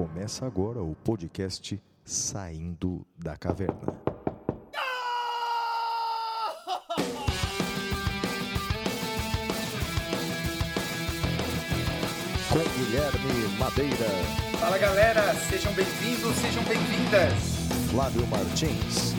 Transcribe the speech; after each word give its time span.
Começa 0.00 0.46
agora 0.46 0.82
o 0.82 0.96
podcast 1.04 1.78
Saindo 2.06 3.06
da 3.18 3.36
Caverna. 3.36 4.00
Com 12.48 12.58
Guilherme 12.78 13.58
Madeira, 13.58 13.90
Fala 14.58 14.78
galera, 14.78 15.34
sejam 15.34 15.70
bem-vindos, 15.74 16.34
sejam 16.36 16.64
bem-vindas. 16.64 17.90
Flávio 17.90 18.26
Martins, 18.28 19.14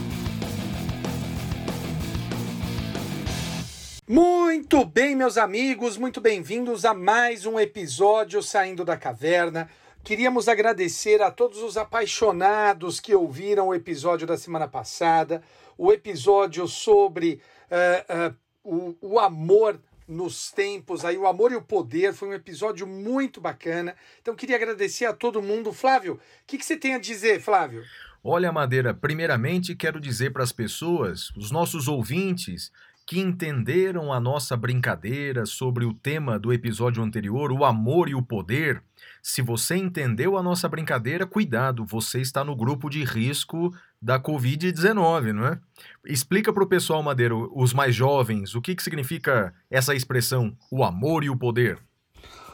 Muito 4.11 4.83
bem, 4.83 5.15
meus 5.15 5.37
amigos, 5.37 5.95
muito 5.95 6.19
bem-vindos 6.19 6.83
a 6.83 6.93
mais 6.93 7.45
um 7.45 7.57
episódio 7.57 8.43
Saindo 8.43 8.83
da 8.83 8.97
Caverna. 8.97 9.69
Queríamos 10.03 10.47
agradecer 10.47 11.21
a 11.21 11.29
todos 11.29 11.61
os 11.61 11.77
apaixonados 11.77 12.99
que 12.99 13.13
ouviram 13.13 13.67
o 13.67 13.75
episódio 13.75 14.25
da 14.25 14.35
semana 14.35 14.67
passada, 14.67 15.43
o 15.77 15.91
episódio 15.91 16.67
sobre 16.67 17.39
eh, 17.69 18.05
eh, 18.09 18.33
o, 18.63 18.95
o 18.99 19.19
amor 19.19 19.79
nos 20.07 20.51
tempos, 20.51 21.05
aí 21.05 21.17
o 21.17 21.27
amor 21.27 21.51
e 21.51 21.55
o 21.55 21.61
poder, 21.61 22.13
foi 22.13 22.29
um 22.29 22.33
episódio 22.33 22.87
muito 22.87 23.39
bacana. 23.39 23.95
Então 24.21 24.35
queria 24.35 24.55
agradecer 24.55 25.05
a 25.05 25.13
todo 25.13 25.41
mundo. 25.41 25.71
Flávio, 25.71 26.15
o 26.15 26.19
que, 26.47 26.57
que 26.57 26.65
você 26.65 26.75
tem 26.75 26.95
a 26.95 26.99
dizer, 26.99 27.39
Flávio? 27.39 27.83
Olha, 28.23 28.51
Madeira, 28.51 28.93
primeiramente 28.93 29.75
quero 29.75 29.99
dizer 29.99 30.31
para 30.31 30.43
as 30.43 30.51
pessoas, 30.51 31.29
os 31.37 31.51
nossos 31.51 31.87
ouvintes, 31.87 32.71
que 33.05 33.19
entenderam 33.19 34.11
a 34.13 34.19
nossa 34.19 34.55
brincadeira 34.55 35.45
sobre 35.45 35.85
o 35.85 35.93
tema 35.93 36.39
do 36.39 36.53
episódio 36.53 37.03
anterior, 37.03 37.51
o 37.51 37.65
amor 37.65 38.09
e 38.09 38.15
o 38.15 38.21
poder. 38.21 38.81
Se 39.21 39.41
você 39.41 39.75
entendeu 39.75 40.37
a 40.37 40.43
nossa 40.43 40.69
brincadeira, 40.69 41.25
cuidado, 41.25 41.85
você 41.85 42.21
está 42.21 42.43
no 42.43 42.55
grupo 42.55 42.89
de 42.89 43.03
risco 43.03 43.73
da 44.01 44.19
Covid-19, 44.19 45.33
não 45.33 45.47
é? 45.47 45.59
Explica 46.05 46.53
para 46.53 46.63
o 46.63 46.67
pessoal, 46.67 47.03
Madeira, 47.03 47.35
os 47.35 47.73
mais 47.73 47.93
jovens, 47.93 48.55
o 48.55 48.61
que, 48.61 48.75
que 48.75 48.83
significa 48.83 49.53
essa 49.69 49.93
expressão, 49.93 50.55
o 50.71 50.83
amor 50.83 51.23
e 51.23 51.29
o 51.29 51.37
poder. 51.37 51.79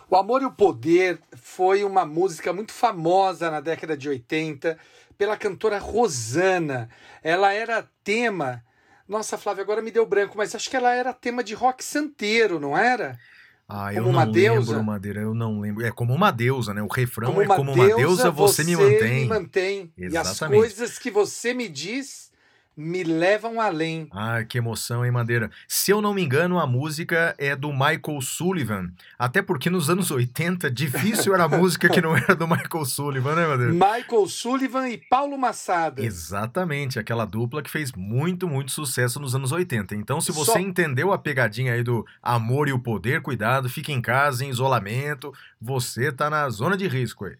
O 0.10 0.16
Amor 0.16 0.42
e 0.42 0.46
o 0.46 0.52
Poder 0.52 1.20
foi 1.36 1.84
uma 1.84 2.06
música 2.06 2.54
muito 2.54 2.72
famosa 2.72 3.52
na 3.52 3.60
década 3.60 3.98
de 3.98 4.08
80 4.08 4.78
pela 5.18 5.36
cantora 5.36 5.80
Rosana. 5.80 6.90
Ela 7.22 7.54
era 7.54 7.86
tema. 8.06 8.64
Nossa, 9.08 9.38
Flávia, 9.38 9.64
agora 9.64 9.82
me 9.82 9.92
deu 9.92 10.06
branco, 10.06 10.38
mas 10.38 10.54
acho 10.54 10.70
que 10.70 10.76
ela 10.76 10.94
era 10.94 11.14
tema 11.14 11.44
de 11.44 11.54
rock 11.54 11.84
santeiro, 11.84 12.60
não 12.60 12.78
era? 12.78 13.18
Ah, 13.68 13.88
Como 13.94 14.08
eu 14.08 14.10
uma 14.10 14.26
não 14.26 14.32
deusa? 14.32 14.72
lembro, 14.72 14.84
Madeira, 14.86 15.22
eu 15.22 15.34
não 15.34 15.60
lembro. 15.60 15.86
É 15.86 15.92
como 15.92 16.14
uma 16.14 16.32
deusa, 16.32 16.74
né? 16.74 16.82
O 16.82 16.88
refrão 16.88 17.30
como 17.32 17.42
é 17.42 17.46
uma 17.46 17.56
como 17.56 17.74
deusa, 17.74 17.90
uma 17.92 17.98
deusa, 17.98 18.32
você, 18.32 18.64
me 18.64 18.76
mantém. 18.76 19.22
me 19.22 19.26
mantém. 19.28 19.94
E 19.98 20.06
as 20.18 20.28
Exatamente. 20.28 20.60
coisas 20.60 20.98
que 21.00 21.12
você 21.12 21.54
me 21.54 21.68
diz 21.68 22.27
me 22.78 23.04
levam 23.04 23.60
além. 23.60 24.08
Ah, 24.12 24.44
que 24.44 24.60
emoção, 24.60 25.04
hein, 25.04 25.12
Madeira? 25.12 25.50
Se 25.68 25.90
eu 25.90 26.00
não 26.00 26.14
me 26.14 26.22
engano, 26.24 26.60
a 26.60 26.68
música 26.68 27.34
é 27.40 27.56
do 27.56 27.72
Michael 27.74 28.22
Sullivan. 28.22 28.92
Até 29.18 29.42
porque 29.42 29.68
nos 29.70 29.90
anos 29.90 30.12
80, 30.12 30.70
difícil 30.70 31.34
era 31.34 31.46
a 31.46 31.50
música 31.50 31.90
que 31.90 32.00
não 32.00 32.16
era 32.16 32.36
do 32.36 32.48
Michael 32.48 32.86
Sullivan, 32.86 33.36
né, 33.36 33.48
Madeira? 33.48 33.74
Michael 33.74 34.28
Sullivan 34.28 34.88
e 34.90 34.98
Paulo 34.98 35.38
Massada. 35.38 36.04
Exatamente, 36.04 37.00
aquela 37.00 37.26
dupla 37.26 37.64
que 37.64 37.70
fez 37.70 37.92
muito, 37.94 38.48
muito 38.48 38.72
sucesso 38.72 39.20
nos 39.20 39.34
anos 39.34 39.52
80. 39.52 39.96
Então, 39.96 40.22
se 40.22 40.32
você 40.32 40.52
Só- 40.52 40.60
entendeu 40.60 41.12
a 41.12 41.18
pegadinha 41.18 41.74
aí 41.74 41.82
do 41.82 42.06
amor 42.22 42.68
e 42.68 42.74
o 42.74 42.80
poder, 42.80 43.22
cuidado, 43.22 43.68
fique 43.70 43.92
em 43.92 44.02
casa, 44.02 44.46
em 44.46 44.50
isolamento, 44.50 45.34
você 45.60 46.12
tá 46.12 46.30
na 46.30 46.48
zona 46.50 46.78
de 46.78 46.88
risco 46.88 47.26
aí. 47.26 47.36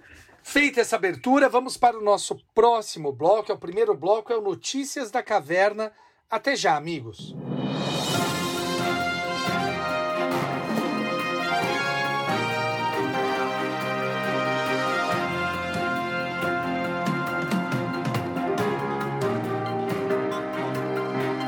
Feita 0.53 0.83
essa 0.83 0.97
abertura, 0.97 1.49
vamos 1.49 1.79
para 1.79 1.99
o 1.99 2.05
nosso 2.05 2.37
próximo 2.55 3.11
bloco. 3.11 3.51
É 3.51 3.55
o 3.55 3.59
primeiro 3.59 3.97
bloco, 3.97 4.31
é 4.31 4.37
o 4.37 4.43
Notícias 4.43 5.11
da 5.11 5.23
Caverna. 5.23 5.91
Até 6.31 6.55
já, 6.55 6.77
amigos. 6.77 7.35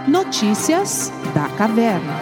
Notícias 0.09 1.10
da 1.34 1.54
Caverna. 1.59 2.14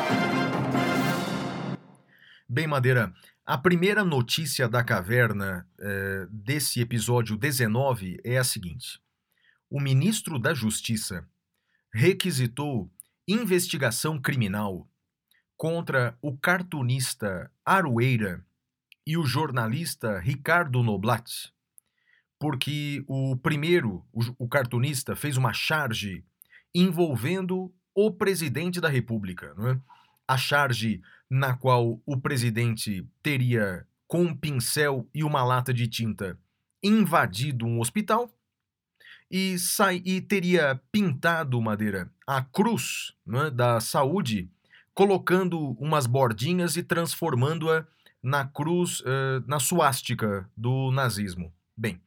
Bem, 2.48 2.66
Madeira, 2.66 3.12
a 3.44 3.58
primeira 3.58 4.04
notícia 4.04 4.69
da 4.69 4.84
caverna 4.84 5.69
eh, 5.78 6.26
desse 6.30 6.80
episódio 6.80 7.36
19 7.36 8.21
é 8.22 8.39
a 8.39 8.44
seguinte: 8.44 9.00
o 9.68 9.80
ministro 9.80 10.39
da 10.39 10.54
Justiça 10.54 11.28
requisitou 11.92 12.91
investigação 13.27 14.21
criminal 14.21 14.89
contra 15.56 16.16
o 16.22 16.36
cartunista 16.36 17.50
Aroeira 17.65 18.44
e 19.04 19.16
o 19.16 19.24
jornalista 19.24 20.21
Ricardo 20.21 20.83
Noblat, 20.83 21.50
porque 22.39 23.04
o 23.09 23.36
primeiro, 23.36 24.06
o, 24.12 24.44
o 24.44 24.48
cartunista, 24.48 25.16
fez 25.16 25.36
uma 25.36 25.53
charge 25.53 26.24
envolvendo 26.72 27.74
o 27.92 28.10
presidente 28.10 28.80
da 28.80 28.89
República, 28.89 29.53
não 29.54 29.68
é? 29.68 29.80
A 30.32 30.36
charge 30.38 31.02
na 31.28 31.54
qual 31.54 32.00
o 32.06 32.16
presidente 32.16 33.06
teria, 33.22 33.86
com 34.08 34.22
um 34.22 34.34
pincel 34.34 35.06
e 35.14 35.22
uma 35.22 35.44
lata 35.44 35.74
de 35.74 35.86
tinta, 35.86 36.38
invadido 36.82 37.66
um 37.66 37.78
hospital 37.78 38.34
e, 39.30 39.58
sai, 39.58 40.00
e 40.06 40.22
teria 40.22 40.80
pintado, 40.90 41.60
Madeira, 41.60 42.10
a 42.26 42.40
cruz 42.40 43.12
não 43.26 43.42
é, 43.42 43.50
da 43.50 43.78
saúde, 43.78 44.50
colocando 44.94 45.72
umas 45.72 46.06
bordinhas 46.06 46.78
e 46.78 46.82
transformando-a 46.82 47.86
na 48.22 48.46
cruz, 48.46 49.02
eh, 49.04 49.42
na 49.46 49.60
suástica 49.60 50.50
do 50.56 50.90
nazismo. 50.92 51.52
Bem, 51.76 52.00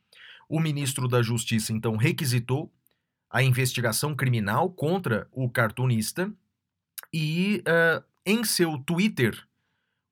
O 0.50 0.60
ministro 0.60 1.08
da 1.08 1.22
Justiça, 1.22 1.72
então, 1.72 1.96
requisitou 1.96 2.74
a 3.30 3.44
investigação 3.44 4.16
criminal 4.16 4.72
contra 4.72 5.28
o 5.32 5.48
cartunista 5.48 6.34
e, 7.14 7.64
uh, 7.68 8.04
em 8.26 8.44
seu 8.44 8.78
Twitter, 8.80 9.40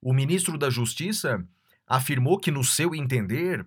o 0.02 0.14
ministro 0.14 0.58
da 0.58 0.70
Justiça 0.70 1.44
afirmou 1.88 2.38
que, 2.38 2.52
no 2.52 2.64
seu 2.64 2.94
entender, 2.94 3.66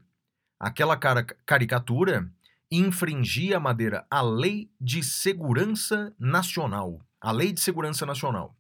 aquela 0.61 0.97
caricatura 0.97 2.31
infringia, 2.71 3.59
Madeira, 3.59 4.07
a 4.11 4.23
Lei 4.23 4.71
de 4.81 5.03
Segurança 5.03 6.15
Nacional. 6.19 7.01
A 7.21 7.33
Lei 7.33 7.53
de 7.53 7.61
Segurança 7.61 8.07
Nacional. 8.07 8.57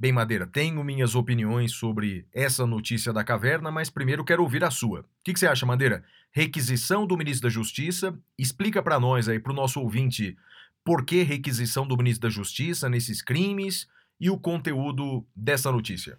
Bem, 0.00 0.12
Madeira, 0.12 0.46
tenho 0.46 0.82
minhas 0.84 1.14
opiniões 1.14 1.72
sobre 1.72 2.24
essa 2.32 2.64
notícia 2.66 3.12
da 3.12 3.24
caverna, 3.24 3.70
mas 3.70 3.90
primeiro 3.90 4.24
quero 4.24 4.42
ouvir 4.42 4.62
a 4.62 4.70
sua. 4.70 5.00
O 5.00 5.04
que, 5.24 5.32
que 5.32 5.40
você 5.40 5.46
acha, 5.46 5.66
Madeira? 5.66 6.04
Requisição 6.30 7.06
do 7.06 7.16
ministro 7.16 7.48
da 7.48 7.52
Justiça. 7.52 8.16
Explica 8.38 8.82
para 8.82 9.00
nós 9.00 9.28
aí, 9.28 9.40
para 9.40 9.52
o 9.52 9.56
nosso 9.56 9.80
ouvinte, 9.80 10.36
por 10.84 11.04
que 11.04 11.22
requisição 11.22 11.86
do 11.86 11.96
ministro 11.96 12.28
da 12.28 12.32
Justiça 12.32 12.88
nesses 12.88 13.20
crimes 13.20 13.88
e 14.20 14.30
o 14.30 14.38
conteúdo 14.38 15.24
dessa 15.34 15.70
notícia. 15.70 16.16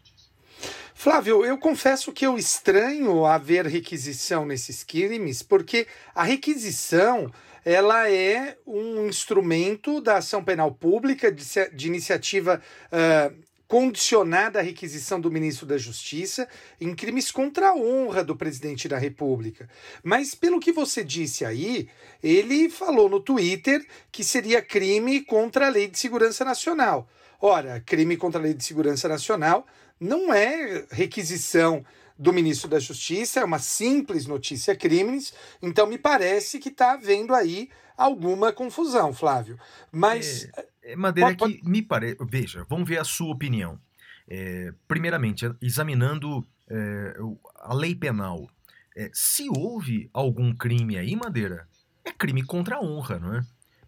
Flávio, 0.93 1.45
eu 1.45 1.57
confesso 1.57 2.11
que 2.11 2.25
eu 2.25 2.37
estranho 2.37 3.25
haver 3.25 3.65
requisição 3.65 4.45
nesses 4.45 4.83
crimes, 4.83 5.41
porque 5.41 5.87
a 6.13 6.23
requisição 6.23 7.31
ela 7.63 8.09
é 8.09 8.57
um 8.65 9.07
instrumento 9.07 10.01
da 10.01 10.17
ação 10.17 10.43
penal 10.43 10.71
pública 10.71 11.31
de, 11.31 11.45
de 11.73 11.87
iniciativa 11.87 12.61
uh, 12.91 13.49
condicionada 13.69 14.59
à 14.59 14.61
requisição 14.63 15.21
do 15.21 15.31
ministro 15.31 15.67
da 15.67 15.77
Justiça 15.77 16.49
em 16.81 16.95
crimes 16.95 17.31
contra 17.31 17.69
a 17.69 17.75
honra 17.75 18.23
do 18.23 18.35
presidente 18.35 18.87
da 18.87 18.97
República. 18.97 19.69
Mas, 20.03 20.33
pelo 20.33 20.59
que 20.59 20.71
você 20.71 21.03
disse 21.03 21.45
aí, 21.45 21.87
ele 22.21 22.67
falou 22.67 23.07
no 23.07 23.19
Twitter 23.19 23.85
que 24.11 24.23
seria 24.23 24.61
crime 24.61 25.21
contra 25.21 25.67
a 25.67 25.69
Lei 25.69 25.87
de 25.87 25.99
Segurança 25.99 26.43
Nacional. 26.43 27.07
Ora, 27.41 27.79
crime 27.79 28.17
contra 28.17 28.39
a 28.39 28.43
Lei 28.43 28.53
de 28.53 28.63
Segurança 28.63 29.07
Nacional 29.07 29.65
não 29.99 30.33
é 30.33 30.85
requisição 30.91 31.85
do 32.17 32.33
ministro 32.33 32.69
da 32.69 32.79
Justiça, 32.79 33.39
é 33.39 33.45
uma 33.45 33.59
simples 33.59 34.25
notícia 34.25 34.75
crimes, 34.75 35.33
então 35.61 35.87
me 35.87 35.97
parece 35.97 36.59
que 36.59 36.67
está 36.67 36.93
havendo 36.93 37.33
aí 37.33 37.69
alguma 37.95 38.51
confusão, 38.51 39.13
Flávio. 39.13 39.57
Mas. 39.91 40.49
É 40.55 40.69
é, 40.89 40.95
Madeira, 40.95 41.29
pode, 41.29 41.37
pode... 41.37 41.57
que 41.61 41.69
me 41.69 41.81
parece. 41.81 42.17
Veja, 42.27 42.65
vamos 42.67 42.87
ver 42.87 42.99
a 42.99 43.03
sua 43.03 43.31
opinião. 43.31 43.79
É, 44.27 44.73
primeiramente, 44.87 45.49
examinando 45.61 46.47
é, 46.69 47.15
a 47.55 47.73
lei 47.73 47.95
penal. 47.95 48.49
É, 48.95 49.09
se 49.13 49.47
houve 49.49 50.09
algum 50.13 50.53
crime 50.53 50.97
aí, 50.97 51.15
Madeira, 51.15 51.67
é 52.03 52.11
crime 52.11 52.43
contra 52.43 52.77
a 52.77 52.81
honra, 52.81 53.19
não 53.19 53.35
é? 53.35 53.41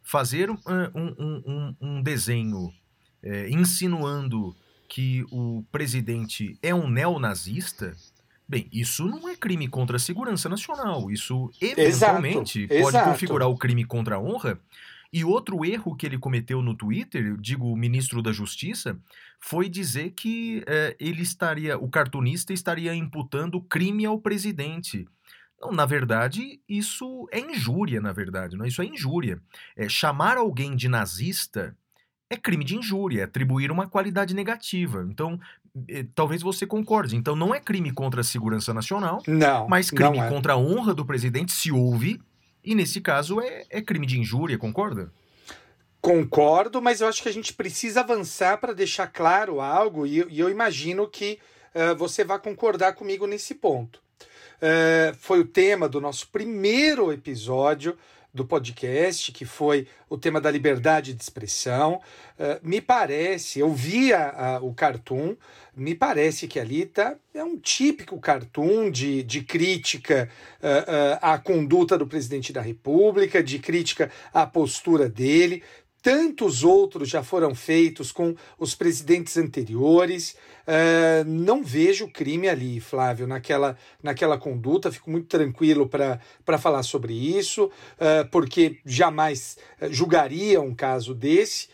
Fazer 0.03 0.49
um, 0.49 0.57
um, 0.95 1.43
um, 1.45 1.75
um 1.81 2.03
desenho 2.03 2.71
é, 3.23 3.49
insinuando 3.49 4.55
que 4.87 5.25
o 5.31 5.63
presidente 5.71 6.57
é 6.61 6.75
um 6.75 6.89
neonazista, 6.89 7.95
bem, 8.47 8.67
isso 8.71 9.05
não 9.05 9.29
é 9.29 9.35
crime 9.35 9.67
contra 9.67 9.95
a 9.95 9.99
segurança 9.99 10.49
nacional. 10.49 11.09
Isso 11.09 11.49
eventualmente 11.61 12.63
exato, 12.63 12.81
pode 12.81 12.97
exato. 12.97 13.11
configurar 13.11 13.47
o 13.47 13.57
crime 13.57 13.85
contra 13.85 14.15
a 14.15 14.19
honra 14.19 14.59
e 15.13 15.25
outro 15.25 15.65
erro 15.65 15.95
que 15.95 16.05
ele 16.05 16.17
cometeu 16.17 16.61
no 16.61 16.73
Twitter, 16.73 17.25
eu 17.25 17.37
digo 17.37 17.69
o 17.69 17.75
ministro 17.75 18.21
da 18.21 18.31
Justiça, 18.31 18.97
foi 19.41 19.67
dizer 19.67 20.11
que 20.11 20.63
é, 20.65 20.95
ele 20.99 21.21
estaria, 21.21 21.77
o 21.77 21.89
cartunista 21.89 22.53
estaria 22.53 22.95
imputando 22.95 23.61
crime 23.61 24.05
ao 24.05 24.19
presidente. 24.19 25.05
Não, 25.59 25.73
na 25.73 25.85
verdade, 25.85 26.61
isso 26.67 27.27
é 27.29 27.39
injúria, 27.39 27.99
na 27.99 28.13
verdade, 28.13 28.55
não? 28.55 28.65
isso 28.65 28.81
é 28.81 28.85
injúria. 28.85 29.41
É, 29.75 29.89
chamar 29.89 30.37
alguém 30.37 30.75
de 30.77 30.87
nazista 30.87 31.75
é 32.31 32.37
crime 32.37 32.63
de 32.63 32.77
injúria, 32.77 33.21
é 33.21 33.23
atribuir 33.25 33.71
uma 33.71 33.87
qualidade 33.87 34.33
negativa. 34.33 35.05
Então, 35.09 35.39
é, 35.87 36.05
talvez 36.15 36.41
você 36.41 36.65
concorde. 36.65 37.15
Então, 37.15 37.35
não 37.35 37.53
é 37.53 37.59
crime 37.59 37.91
contra 37.91 38.21
a 38.21 38.23
segurança 38.23 38.73
nacional, 38.73 39.21
não, 39.27 39.67
mas 39.67 39.91
crime 39.91 40.17
não 40.17 40.23
é. 40.23 40.29
contra 40.29 40.53
a 40.53 40.57
honra 40.57 40.93
do 40.93 41.05
presidente 41.05 41.51
se 41.51 41.71
houve 41.71 42.19
e 42.63 42.75
nesse 42.75 43.01
caso 43.01 43.41
é, 43.41 43.65
é 43.69 43.81
crime 43.81 44.05
de 44.05 44.19
injúria, 44.19 44.57
concorda? 44.57 45.11
Concordo, 45.99 46.81
mas 46.81 47.01
eu 47.01 47.07
acho 47.07 47.21
que 47.21 47.29
a 47.29 47.33
gente 47.33 47.53
precisa 47.53 48.01
avançar 48.01 48.57
para 48.57 48.73
deixar 48.73 49.07
claro 49.07 49.59
algo, 49.59 50.05
e, 50.05 50.25
e 50.29 50.39
eu 50.39 50.49
imagino 50.49 51.07
que 51.07 51.37
uh, 51.75 51.95
você 51.95 52.23
vai 52.23 52.39
concordar 52.39 52.93
comigo 52.93 53.27
nesse 53.27 53.55
ponto. 53.55 54.01
Uh, 54.57 55.15
foi 55.19 55.39
o 55.39 55.45
tema 55.45 55.89
do 55.89 55.99
nosso 55.99 56.27
primeiro 56.27 57.11
episódio 57.11 57.97
do 58.33 58.45
podcast, 58.45 59.31
que 59.31 59.45
foi 59.45 59.87
o 60.09 60.17
tema 60.17 60.39
da 60.39 60.49
liberdade 60.49 61.13
de 61.13 61.21
expressão. 61.21 62.01
Uh, 62.39 62.59
me 62.61 62.79
parece, 62.79 63.59
eu 63.59 63.73
via 63.73 64.59
uh, 64.61 64.65
o 64.65 64.73
cartoon, 64.73 65.35
me 65.75 65.95
parece 65.95 66.47
que 66.47 66.59
ali 66.59 66.85
tá, 66.85 67.15
é 67.33 67.43
um 67.43 67.57
típico 67.57 68.19
cartoon 68.19 68.91
de, 68.91 69.23
de 69.23 69.41
crítica 69.41 70.29
uh, 70.59 71.17
à 71.21 71.37
conduta 71.37 71.97
do 71.97 72.07
presidente 72.07 72.51
da 72.51 72.61
República, 72.61 73.43
de 73.43 73.59
crítica 73.59 74.11
à 74.33 74.45
postura 74.45 75.07
dele. 75.09 75.63
Tantos 76.01 76.63
outros 76.63 77.09
já 77.09 77.21
foram 77.21 77.53
feitos 77.53 78.11
com 78.11 78.35
os 78.57 78.73
presidentes 78.73 79.37
anteriores. 79.37 80.35
Uh, 80.61 81.23
não 81.27 81.63
vejo 81.63 82.07
crime 82.07 82.49
ali, 82.49 82.79
Flávio, 82.79 83.27
naquela, 83.27 83.77
naquela 84.01 84.37
conduta. 84.37 84.91
Fico 84.91 85.11
muito 85.11 85.27
tranquilo 85.27 85.87
para 85.87 86.57
falar 86.57 86.81
sobre 86.81 87.13
isso, 87.13 87.65
uh, 87.65 88.27
porque 88.31 88.79
jamais 88.83 89.57
uh, 89.79 89.93
julgaria 89.93 90.59
um 90.59 90.73
caso 90.73 91.13
desse. 91.13 91.69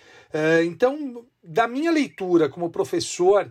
então, 0.65 1.25
da 1.41 1.68
minha 1.68 1.89
leitura 1.89 2.50
como 2.50 2.69
professor, 2.69 3.50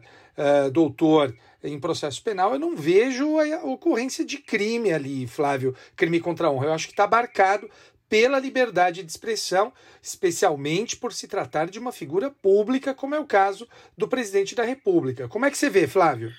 doutor 0.72 1.34
em 1.64 1.80
processo 1.80 2.22
penal, 2.22 2.52
eu 2.52 2.58
não 2.58 2.76
vejo 2.76 3.38
a 3.38 3.64
ocorrência 3.64 4.24
de 4.24 4.36
crime 4.36 4.92
ali, 4.92 5.26
Flávio, 5.26 5.74
crime 5.96 6.20
contra 6.20 6.46
a 6.46 6.50
honra. 6.50 6.66
Eu 6.66 6.72
acho 6.74 6.86
que 6.86 6.92
está 6.92 7.04
abarcado 7.04 7.68
pela 8.08 8.38
liberdade 8.38 9.02
de 9.02 9.10
expressão, 9.10 9.72
especialmente 10.02 10.96
por 10.96 11.12
se 11.12 11.26
tratar 11.26 11.68
de 11.68 11.78
uma 11.78 11.92
figura 11.92 12.30
pública, 12.30 12.94
como 12.94 13.14
é 13.14 13.20
o 13.20 13.26
caso 13.26 13.68
do 13.96 14.08
presidente 14.08 14.54
da 14.54 14.64
República. 14.64 15.28
Como 15.28 15.44
é 15.44 15.50
que 15.50 15.58
você 15.58 15.68
vê, 15.68 15.86
Flávio? 15.86 16.32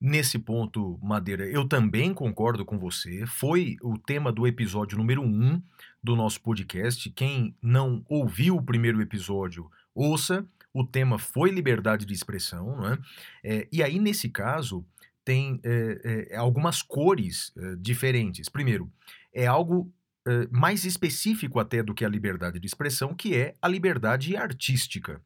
Nesse 0.00 0.36
ponto, 0.36 0.98
Madeira, 1.00 1.46
eu 1.46 1.66
também 1.66 2.12
concordo 2.12 2.64
com 2.64 2.76
você. 2.76 3.24
Foi 3.24 3.76
o 3.80 3.96
tema 3.96 4.32
do 4.32 4.48
episódio 4.48 4.98
número 4.98 5.22
1 5.22 5.24
um 5.24 5.62
do 6.02 6.16
nosso 6.16 6.40
podcast. 6.40 7.08
Quem 7.10 7.54
não 7.62 8.04
ouviu 8.08 8.56
o 8.56 8.62
primeiro 8.62 9.00
episódio, 9.00 9.70
ouça. 9.94 10.44
O 10.74 10.84
tema 10.84 11.18
foi 11.18 11.50
liberdade 11.50 12.04
de 12.04 12.12
expressão, 12.12 12.76
não 12.78 12.92
é? 12.92 12.98
é 13.44 13.68
e 13.70 13.80
aí, 13.80 14.00
nesse 14.00 14.28
caso, 14.28 14.84
tem 15.24 15.60
é, 15.62 16.28
é, 16.32 16.36
algumas 16.36 16.82
cores 16.82 17.52
é, 17.56 17.76
diferentes. 17.76 18.48
Primeiro, 18.48 18.90
é 19.32 19.46
algo 19.46 19.88
mais 20.50 20.84
específico 20.84 21.58
até 21.58 21.82
do 21.82 21.94
que 21.94 22.04
a 22.04 22.08
liberdade 22.08 22.58
de 22.58 22.66
expressão, 22.66 23.14
que 23.14 23.34
é 23.34 23.54
a 23.60 23.68
liberdade 23.68 24.36
artística. 24.36 25.20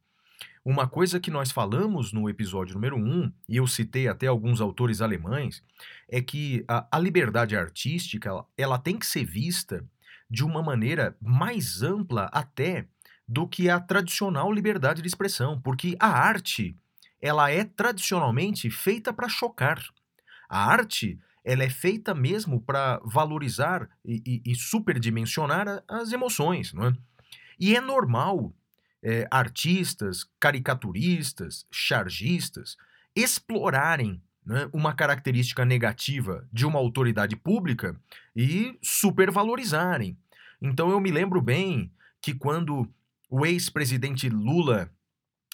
Uma 0.65 0.89
coisa 0.89 1.21
que 1.21 1.31
nós 1.31 1.53
falamos 1.53 2.13
no 2.13 2.29
episódio 2.29 2.75
número 2.75 2.97
1, 2.97 3.33
e 3.49 3.57
eu 3.57 3.67
citei 3.69 4.09
até 4.09 4.27
alguns 4.27 4.61
autores 4.61 5.01
alemães, 5.01 5.63
é 6.09 6.21
que 6.21 6.65
a, 6.67 6.87
a 6.91 6.99
liberdade 6.99 7.57
artística 7.57 8.45
ela 8.59 8.77
tem 8.79 8.99
que 8.99 9.07
ser 9.07 9.25
vista 9.25 9.85
de 10.29 10.43
uma 10.43 10.63
maneira 10.63 11.17
mais 11.21 11.83
ampla 11.83 12.29
até 12.33 12.89
do 13.29 13.47
que 13.47 13.69
a 13.71 13.79
tradicional 13.79 14.53
liberdade 14.53 15.03
de 15.03 15.09
expressão, 15.09 15.61
porque 15.61 15.97
a 16.01 16.09
arte 16.09 16.77
ela 17.21 17.51
é 17.51 17.65
tradicionalmente 17.65 18.71
feita 18.71 19.13
para 19.13 19.29
chocar. 19.29 19.83
A 20.49 20.65
arte 20.71 21.19
ela 21.47 21.63
é 21.63 21.71
feita 21.71 22.13
mesmo 22.13 22.61
para 22.61 23.01
valorizar 23.05 23.89
e, 24.05 24.43
e, 24.45 24.51
e, 24.51 24.55
superdimensionar 24.57 25.85
as 25.87 26.13
emoções. 26.13 26.73
Não 26.73 26.89
é? 26.89 26.97
E 27.59 27.77
é 27.77 27.81
normal 27.81 28.53
é, 29.01 29.29
artistas, 29.31 30.29
caricaturistas, 30.41 31.65
chargistas 31.71 32.77
explorarem 33.15 34.21
né, 34.45 34.69
uma 34.73 34.93
característica 34.93 35.65
negativa 35.65 36.47
de 36.53 36.67
uma 36.67 36.81
autoridade 36.81 37.37
pública 37.37 37.97
e 38.35 38.77
supervalorizarem. 38.83 40.19
Então 40.61 40.91
eu 40.91 40.99
me 40.99 41.13
lembro 41.13 41.41
bem 41.41 41.93
que 42.21 42.35
quando 42.35 42.93
o 43.31 43.47
ex-presidente 43.47 44.29
Lula 44.29 44.91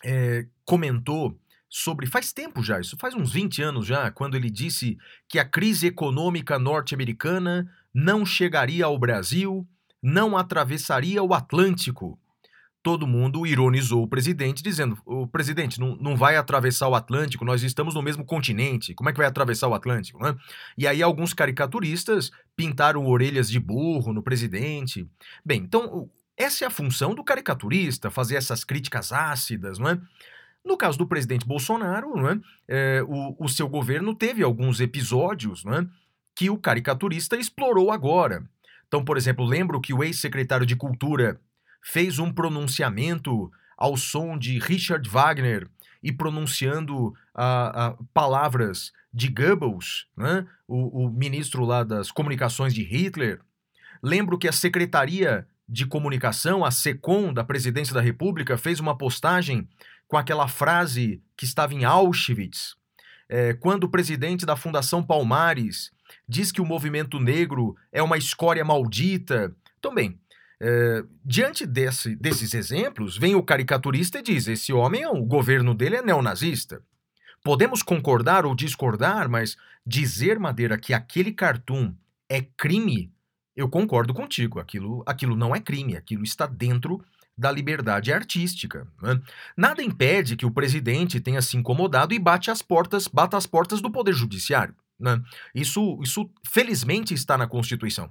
é, 0.02 0.46
comentou 0.64 1.38
sobre. 1.72 2.06
Faz 2.06 2.34
tempo 2.34 2.62
já, 2.62 2.78
isso 2.78 2.98
faz 2.98 3.14
uns 3.14 3.32
20 3.32 3.62
anos 3.62 3.86
já, 3.86 4.10
quando 4.10 4.36
ele 4.36 4.50
disse 4.50 4.98
que 5.26 5.38
a 5.38 5.44
crise 5.44 5.86
econômica 5.86 6.58
norte-americana 6.58 7.66
não 7.94 8.26
chegaria 8.26 8.84
ao 8.84 8.98
Brasil, 8.98 9.66
não 10.02 10.36
atravessaria 10.36 11.22
o 11.22 11.32
Atlântico. 11.32 12.18
todo 12.82 13.06
mundo 13.06 13.46
ironizou 13.46 14.02
o 14.02 14.08
presidente, 14.08 14.62
dizendo: 14.62 14.98
o 15.06 15.26
presidente 15.26 15.80
não, 15.80 15.96
não 15.96 16.16
vai 16.16 16.36
atravessar 16.36 16.88
o 16.88 16.94
Atlântico, 16.94 17.44
nós 17.44 17.62
estamos 17.62 17.94
no 17.94 18.02
mesmo 18.02 18.24
continente, 18.24 18.92
como 18.92 19.08
é 19.08 19.12
que 19.12 19.18
vai 19.18 19.26
atravessar 19.26 19.68
o 19.68 19.74
Atlântico? 19.74 20.22
Né? 20.22 20.36
E 20.76 20.86
aí 20.86 21.02
alguns 21.02 21.32
caricaturistas 21.32 22.30
pintaram 22.54 23.06
orelhas 23.06 23.48
de 23.48 23.58
burro 23.58 24.12
no 24.12 24.22
presidente. 24.22 25.08
Bem, 25.44 25.62
então 25.62 26.10
essa 26.36 26.64
é 26.64 26.66
a 26.66 26.70
função 26.70 27.14
do 27.14 27.24
caricaturista, 27.24 28.10
fazer 28.10 28.36
essas 28.36 28.64
críticas 28.64 29.12
ácidas, 29.12 29.78
não 29.78 29.88
é? 29.88 29.98
No 30.64 30.76
caso 30.76 30.96
do 30.96 31.06
presidente 31.06 31.46
Bolsonaro, 31.46 32.28
é? 32.28 32.40
é 32.68 33.02
o, 33.02 33.36
o, 33.38 33.48
seu 33.48 33.68
governo 33.68 34.14
teve 34.14 34.42
alguns 34.42 34.80
episódios 34.80 35.64
é? 35.66 35.86
que 36.34 36.48
o 36.48 36.56
caricaturista 36.56 37.36
explorou 37.36 37.90
agora. 37.90 38.44
Então, 38.86 39.04
por 39.04 39.16
exemplo, 39.16 39.44
lembro 39.44 39.80
que 39.80 39.92
o 39.92 40.04
ex-secretário 40.04 40.66
de 40.66 40.76
Cultura 40.76 41.40
fez 41.82 42.18
um 42.18 42.32
pronunciamento 42.32 43.50
ao 43.76 43.96
som 43.96 44.38
de 44.38 44.58
Richard 44.58 45.08
Wagner 45.08 45.68
e 46.02 46.12
pronunciando 46.12 47.14
palavras 48.12 48.92
de 49.12 49.28
Goebbels, 49.28 50.06
né? 50.16 50.46
o, 50.66 51.06
o 51.06 51.10
ministro 51.10 51.64
lá 51.64 51.82
das 51.82 52.10
comunicações 52.10 52.74
de 52.74 52.82
Hitler. 52.82 53.40
Lembro 54.02 54.38
que 54.38 54.48
a 54.48 54.52
Secretaria 54.52 55.46
de 55.68 55.86
Comunicação, 55.86 56.64
a 56.64 56.70
SECOM 56.70 57.32
da 57.32 57.44
Presidência 57.44 57.94
da 57.94 58.00
República, 58.00 58.58
fez 58.58 58.80
uma 58.80 58.96
postagem 58.96 59.68
com 60.12 60.18
aquela 60.18 60.46
frase 60.46 61.22
que 61.34 61.46
estava 61.46 61.72
em 61.72 61.86
Auschwitz, 61.86 62.76
é, 63.30 63.54
quando 63.54 63.84
o 63.84 63.88
presidente 63.88 64.44
da 64.44 64.54
Fundação 64.54 65.02
Palmares 65.02 65.90
diz 66.28 66.52
que 66.52 66.60
o 66.60 66.66
movimento 66.66 67.18
negro 67.18 67.74
é 67.90 68.02
uma 68.02 68.18
escória 68.18 68.62
maldita. 68.62 69.56
Também, 69.80 70.20
é, 70.60 71.02
diante 71.24 71.64
desse, 71.64 72.14
desses 72.14 72.52
exemplos, 72.52 73.16
vem 73.16 73.34
o 73.34 73.42
caricaturista 73.42 74.18
e 74.18 74.22
diz: 74.22 74.48
esse 74.48 74.70
homem, 74.70 75.06
o 75.06 75.24
governo 75.24 75.74
dele 75.74 75.96
é 75.96 76.02
neonazista. 76.02 76.82
Podemos 77.42 77.82
concordar 77.82 78.44
ou 78.44 78.54
discordar, 78.54 79.30
mas 79.30 79.56
dizer, 79.86 80.38
Madeira, 80.38 80.76
que 80.76 80.92
aquele 80.92 81.32
cartoon 81.32 81.94
é 82.28 82.42
crime, 82.42 83.10
eu 83.56 83.66
concordo 83.66 84.12
contigo. 84.12 84.60
Aquilo, 84.60 85.02
aquilo 85.06 85.34
não 85.34 85.56
é 85.56 85.60
crime, 85.60 85.96
aquilo 85.96 86.22
está 86.22 86.44
dentro 86.44 87.02
da 87.42 87.50
liberdade 87.50 88.12
artística. 88.12 88.86
Né? 89.02 89.20
Nada 89.56 89.82
impede 89.82 90.36
que 90.36 90.46
o 90.46 90.50
presidente 90.50 91.20
tenha 91.20 91.42
se 91.42 91.56
incomodado 91.56 92.14
e 92.14 92.18
bate 92.18 92.52
as 92.52 92.62
portas, 92.62 93.08
bata 93.08 93.36
as 93.36 93.46
portas 93.46 93.80
do 93.80 93.90
poder 93.90 94.14
judiciário. 94.14 94.74
Né? 94.98 95.20
Isso, 95.52 95.98
isso 96.00 96.30
felizmente 96.48 97.12
está 97.12 97.36
na 97.36 97.48
Constituição. 97.48 98.08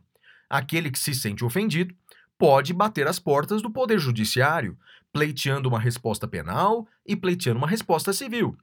Aquele 0.50 0.92
que 0.92 1.00
se 1.00 1.16
sente 1.16 1.46
ofendido 1.46 1.96
pode 2.38 2.74
bater 2.74 3.08
as 3.08 3.20
portas 3.20 3.62
do 3.62 3.72
poder 3.72 4.00
judiciário, 4.00 4.78
pleiteando 5.14 5.70
uma 5.70 5.80
resposta 5.80 6.28
penal 6.28 6.86
e 7.06 7.16
pleiteando 7.16 7.58
uma 7.58 7.68
resposta 7.68 8.12
civil. 8.12 8.58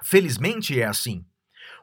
Felizmente 0.00 0.80
é 0.80 0.86
assim. 0.86 1.24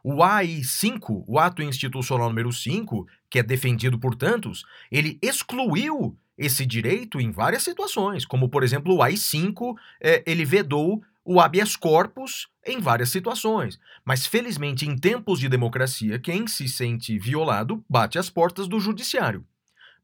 O 0.03 0.23
AI5, 0.23 1.25
o 1.27 1.37
ato 1.37 1.61
institucional 1.61 2.29
número 2.29 2.51
5, 2.51 3.05
que 3.29 3.39
é 3.39 3.43
defendido 3.43 3.99
por 3.99 4.15
tantos, 4.15 4.63
ele 4.89 5.19
excluiu 5.21 6.17
esse 6.37 6.65
direito 6.65 7.19
em 7.19 7.31
várias 7.31 7.63
situações, 7.63 8.25
como 8.25 8.49
por 8.49 8.63
exemplo 8.63 8.95
o 8.95 8.99
AI5, 8.99 9.75
é, 10.01 10.23
ele 10.25 10.45
vedou 10.45 11.01
o 11.23 11.39
habeas 11.39 11.75
corpus 11.75 12.47
em 12.65 12.79
várias 12.79 13.09
situações. 13.09 13.79
Mas 14.03 14.25
felizmente, 14.25 14.87
em 14.87 14.97
tempos 14.97 15.39
de 15.39 15.47
democracia, 15.47 16.19
quem 16.19 16.47
se 16.47 16.67
sente 16.67 17.17
violado 17.19 17.83
bate 17.89 18.17
às 18.17 18.29
portas 18.29 18.67
do 18.67 18.79
judiciário. 18.79 19.45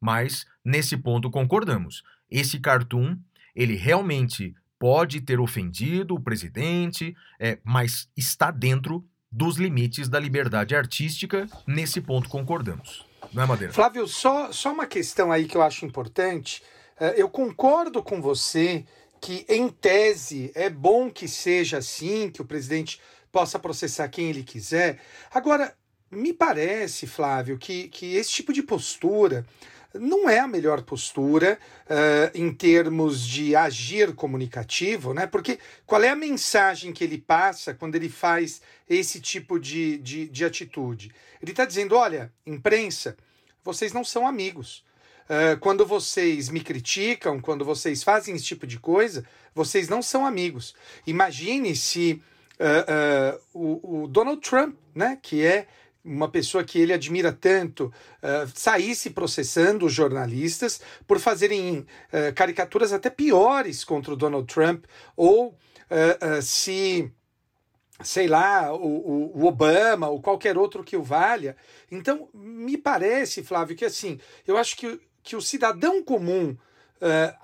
Mas 0.00 0.46
nesse 0.64 0.96
ponto 0.96 1.30
concordamos. 1.30 2.04
Esse 2.30 2.60
cartoon, 2.60 3.16
ele 3.54 3.74
realmente 3.74 4.54
pode 4.78 5.20
ter 5.20 5.40
ofendido 5.40 6.14
o 6.14 6.20
presidente, 6.20 7.16
é, 7.40 7.58
mas 7.64 8.08
está 8.16 8.50
dentro 8.50 9.04
dos 9.30 9.56
limites 9.56 10.08
da 10.08 10.20
liberdade 10.20 10.76
artística. 10.76 11.48
Nesse 11.66 12.00
ponto 12.00 12.28
concordamos. 12.28 13.07
Não 13.32 13.42
é, 13.42 13.46
Madeira? 13.46 13.72
Flávio, 13.72 14.06
só, 14.06 14.52
só 14.52 14.72
uma 14.72 14.86
questão 14.86 15.30
aí 15.30 15.46
que 15.46 15.56
eu 15.56 15.62
acho 15.62 15.84
importante. 15.84 16.62
Uh, 17.00 17.14
eu 17.16 17.28
concordo 17.28 18.02
com 18.02 18.20
você 18.20 18.84
que, 19.20 19.44
em 19.48 19.68
tese, 19.68 20.50
é 20.54 20.70
bom 20.70 21.10
que 21.10 21.28
seja 21.28 21.78
assim, 21.78 22.30
que 22.30 22.42
o 22.42 22.44
presidente 22.44 23.00
possa 23.30 23.58
processar 23.58 24.08
quem 24.08 24.30
ele 24.30 24.42
quiser. 24.42 25.00
Agora, 25.30 25.74
me 26.10 26.32
parece, 26.32 27.06
Flávio, 27.06 27.58
que, 27.58 27.88
que 27.88 28.14
esse 28.14 28.30
tipo 28.30 28.52
de 28.52 28.62
postura 28.62 29.44
não 29.94 30.28
é 30.28 30.38
a 30.38 30.48
melhor 30.48 30.82
postura 30.82 31.58
uh, 31.86 32.30
em 32.38 32.52
termos 32.52 33.26
de 33.26 33.56
agir 33.56 34.14
comunicativo, 34.14 35.14
né? 35.14 35.26
Porque 35.26 35.58
qual 35.86 36.02
é 36.02 36.08
a 36.08 36.16
mensagem 36.16 36.92
que 36.92 37.02
ele 37.02 37.18
passa 37.18 37.72
quando 37.72 37.94
ele 37.94 38.08
faz 38.08 38.60
esse 38.88 39.20
tipo 39.20 39.58
de, 39.58 39.98
de, 39.98 40.28
de 40.28 40.44
atitude? 40.44 41.12
Ele 41.40 41.52
está 41.52 41.64
dizendo: 41.64 41.96
olha, 41.96 42.32
imprensa, 42.46 43.16
vocês 43.64 43.92
não 43.92 44.04
são 44.04 44.26
amigos. 44.26 44.84
Uh, 45.24 45.58
quando 45.60 45.84
vocês 45.84 46.48
me 46.48 46.60
criticam, 46.60 47.40
quando 47.40 47.64
vocês 47.64 48.02
fazem 48.02 48.34
esse 48.34 48.44
tipo 48.44 48.66
de 48.66 48.78
coisa, 48.78 49.24
vocês 49.54 49.88
não 49.88 50.00
são 50.02 50.26
amigos. 50.26 50.74
Imagine 51.06 51.76
se 51.76 52.22
uh, 52.58 53.40
o, 53.52 54.02
o 54.02 54.08
Donald 54.08 54.40
Trump, 54.40 54.74
né, 54.94 55.18
que 55.20 55.44
é 55.44 55.66
uma 56.04 56.28
pessoa 56.28 56.64
que 56.64 56.80
ele 56.80 56.92
admira 56.92 57.32
tanto 57.32 57.86
uh, 57.86 58.50
saísse 58.54 59.10
processando 59.10 59.86
os 59.86 59.92
jornalistas 59.92 60.80
por 61.06 61.18
fazerem 61.18 61.80
uh, 61.80 62.34
caricaturas 62.34 62.92
até 62.92 63.10
piores 63.10 63.84
contra 63.84 64.12
o 64.12 64.16
Donald 64.16 64.52
Trump, 64.52 64.84
ou 65.16 65.48
uh, 65.48 66.42
se, 66.42 67.12
sei 68.02 68.26
lá, 68.26 68.72
o, 68.72 69.36
o, 69.36 69.46
Obama 69.46 70.08
ou 70.08 70.22
qualquer 70.22 70.56
outro 70.56 70.84
que 70.84 70.96
o 70.96 71.02
valha. 71.02 71.56
Então, 71.90 72.28
me 72.32 72.78
parece, 72.78 73.42
Flávio, 73.42 73.76
que 73.76 73.84
assim, 73.84 74.18
eu 74.46 74.56
acho 74.56 74.76
que, 74.76 75.00
que 75.22 75.36
o 75.36 75.42
cidadão 75.42 76.02
comum 76.02 76.56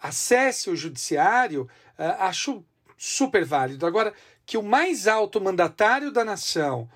acesse 0.03 0.69
o 0.69 0.75
judiciário, 0.75 1.69
acho 1.97 2.65
super 2.99 3.45
válido. 3.45 3.87
Agora, 3.87 4.13
que 4.45 4.59
o 4.59 4.63
mais 4.65 5.07
alto 5.07 5.41
mandatário 5.41 6.11
da 6.11 6.25
nação 6.25 6.89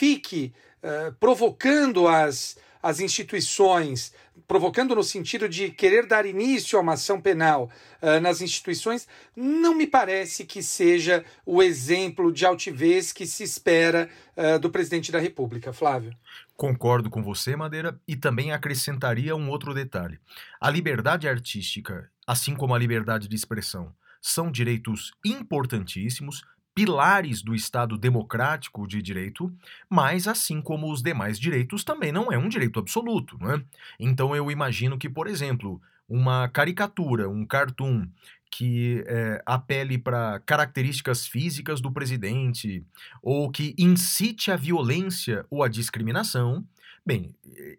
fique 0.00 0.54
uh, 0.82 1.12
provocando 1.20 2.08
as, 2.08 2.56
as 2.82 3.00
instituições, 3.00 4.14
provocando 4.48 4.94
no 4.94 5.04
sentido 5.04 5.46
de 5.46 5.68
querer 5.68 6.06
dar 6.06 6.24
início 6.24 6.78
a 6.78 6.80
uma 6.80 6.94
ação 6.94 7.20
penal 7.20 7.70
uh, 8.00 8.18
nas 8.18 8.40
instituições, 8.40 9.06
não 9.36 9.74
me 9.74 9.86
parece 9.86 10.46
que 10.46 10.62
seja 10.62 11.22
o 11.44 11.62
exemplo 11.62 12.32
de 12.32 12.46
altivez 12.46 13.12
que 13.12 13.26
se 13.26 13.42
espera 13.42 14.08
uh, 14.34 14.58
do 14.58 14.70
presidente 14.70 15.12
da 15.12 15.18
República. 15.18 15.70
Flávio. 15.70 16.16
Concordo 16.56 17.10
com 17.10 17.22
você, 17.22 17.54
Madeira, 17.54 18.00
e 18.08 18.16
também 18.16 18.52
acrescentaria 18.52 19.36
um 19.36 19.50
outro 19.50 19.74
detalhe. 19.74 20.18
A 20.58 20.70
liberdade 20.70 21.28
artística, 21.28 22.10
assim 22.26 22.54
como 22.54 22.74
a 22.74 22.78
liberdade 22.78 23.28
de 23.28 23.36
expressão, 23.36 23.94
são 24.18 24.50
direitos 24.50 25.12
importantíssimos, 25.22 26.42
pilares 26.74 27.42
do 27.42 27.54
Estado 27.54 27.98
democrático 27.98 28.86
de 28.86 29.02
direito, 29.02 29.52
mas, 29.88 30.28
assim 30.28 30.60
como 30.60 30.90
os 30.90 31.02
demais 31.02 31.38
direitos, 31.38 31.84
também 31.84 32.12
não 32.12 32.32
é 32.32 32.38
um 32.38 32.48
direito 32.48 32.78
absoluto. 32.78 33.36
Né? 33.38 33.62
Então, 33.98 34.34
eu 34.34 34.50
imagino 34.50 34.98
que, 34.98 35.08
por 35.08 35.26
exemplo, 35.26 35.80
uma 36.08 36.48
caricatura, 36.48 37.28
um 37.28 37.44
cartoon 37.44 38.06
que 38.50 39.04
é, 39.06 39.40
apele 39.46 39.96
para 39.96 40.40
características 40.40 41.26
físicas 41.26 41.80
do 41.80 41.92
presidente 41.92 42.84
ou 43.22 43.48
que 43.50 43.74
incite 43.78 44.50
a 44.50 44.56
violência 44.56 45.46
ou 45.48 45.62
a 45.62 45.68
discriminação, 45.68 46.66
bem, 47.06 47.32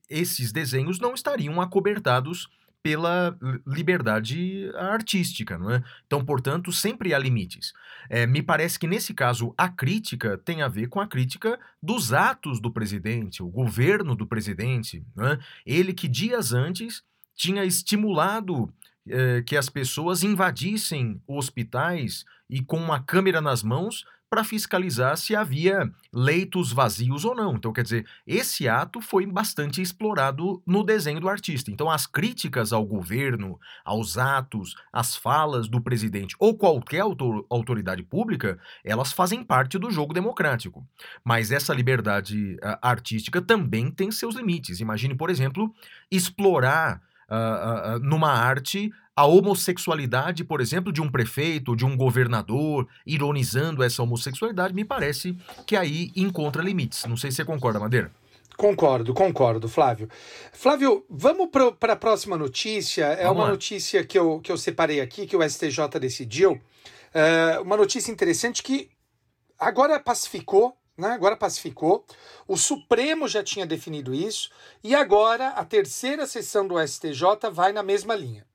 esses 0.10 0.52
desenhos 0.54 0.98
não 0.98 1.14
estariam 1.14 1.60
acobertados 1.60 2.50
pela 2.84 3.38
liberdade 3.66 4.72
artística, 4.76 5.58
não 5.58 5.72
é? 5.72 5.84
Então, 6.06 6.24
portanto, 6.24 6.72
sempre 6.72 7.14
há 7.14 7.20
limites. 7.20 7.74
É, 8.10 8.26
me 8.26 8.42
parece 8.42 8.80
que 8.80 8.88
nesse 8.88 9.14
caso 9.14 9.54
a 9.58 9.70
crítica 9.70 10.38
tem 10.38 10.62
a 10.62 10.68
ver 10.68 10.88
com 10.88 11.00
a 11.00 11.08
crítica 11.08 11.60
dos 11.82 12.12
atos 12.12 12.60
do 12.60 12.72
presidente, 12.72 13.44
o 13.44 13.48
governo 13.48 14.16
do 14.16 14.26
presidente, 14.26 15.04
é? 15.20 15.38
Ele 15.66 15.94
que 15.94 16.08
dias 16.08 16.54
antes 16.54 17.04
tinha 17.36 17.64
estimulado 17.64 18.74
é, 19.08 19.42
que 19.42 19.58
as 19.58 19.70
pessoas 19.70 20.24
invadissem 20.24 21.22
hospitais 21.28 22.26
e 22.50 22.62
com 22.62 22.78
uma 22.78 23.02
câmera 23.02 23.42
nas 23.42 23.64
mãos 23.64 24.06
para 24.32 24.46
fiscalizar 24.46 25.18
se 25.18 25.36
havia 25.36 25.92
leitos 26.14 26.72
vazios 26.72 27.26
ou 27.26 27.36
não. 27.36 27.56
Então, 27.56 27.74
quer 27.74 27.84
dizer, 27.84 28.08
esse 28.26 28.66
ato 28.66 29.02
foi 29.02 29.26
bastante 29.26 29.82
explorado 29.82 30.64
no 30.66 30.86
desenho 30.86 31.20
do 31.20 31.28
artista. 31.28 31.70
Então, 31.70 31.92
as 31.92 32.08
críticas 32.08 32.72
ao 32.72 32.86
governo, 32.86 33.60
aos 33.84 34.18
atos, 34.18 34.78
às 34.94 35.18
falas 35.18 35.68
do 35.68 35.82
presidente 35.82 36.34
ou 36.40 36.58
qualquer 36.58 37.02
autor, 37.02 37.46
autoridade 37.50 38.04
pública, 38.04 38.58
elas 38.86 39.12
fazem 39.12 39.44
parte 39.44 39.78
do 39.78 39.92
jogo 39.92 40.14
democrático. 40.14 40.88
Mas 41.26 41.52
essa 41.52 41.74
liberdade 41.74 42.56
uh, 42.64 42.78
artística 42.82 43.42
também 43.42 43.92
tem 43.92 44.12
seus 44.12 44.36
limites. 44.36 44.80
Imagine, 44.80 45.14
por 45.14 45.30
exemplo, 45.30 45.76
explorar 46.10 47.02
uh, 47.30 47.96
uh, 47.96 48.00
numa 48.00 48.32
arte 48.32 48.94
a 49.16 49.26
homossexualidade, 49.26 50.44
por 50.44 50.62
exemplo, 50.62 50.92
de 50.92 51.02
um 51.02 51.10
prefeito, 51.10 51.76
de 51.76 51.86
um 51.86 51.98
governador, 51.98 52.88
ironizando 53.06 53.84
essa 53.84 54.02
homossexualidade, 54.02 54.74
me 54.74 54.86
parece 54.86 55.38
que 55.66 55.76
aí 55.76 56.12
encontra 56.16 56.64
limites. 56.64 57.06
Não 57.06 57.18
sei 57.18 57.30
se 57.32 57.38
você 57.38 57.46
concorda, 57.46 57.80
Madeira. 57.80 58.12
Concordo, 58.58 59.14
concordo, 59.14 59.68
Flávio. 59.68 60.08
Flávio, 60.54 61.06
vamos 61.10 61.50
para 61.80 61.94
a 61.94 61.96
próxima 61.96 62.38
notícia. 62.38 63.06
É 63.06 63.24
Vamos 63.24 63.38
uma 63.38 63.46
lá. 63.46 63.50
notícia 63.52 64.04
que 64.04 64.18
eu, 64.18 64.40
que 64.40 64.52
eu 64.52 64.58
separei 64.58 65.02
aqui, 65.02 65.26
que 65.26 65.36
o 65.36 65.42
STJ 65.50 66.00
decidiu. 66.00 66.62
É, 67.14 67.60
uma 67.60 67.76
notícia 67.76 68.12
interessante 68.12 68.62
que 68.62 68.90
agora 69.58 70.00
pacificou, 70.00 70.78
né? 70.98 71.10
Agora 71.10 71.36
pacificou. 71.36 72.06
O 72.48 72.56
Supremo 72.56 73.28
já 73.28 73.44
tinha 73.44 73.66
definido 73.66 74.14
isso 74.14 74.52
e 74.84 74.94
agora 74.94 75.50
a 75.50 75.66
terceira 75.66 76.28
sessão 76.28 76.68
do 76.68 76.76
STJ 76.80 77.50
vai 77.52 77.72
na 77.72 77.82
mesma 77.82 78.14
linha. 78.16 78.46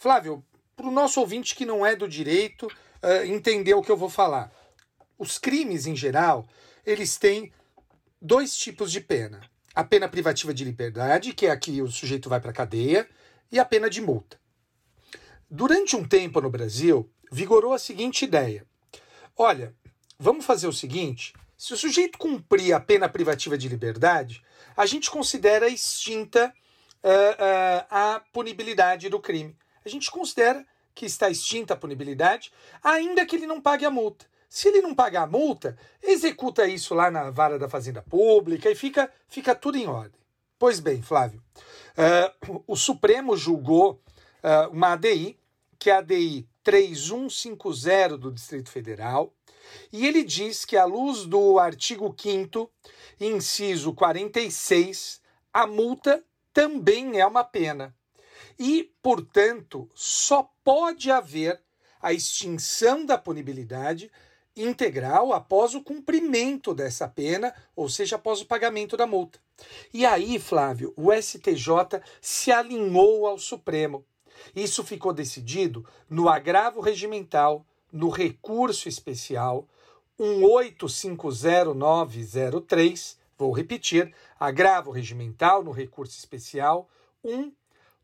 Flávio, 0.00 0.42
para 0.74 0.86
o 0.86 0.90
nosso 0.90 1.20
ouvinte 1.20 1.54
que 1.54 1.66
não 1.66 1.84
é 1.84 1.94
do 1.94 2.08
direito 2.08 2.66
eh, 3.02 3.26
entender 3.26 3.74
o 3.74 3.82
que 3.82 3.92
eu 3.92 3.98
vou 3.98 4.08
falar. 4.08 4.50
Os 5.18 5.36
crimes 5.36 5.86
em 5.86 5.94
geral, 5.94 6.48
eles 6.86 7.18
têm 7.18 7.52
dois 8.18 8.56
tipos 8.56 8.90
de 8.90 9.02
pena: 9.02 9.42
a 9.74 9.84
pena 9.84 10.08
privativa 10.08 10.54
de 10.54 10.64
liberdade, 10.64 11.34
que 11.34 11.44
é 11.44 11.50
aqui 11.50 11.82
o 11.82 11.88
sujeito 11.88 12.30
vai 12.30 12.40
para 12.40 12.50
a 12.50 12.54
cadeia, 12.54 13.06
e 13.52 13.58
a 13.58 13.64
pena 13.66 13.90
de 13.90 14.00
multa. 14.00 14.40
Durante 15.50 15.94
um 15.94 16.08
tempo 16.08 16.40
no 16.40 16.48
Brasil, 16.48 17.12
vigorou 17.30 17.74
a 17.74 17.78
seguinte 17.78 18.24
ideia: 18.24 18.66
olha, 19.36 19.74
vamos 20.18 20.46
fazer 20.46 20.66
o 20.66 20.72
seguinte. 20.72 21.34
Se 21.58 21.74
o 21.74 21.76
sujeito 21.76 22.16
cumprir 22.16 22.72
a 22.72 22.80
pena 22.80 23.06
privativa 23.06 23.58
de 23.58 23.68
liberdade, 23.68 24.42
a 24.74 24.86
gente 24.86 25.10
considera 25.10 25.68
extinta 25.68 26.50
eh, 27.02 27.36
eh, 27.38 27.86
a 27.90 28.22
punibilidade 28.32 29.10
do 29.10 29.20
crime. 29.20 29.54
A 29.90 29.92
gente 29.92 30.08
considera 30.08 30.64
que 30.94 31.04
está 31.04 31.28
extinta 31.28 31.74
a 31.74 31.76
punibilidade, 31.76 32.52
ainda 32.80 33.26
que 33.26 33.34
ele 33.34 33.46
não 33.46 33.60
pague 33.60 33.84
a 33.84 33.90
multa. 33.90 34.24
Se 34.48 34.68
ele 34.68 34.80
não 34.80 34.94
pagar 34.94 35.22
a 35.22 35.26
multa, 35.26 35.76
executa 36.00 36.64
isso 36.64 36.94
lá 36.94 37.10
na 37.10 37.28
vara 37.30 37.58
da 37.58 37.68
Fazenda 37.68 38.00
Pública 38.00 38.70
e 38.70 38.76
fica, 38.76 39.12
fica 39.26 39.52
tudo 39.52 39.78
em 39.78 39.88
ordem. 39.88 40.20
Pois 40.56 40.78
bem, 40.78 41.02
Flávio, 41.02 41.42
eh, 41.96 42.32
o 42.68 42.76
Supremo 42.76 43.36
julgou 43.36 44.00
eh, 44.44 44.68
uma 44.68 44.92
ADI, 44.92 45.36
que 45.76 45.90
é 45.90 45.94
a 45.94 45.98
ADI 45.98 46.48
3150 46.62 48.16
do 48.16 48.30
Distrito 48.30 48.70
Federal, 48.70 49.34
e 49.92 50.06
ele 50.06 50.22
diz 50.22 50.64
que, 50.64 50.76
à 50.76 50.84
luz 50.84 51.24
do 51.24 51.58
artigo 51.58 52.14
5, 52.16 52.70
inciso 53.20 53.92
46, 53.92 55.20
a 55.52 55.66
multa 55.66 56.22
também 56.52 57.18
é 57.18 57.26
uma 57.26 57.42
pena. 57.42 57.92
E, 58.58 58.90
portanto, 59.02 59.90
só 59.94 60.50
pode 60.64 61.10
haver 61.10 61.60
a 62.00 62.12
extinção 62.12 63.04
da 63.04 63.18
punibilidade 63.18 64.10
integral 64.56 65.32
após 65.32 65.74
o 65.74 65.82
cumprimento 65.82 66.72
dessa 66.74 67.08
pena, 67.08 67.52
ou 67.74 67.88
seja, 67.88 68.16
após 68.16 68.40
o 68.40 68.46
pagamento 68.46 68.96
da 68.96 69.06
multa. 69.06 69.38
E 69.92 70.06
aí, 70.06 70.38
Flávio, 70.38 70.94
o 70.96 71.12
STJ 71.12 72.00
se 72.20 72.50
alinhou 72.50 73.26
ao 73.26 73.38
Supremo. 73.38 74.04
Isso 74.54 74.82
ficou 74.82 75.12
decidido 75.12 75.86
no 76.08 76.26
agravo 76.28 76.80
regimental, 76.80 77.66
no 77.92 78.08
recurso 78.08 78.88
especial 78.88 79.68
1850903, 80.18 83.16
vou 83.38 83.52
repetir, 83.52 84.12
agravo 84.38 84.90
regimental 84.90 85.64
no 85.64 85.70
recurso 85.70 86.18
especial 86.18 86.88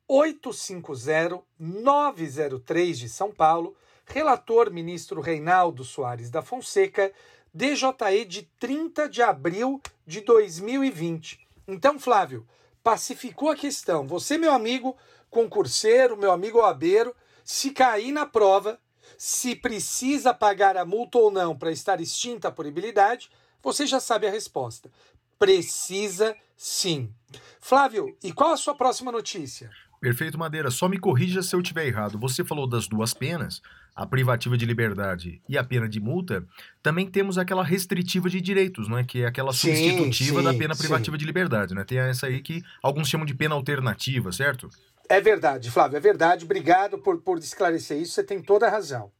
1850903 0.08 2.92
de 2.92 3.08
São 3.08 3.32
Paulo, 3.32 3.74
relator 4.06 4.70
ministro 4.70 5.20
Reinaldo 5.20 5.84
Soares 5.84 6.30
da 6.30 6.42
Fonseca, 6.42 7.12
DJE 7.52 8.24
de 8.26 8.42
30 8.60 9.08
de 9.08 9.22
abril 9.22 9.82
de 10.06 10.20
2020. 10.20 11.44
Então, 11.66 11.98
Flávio, 11.98 12.46
pacificou 12.82 13.50
a 13.50 13.56
questão. 13.56 14.06
Você, 14.06 14.38
meu 14.38 14.52
amigo 14.52 14.96
concurseiro, 15.30 16.16
meu 16.16 16.30
amigo 16.30 16.58
oabeiro, 16.58 17.14
se 17.42 17.70
cair 17.70 18.12
na 18.12 18.26
prova, 18.26 18.78
se 19.18 19.56
precisa 19.56 20.34
pagar 20.34 20.76
a 20.76 20.84
multa 20.84 21.18
ou 21.18 21.30
não 21.30 21.56
para 21.56 21.72
estar 21.72 22.00
extinta 22.00 22.48
a 22.48 22.52
punibilidade, 22.52 23.30
você 23.62 23.86
já 23.86 23.98
sabe 23.98 24.26
a 24.26 24.30
resposta. 24.30 24.90
Precisa 25.38 26.36
sim. 26.56 27.12
Flávio, 27.60 28.16
e 28.22 28.32
qual 28.32 28.52
a 28.52 28.56
sua 28.56 28.74
próxima 28.74 29.10
notícia? 29.10 29.70
Perfeito, 30.00 30.38
Madeira. 30.38 30.70
Só 30.70 30.88
me 30.88 30.98
corrija 30.98 31.42
se 31.42 31.54
eu 31.54 31.60
estiver 31.60 31.86
errado. 31.86 32.18
Você 32.18 32.44
falou 32.44 32.66
das 32.66 32.86
duas 32.86 33.14
penas, 33.14 33.62
a 33.94 34.06
privativa 34.06 34.56
de 34.56 34.66
liberdade 34.66 35.40
e 35.48 35.56
a 35.56 35.64
pena 35.64 35.88
de 35.88 35.98
multa. 36.00 36.44
Também 36.82 37.10
temos 37.10 37.38
aquela 37.38 37.64
restritiva 37.64 38.28
de 38.28 38.40
direitos, 38.40 38.88
não 38.88 38.98
é? 38.98 39.04
Que 39.04 39.22
é 39.22 39.26
aquela 39.26 39.52
Sim, 39.52 39.74
substitutiva 39.74 40.40
sim, 40.40 40.44
da 40.44 40.54
pena 40.54 40.74
sim. 40.74 40.82
privativa 40.82 41.16
de 41.16 41.24
liberdade, 41.24 41.74
né? 41.74 41.84
Tem 41.84 41.98
essa 41.98 42.26
aí 42.26 42.40
que 42.40 42.62
alguns 42.82 43.08
chamam 43.08 43.26
de 43.26 43.34
pena 43.34 43.54
alternativa, 43.54 44.30
certo? 44.32 44.68
É 45.08 45.20
verdade, 45.20 45.70
Flávio, 45.70 45.96
é 45.96 46.00
verdade. 46.00 46.44
Obrigado 46.44 46.98
por, 46.98 47.20
por 47.22 47.38
esclarecer 47.38 48.00
isso. 48.00 48.12
Você 48.12 48.24
tem 48.24 48.42
toda 48.42 48.66
a 48.66 48.70
razão. 48.70 49.10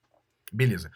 Beleza. 0.53 0.91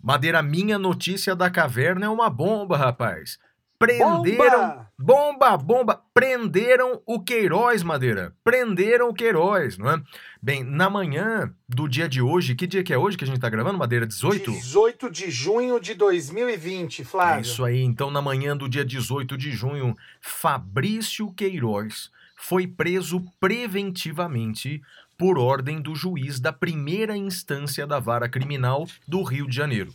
Madeira, 0.00 0.42
minha 0.42 0.78
notícia 0.78 1.34
da 1.34 1.50
caverna 1.50 2.06
é 2.06 2.08
uma 2.08 2.30
bomba, 2.30 2.76
rapaz. 2.76 3.38
Prenderam. 3.78 4.22
Bomba! 4.22 4.86
Bomba, 4.98 5.56
bomba! 5.58 6.02
Prenderam 6.14 7.02
o 7.04 7.20
Queiroz, 7.22 7.82
Madeira. 7.82 8.34
Prenderam 8.42 9.10
o 9.10 9.14
Queiroz, 9.14 9.76
não 9.76 9.90
é? 9.90 10.02
Bem, 10.40 10.64
na 10.64 10.88
manhã 10.88 11.52
do 11.68 11.86
dia 11.86 12.08
de 12.08 12.22
hoje, 12.22 12.54
que 12.54 12.66
dia 12.66 12.82
que 12.82 12.92
é 12.92 12.98
hoje 12.98 13.16
que 13.16 13.24
a 13.24 13.26
gente 13.26 13.38
tá 13.38 13.50
gravando, 13.50 13.78
Madeira? 13.78 14.06
18? 14.06 14.50
18 14.50 15.10
de 15.10 15.30
junho 15.30 15.78
de 15.78 15.94
2020, 15.94 17.04
Flávio. 17.04 17.38
É 17.38 17.40
isso 17.42 17.64
aí, 17.64 17.82
então 17.82 18.10
na 18.10 18.22
manhã 18.22 18.56
do 18.56 18.68
dia 18.68 18.84
18 18.84 19.36
de 19.36 19.50
junho, 19.50 19.94
Fabrício 20.20 21.30
Queiroz 21.32 22.10
foi 22.36 22.66
preso 22.66 23.22
preventivamente 23.38 24.80
por 25.18 25.38
ordem 25.38 25.80
do 25.80 25.94
juiz 25.94 26.38
da 26.38 26.52
primeira 26.52 27.16
instância 27.16 27.86
da 27.86 27.98
vara 27.98 28.28
criminal 28.28 28.86
do 29.06 29.22
Rio 29.22 29.46
de 29.46 29.56
Janeiro. 29.56 29.92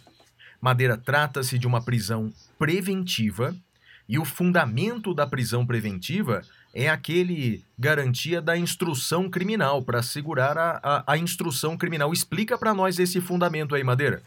Madeira 0.59 0.95
trata-se 0.95 1.57
de 1.57 1.65
uma 1.65 1.81
prisão 1.81 2.31
preventiva 2.59 3.55
e 4.11 4.19
o 4.19 4.25
fundamento 4.25 5.13
da 5.13 5.25
prisão 5.25 5.65
preventiva 5.65 6.41
é 6.73 6.89
aquele 6.89 7.63
garantia 7.79 8.41
da 8.41 8.57
instrução 8.57 9.29
criminal, 9.29 9.81
para 9.81 9.99
assegurar 9.99 10.57
a, 10.57 10.79
a, 10.83 11.13
a 11.13 11.17
instrução 11.17 11.77
criminal. 11.77 12.11
Explica 12.11 12.57
para 12.57 12.73
nós 12.73 12.99
esse 12.99 13.21
fundamento 13.21 13.73
aí, 13.73 13.83
Madeira. 13.85 14.21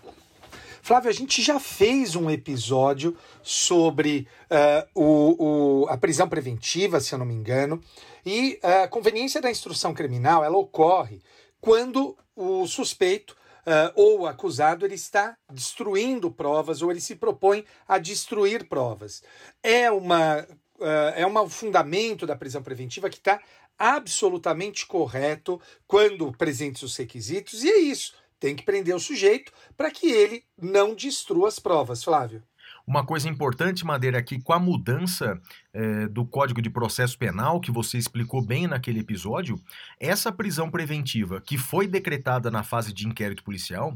Flávio, 0.81 1.11
a 1.11 1.13
gente 1.13 1.43
já 1.43 1.61
fez 1.61 2.17
um 2.17 2.31
episódio 2.31 3.15
sobre 3.43 4.27
eh, 4.49 4.87
o, 4.95 5.83
o- 5.85 5.87
a 5.91 5.97
prisão 5.99 6.29
preventiva, 6.29 6.99
se 7.01 7.15
eu 7.15 7.19
não 7.19 7.27
me 7.27 7.35
engano, 7.35 7.79
e 8.25 8.59
eh, 8.63 8.85
a 8.85 8.89
conveniência 8.89 9.41
da 9.41 9.51
instrução 9.51 9.93
criminal 9.93 10.43
ela 10.43 10.57
ocorre 10.57 11.21
quando 11.61 12.17
o 12.35 12.67
suspeito 12.67 13.37
eh, 13.67 13.93
ou 13.95 14.27
acusado 14.27 14.85
ele 14.85 14.95
está 14.95 15.37
destruindo 15.53 16.31
provas 16.31 16.83
ou 16.83 16.91
ele 16.91 17.01
se 17.01 17.17
propõe 17.17 17.65
a 17.89 17.99
destruir 17.99 18.69
provas. 18.69 19.23
É 19.63 19.91
uma 19.91 20.47
eh, 20.81 21.15
é 21.23 21.27
um 21.27 21.49
fundamento 21.49 22.27
da 22.27 22.37
prisão 22.37 22.63
preventiva 22.63 23.09
que 23.09 23.19
está 23.19 23.41
absolutamente 23.79 24.87
correto 24.87 25.61
quando 25.87 26.33
presentes 26.33 26.83
os 26.83 26.97
requisitos, 26.97 27.63
e 27.65 27.71
é 27.71 27.79
isso. 27.79 28.15
Tem 28.39 28.55
que 28.55 28.63
prender 28.65 28.95
o 28.95 29.01
sujeito 29.01 29.53
para 29.77 29.91
que 29.91 30.11
ele 30.11 30.45
não 30.57 30.95
destrua 30.95 31.49
as 31.49 31.59
provas, 31.59 32.05
Flávio. 32.05 32.43
Uma 32.87 33.05
coisa 33.05 33.29
importante, 33.29 33.85
Madeira, 33.85 34.19
é 34.19 34.23
que 34.23 34.41
com 34.41 34.53
a 34.53 34.59
mudança 34.59 35.41
eh, 35.73 36.07
do 36.09 36.27
Código 36.27 36.61
de 36.61 36.69
Processo 36.69 37.19
Penal, 37.19 37.59
que 37.59 37.71
você 37.71 37.97
explicou 37.97 38.45
bem 38.45 38.67
naquele 38.67 39.01
episódio, 39.01 39.59
essa 39.99 40.31
prisão 40.31 40.71
preventiva 40.71 41.41
que 41.41 41.57
foi 41.57 41.87
decretada 41.87 42.51
na 42.51 42.63
fase 42.63 42.93
de 42.93 43.09
inquérito 43.09 43.43
policial, 43.43 43.95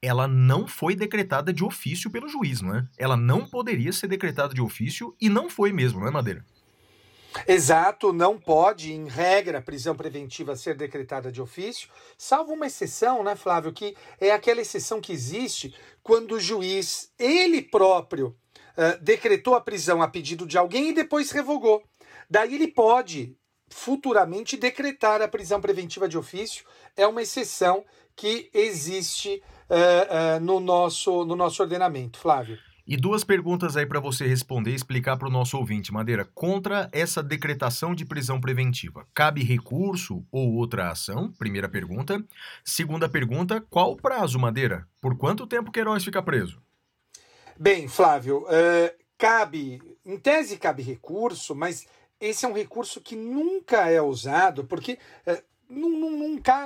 ela 0.00 0.28
não 0.28 0.68
foi 0.68 0.94
decretada 0.94 1.52
de 1.52 1.64
ofício 1.64 2.10
pelo 2.10 2.28
juiz, 2.28 2.60
não 2.60 2.76
é? 2.76 2.86
Ela 2.96 3.16
não 3.16 3.44
poderia 3.44 3.92
ser 3.92 4.06
decretada 4.06 4.54
de 4.54 4.62
ofício 4.62 5.16
e 5.20 5.28
não 5.28 5.50
foi 5.50 5.72
mesmo, 5.72 5.98
não 5.98 6.06
é, 6.06 6.10
Madeira? 6.12 6.44
Exato, 7.46 8.12
não 8.12 8.38
pode, 8.38 8.92
em 8.92 9.06
regra, 9.06 9.60
prisão 9.60 9.94
preventiva 9.94 10.56
ser 10.56 10.74
decretada 10.74 11.30
de 11.30 11.42
ofício, 11.42 11.88
salvo 12.16 12.52
uma 12.54 12.66
exceção, 12.66 13.22
né, 13.22 13.36
Flávio, 13.36 13.72
que 13.72 13.96
é 14.20 14.30
aquela 14.30 14.60
exceção 14.60 15.00
que 15.00 15.12
existe 15.12 15.74
quando 16.02 16.32
o 16.32 16.40
juiz, 16.40 17.12
ele 17.18 17.62
próprio, 17.62 18.34
eh, 18.76 18.98
decretou 19.00 19.54
a 19.54 19.60
prisão 19.60 20.00
a 20.00 20.08
pedido 20.08 20.46
de 20.46 20.56
alguém 20.56 20.88
e 20.88 20.94
depois 20.94 21.30
revogou. 21.30 21.82
Daí 22.30 22.54
ele 22.54 22.68
pode 22.68 23.36
futuramente 23.68 24.56
decretar 24.56 25.20
a 25.20 25.28
prisão 25.28 25.60
preventiva 25.60 26.08
de 26.08 26.16
ofício, 26.16 26.64
é 26.96 27.06
uma 27.06 27.22
exceção 27.22 27.84
que 28.16 28.50
existe 28.54 29.42
eh, 29.68 30.08
eh, 30.10 30.40
no, 30.40 30.60
nosso, 30.60 31.24
no 31.24 31.36
nosso 31.36 31.62
ordenamento, 31.62 32.18
Flávio. 32.18 32.58
E 32.90 32.96
duas 32.96 33.22
perguntas 33.22 33.76
aí 33.76 33.84
para 33.84 34.00
você 34.00 34.26
responder 34.26 34.70
e 34.70 34.74
explicar 34.74 35.18
para 35.18 35.28
o 35.28 35.30
nosso 35.30 35.58
ouvinte, 35.58 35.92
Madeira. 35.92 36.24
Contra 36.34 36.88
essa 36.90 37.22
decretação 37.22 37.94
de 37.94 38.06
prisão 38.06 38.40
preventiva, 38.40 39.06
cabe 39.12 39.44
recurso 39.44 40.24
ou 40.32 40.54
outra 40.54 40.90
ação? 40.90 41.30
Primeira 41.32 41.68
pergunta. 41.68 42.24
Segunda 42.64 43.06
pergunta, 43.06 43.62
qual 43.68 43.92
o 43.92 43.96
prazo, 43.96 44.38
Madeira? 44.38 44.88
Por 45.02 45.18
quanto 45.18 45.46
tempo 45.46 45.70
Queiroz 45.70 46.02
fica 46.02 46.22
preso? 46.22 46.62
Bem, 47.60 47.88
Flávio, 47.88 48.44
uh, 48.44 48.90
cabe, 49.18 49.82
em 50.02 50.16
tese 50.16 50.56
cabe 50.56 50.82
recurso, 50.82 51.54
mas 51.54 51.86
esse 52.18 52.46
é 52.46 52.48
um 52.48 52.54
recurso 52.54 53.02
que 53.02 53.14
nunca 53.14 53.90
é 53.90 54.00
usado, 54.00 54.64
porque 54.64 54.98
uh, 55.26 55.42
não, 55.68 55.90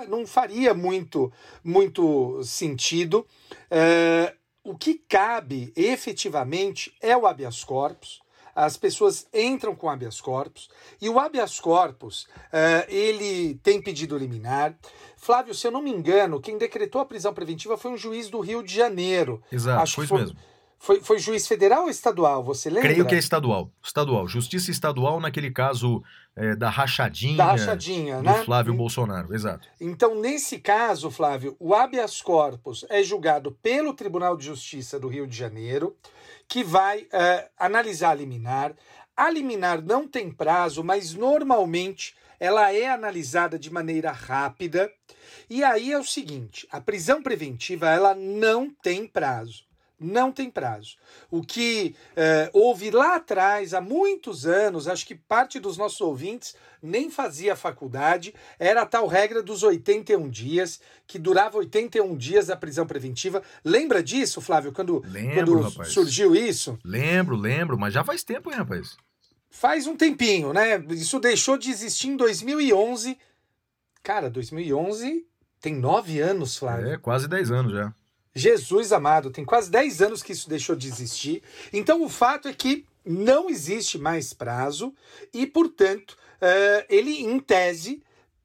não, 0.07 0.25
faria 0.25 0.73
muito, 0.73 1.33
muito 1.65 2.41
sentido. 2.45 3.27
Uh, 3.73 4.41
o 4.64 4.77
que 4.77 4.94
cabe 4.94 5.72
efetivamente 5.77 6.94
é 7.01 7.16
o 7.16 7.27
habeas 7.27 7.64
corpus. 7.64 8.20
As 8.55 8.77
pessoas 8.77 9.27
entram 9.33 9.75
com 9.75 9.88
habeas 9.88 10.20
corpus 10.20 10.68
e 11.01 11.09
o 11.09 11.18
habeas 11.18 11.59
corpus 11.59 12.25
uh, 12.25 12.85
ele 12.87 13.55
tem 13.62 13.81
pedido 13.81 14.18
liminar. 14.18 14.77
Flávio, 15.16 15.55
se 15.55 15.66
eu 15.66 15.70
não 15.70 15.81
me 15.81 15.90
engano, 15.90 16.40
quem 16.40 16.59
decretou 16.59 17.01
a 17.01 17.07
prisão 17.07 17.33
preventiva 17.33 17.79
foi 17.79 17.92
um 17.92 17.96
juiz 17.96 18.29
do 18.29 18.40
Rio 18.40 18.62
de 18.62 18.75
Janeiro. 18.75 19.42
Exato, 19.51 19.83
Acho 19.83 19.94
foi, 19.94 20.07
foi 20.07 20.20
mesmo. 20.20 20.37
Foi, 20.83 21.01
foi 21.01 21.21
juiz 21.21 21.47
federal 21.47 21.85
ou 21.85 21.90
estadual? 21.90 22.42
Você 22.42 22.68
lembra? 22.68 22.90
Creio 22.90 23.07
que 23.07 23.14
é 23.14 23.18
estadual. 23.18 23.71
Estadual. 23.81 24.27
Justiça 24.27 24.68
estadual, 24.68 25.21
naquele 25.21 25.53
caso 25.53 26.03
é, 26.35 26.57
da 26.57 26.68
rachadinha, 26.68 27.37
da 27.37 27.53
rachadinha 27.53 28.16
do 28.16 28.25
né? 28.25 28.42
Flávio 28.42 28.75
Bolsonaro. 28.75 29.33
Exato. 29.33 29.68
Então, 29.81 30.21
nesse 30.21 30.59
caso, 30.59 31.09
Flávio, 31.09 31.55
o 31.61 31.73
habeas 31.73 32.21
corpus 32.21 32.85
é 32.90 33.01
julgado 33.01 33.53
pelo 33.62 33.95
Tribunal 33.95 34.37
de 34.37 34.45
Justiça 34.45 34.99
do 34.99 35.07
Rio 35.07 35.25
de 35.25 35.37
Janeiro, 35.37 35.97
que 36.49 36.64
vai 36.64 37.07
é, 37.12 37.49
analisar 37.57 38.11
a 38.11 38.14
liminar. 38.14 38.75
A 39.16 39.31
liminar 39.31 39.81
não 39.81 40.09
tem 40.09 40.33
prazo, 40.33 40.83
mas 40.83 41.14
normalmente 41.14 42.16
ela 42.40 42.73
é 42.73 42.90
analisada 42.90 43.57
de 43.57 43.73
maneira 43.73 44.11
rápida. 44.11 44.90
E 45.49 45.62
aí 45.62 45.92
é 45.92 45.99
o 45.99 46.03
seguinte: 46.03 46.66
a 46.73 46.81
prisão 46.81 47.23
preventiva 47.23 47.88
ela 47.88 48.16
não 48.16 48.68
tem 48.68 49.07
prazo 49.07 49.71
não 50.03 50.33
tem 50.33 50.51
prazo. 50.51 50.97
O 51.31 51.43
que 51.43 51.95
é, 52.17 52.51
houve 52.53 52.91
lá 52.91 53.17
atrás, 53.17 53.75
há 53.75 53.81
muitos 53.81 54.47
anos, 54.47 54.88
acho 54.88 55.07
que 55.07 55.15
parte 55.15 55.61
dos 55.61 55.77
nossos 55.77 56.01
ouvintes 56.01 56.55
nem 56.83 57.09
fazia 57.09 57.55
faculdade, 57.55 58.35
era 58.59 58.83
a 58.83 58.87
tal 58.87 59.07
regra 59.07 59.43
dos 59.43 59.62
81 59.62 60.29
dias, 60.29 60.81
que 61.07 61.19
durava 61.19 61.59
81 61.59 62.17
dias 62.17 62.51
a 62.51 62.57
prisão 62.57 62.87
preventiva. 62.87 63.43
Lembra 63.65 64.03
disso, 64.03 64.41
Flávio, 64.41 64.73
quando, 64.73 65.03
lembro, 65.07 65.71
quando 65.73 65.85
surgiu 65.85 66.35
isso? 66.35 66.79
Lembro, 66.85 67.37
lembro, 67.37 67.79
mas 67.79 67.95
já 67.95 68.03
faz 68.03 68.25
tempo, 68.25 68.51
hein, 68.51 68.57
rapaz? 68.57 68.97
Faz 69.49 69.87
um 69.87 69.95
tempinho, 69.95 70.53
né? 70.53 70.83
Isso 70.91 71.21
deixou 71.21 71.57
de 71.57 71.71
existir 71.71 72.09
em 72.09 72.17
2011. 72.17 73.17
Cara, 74.03 74.29
2011 74.31 75.27
tem 75.61 75.77
nove 75.77 76.19
anos, 76.19 76.57
Flávio. 76.57 76.88
É, 76.88 76.99
quase 76.99 77.29
dez 77.29 77.51
anos 77.53 77.73
já. 77.73 77.95
Jesus 78.35 78.92
amado, 78.92 79.31
tem 79.31 79.45
quase 79.45 79.71
10 79.71 80.03
anos 80.03 80.23
que 80.23 80.33
isso 80.33 80.49
deixou 80.49 80.75
de 80.75 80.88
existir. 80.88 81.42
Então 81.73 82.03
o 82.03 82.09
fato 82.09 82.49
é 82.49 82.53
que 82.53 82.87
não 83.05 83.51
existe 83.51 83.99
mais 83.99 84.33
prazo 84.33 84.95
e, 85.33 85.47
portanto, 85.47 86.12
uh, 86.12 86.87
ele, 86.88 87.23
em 87.23 87.38
tese, 87.40 88.03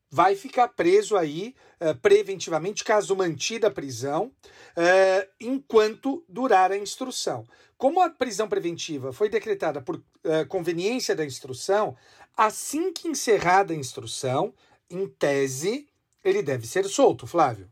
vai 0.10 0.36
ficar 0.36 0.70
preso 0.70 1.16
aí 1.16 1.56
uh, 1.80 1.96
preventivamente, 2.00 2.84
caso 2.84 3.16
mantida 3.16 3.68
a 3.68 3.72
prisão, 3.72 4.26
uh, 4.26 5.30
enquanto 5.40 6.24
durar 6.28 6.72
a 6.72 6.78
instrução. 6.78 7.46
Como 7.78 8.02
a 8.02 8.10
prisão 8.10 8.48
preventiva 8.48 9.14
foi 9.14 9.30
decretada 9.30 9.82
por 9.82 10.02
conveniência 10.50 11.16
da 11.16 11.24
instrução, 11.24 11.96
assim 12.36 12.92
que 12.92 13.08
encerrada 13.08 13.72
a 13.72 13.78
instrução, 13.78 14.52
em 14.90 15.08
tese, 15.08 15.88
ele 16.24 16.42
deve 16.42 16.66
ser 16.68 16.86
solto, 16.86 17.28
Flávio. 17.28 17.70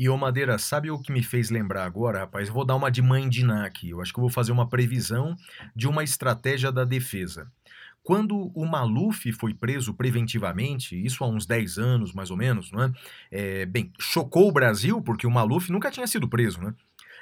E 0.00 0.08
ô 0.08 0.16
Madeira, 0.16 0.58
sabe 0.58 0.92
o 0.92 0.98
que 1.00 1.10
me 1.10 1.24
fez 1.24 1.50
lembrar 1.50 1.84
agora, 1.84 2.20
rapaz? 2.20 2.46
Eu 2.46 2.54
vou 2.54 2.64
dar 2.64 2.76
uma 2.76 2.88
de 2.88 3.02
mãe 3.02 3.28
de 3.28 3.44
Ná 3.44 3.66
aqui. 3.66 3.90
Eu 3.90 4.00
acho 4.00 4.12
que 4.12 4.20
eu 4.20 4.22
vou 4.22 4.30
fazer 4.30 4.52
uma 4.52 4.68
previsão 4.68 5.34
de 5.74 5.88
uma 5.88 6.04
estratégia 6.04 6.70
da 6.70 6.84
defesa. 6.84 7.50
Quando 8.00 8.52
o 8.54 8.64
Maluf 8.64 9.32
foi 9.32 9.52
preso 9.52 9.92
preventivamente, 9.92 10.94
isso 10.94 11.24
há 11.24 11.26
uns 11.26 11.46
10 11.46 11.78
anos 11.78 12.12
mais 12.12 12.30
ou 12.30 12.36
menos, 12.36 12.70
não 12.70 12.84
é? 12.84 12.92
é 13.32 13.66
bem, 13.66 13.92
chocou 13.98 14.48
o 14.48 14.52
Brasil 14.52 15.02
porque 15.02 15.26
o 15.26 15.30
Maluf 15.32 15.68
nunca 15.68 15.90
tinha 15.90 16.06
sido 16.06 16.28
preso, 16.28 16.60
né? 16.60 16.72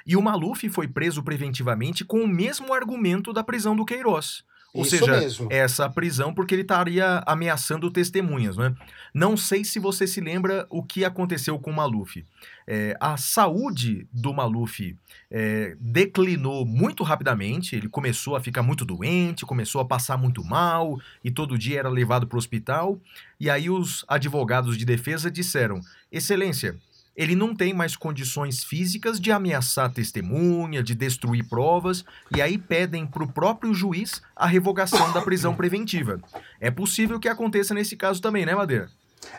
E 0.05 0.15
o 0.15 0.21
Maluf 0.21 0.69
foi 0.69 0.87
preso 0.87 1.23
preventivamente 1.23 2.05
com 2.05 2.21
o 2.21 2.27
mesmo 2.27 2.71
argumento 2.75 3.33
da 3.33 3.43
prisão 3.43 3.75
do 3.75 3.85
Queiroz. 3.85 4.43
Ou 4.77 4.83
Isso 4.83 4.97
seja, 4.97 5.19
mesmo. 5.19 5.47
essa 5.51 5.89
prisão 5.89 6.31
porque 6.31 6.53
ele 6.53 6.61
estaria 6.61 7.23
ameaçando 7.25 7.89
testemunhas, 7.89 8.55
né? 8.55 8.75
Não 9.11 9.35
sei 9.35 9.65
se 9.65 9.79
você 9.79 10.05
se 10.05 10.21
lembra 10.21 10.67
o 10.69 10.83
que 10.83 11.03
aconteceu 11.03 11.57
com 11.57 11.71
o 11.71 11.75
Maluf. 11.75 12.23
É, 12.67 12.95
a 12.99 13.17
saúde 13.17 14.07
do 14.13 14.31
Maluf 14.31 14.95
é, 15.31 15.75
declinou 15.79 16.63
muito 16.63 17.03
rapidamente, 17.03 17.75
ele 17.75 17.89
começou 17.89 18.35
a 18.35 18.39
ficar 18.39 18.61
muito 18.61 18.85
doente, 18.85 19.45
começou 19.47 19.81
a 19.81 19.85
passar 19.85 20.17
muito 20.17 20.43
mal 20.43 20.99
e 21.23 21.31
todo 21.31 21.57
dia 21.57 21.79
era 21.79 21.89
levado 21.89 22.27
para 22.27 22.35
o 22.35 22.37
hospital. 22.37 22.99
E 23.39 23.49
aí 23.49 23.69
os 23.69 24.05
advogados 24.07 24.77
de 24.77 24.85
defesa 24.85 25.31
disseram: 25.31 25.81
Excelência, 26.11 26.77
ele 27.17 27.35
não 27.35 27.55
tem 27.55 27.73
mais 27.73 27.95
condições 27.95 28.63
físicas 28.63 29.19
de 29.19 29.31
ameaçar 29.31 29.91
testemunha, 29.91 30.83
de 30.83 30.93
destruir 30.93 31.49
provas, 31.49 32.05
e 32.35 32.39
aí 32.39 32.59
pedem 32.59 33.07
para 33.07 33.23
o 33.23 33.33
próprio 33.33 33.73
juiz 33.73 34.21
a 34.35 34.45
revogação 34.45 35.11
da 35.11 35.21
prisão 35.21 35.55
preventiva. 35.55 36.21
É 36.61 36.69
possível 36.69 37.19
que 37.19 37.27
aconteça 37.27 37.73
nesse 37.73 37.97
caso 37.97 38.21
também, 38.21 38.45
né, 38.45 38.53
Madeira? 38.53 38.87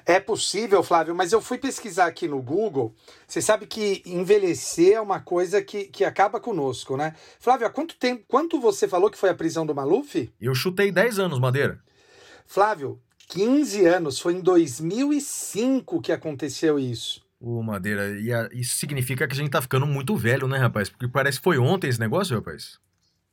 É 0.04 0.18
possível, 0.18 0.82
Flávio, 0.82 1.14
mas 1.14 1.32
eu 1.32 1.40
fui 1.40 1.56
pesquisar 1.56 2.06
aqui 2.06 2.26
no 2.26 2.42
Google. 2.42 2.92
Você 3.26 3.40
sabe 3.40 3.64
que 3.64 4.02
envelhecer 4.04 4.94
é 4.94 5.00
uma 5.00 5.20
coisa 5.20 5.62
que, 5.62 5.84
que 5.84 6.04
acaba 6.04 6.40
conosco, 6.40 6.96
né? 6.96 7.14
Flávio, 7.38 7.66
há 7.66 7.70
quanto 7.70 7.96
tempo, 7.96 8.24
quanto 8.26 8.60
você 8.60 8.88
falou 8.88 9.08
que 9.08 9.16
foi 9.16 9.30
a 9.30 9.34
prisão 9.34 9.64
do 9.64 9.74
Maluf? 9.74 10.30
Eu 10.40 10.54
chutei 10.54 10.90
10 10.90 11.20
anos, 11.20 11.38
Madeira. 11.38 11.78
Flávio, 12.44 13.00
15 13.28 13.86
anos, 13.86 14.18
foi 14.18 14.34
em 14.34 14.40
2005 14.40 16.02
que 16.02 16.10
aconteceu 16.10 16.78
isso. 16.78 17.27
Ô, 17.40 17.62
Madeira, 17.62 18.18
e 18.18 18.32
a, 18.32 18.48
isso 18.52 18.76
significa 18.76 19.26
que 19.26 19.32
a 19.32 19.36
gente 19.36 19.50
tá 19.50 19.62
ficando 19.62 19.86
muito 19.86 20.16
velho, 20.16 20.48
né, 20.48 20.58
rapaz? 20.58 20.88
Porque 20.88 21.06
parece 21.06 21.38
que 21.38 21.44
foi 21.44 21.58
ontem 21.58 21.88
esse 21.88 22.00
negócio, 22.00 22.36
rapaz. 22.36 22.78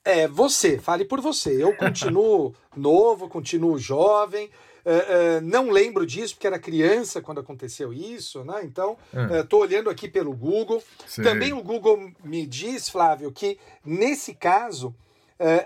É, 0.04 0.28
você, 0.28 0.78
fale 0.78 1.04
por 1.04 1.20
você. 1.20 1.62
Eu 1.62 1.76
continuo 1.76 2.54
novo, 2.78 3.28
continuo 3.28 3.80
jovem. 3.80 4.52
Uh, 4.86 5.39
uh, 5.39 5.41
não 5.41 5.72
lembro 5.72 6.06
disso, 6.06 6.36
porque 6.36 6.46
era 6.46 6.60
criança 6.60 7.20
quando 7.20 7.39
aconteceu 7.39 7.91
isso, 7.91 8.46
né? 8.46 8.62
Então, 8.63 8.96
estou 9.41 9.62
uh, 9.62 9.63
olhando 9.63 9.89
aqui 9.89 10.08
pelo 10.08 10.32
Google. 10.32 10.84
Também 11.24 11.54
o 11.54 11.63
Google 11.63 12.12
me 12.24 12.46
diz, 12.46 12.88
Flávio, 12.88 13.32
que 13.32 13.58
nesse 13.84 14.36
caso 14.36 14.96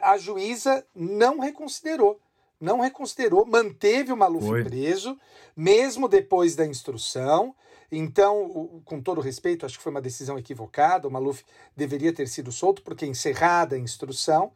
a 0.02 0.18
juíza 0.18 0.84
não 0.96 1.40
reconsiderou. 1.40 2.20
Não 2.60 2.80
reconsiderou, 2.80 3.46
manteve 3.46 4.12
o 4.12 4.18
Maluf 4.18 4.48
Foi. 4.48 4.64
preso, 4.64 5.18
mesmo 5.56 6.08
depois 6.08 6.56
da 6.56 6.66
instrução. 6.66 7.54
Então, 7.92 8.82
com 8.86 9.02
todo 9.02 9.22
respeito, 9.22 9.66
acho 9.66 9.78
que 9.78 9.84
foi 9.84 9.92
uma 9.92 10.02
decisão 10.02 10.38
equivocada. 10.38 11.08
O 11.08 11.12
Maluf 11.12 11.44
deveria 11.76 12.14
ter 12.14 12.28
sido 12.28 12.52
solto, 12.52 12.82
porque 12.82 13.06
encerrada 13.06 13.76
a 13.76 13.80
instrução, 13.80 14.52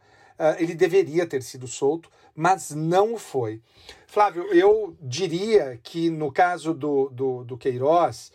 ele 0.57 0.75
deveria 0.75 1.25
ter 1.25 1.41
sido 1.41 1.67
solto, 1.67 2.09
mas 2.35 2.71
não 2.71 3.17
foi. 3.17 3.61
Flávio, 4.07 4.43
eu 4.53 4.95
diria 5.01 5.79
que 5.81 6.09
no 6.09 6.31
caso 6.31 6.73
do, 6.73 7.09
do, 7.09 7.43
do 7.43 7.57
Queiroz, 7.57 8.31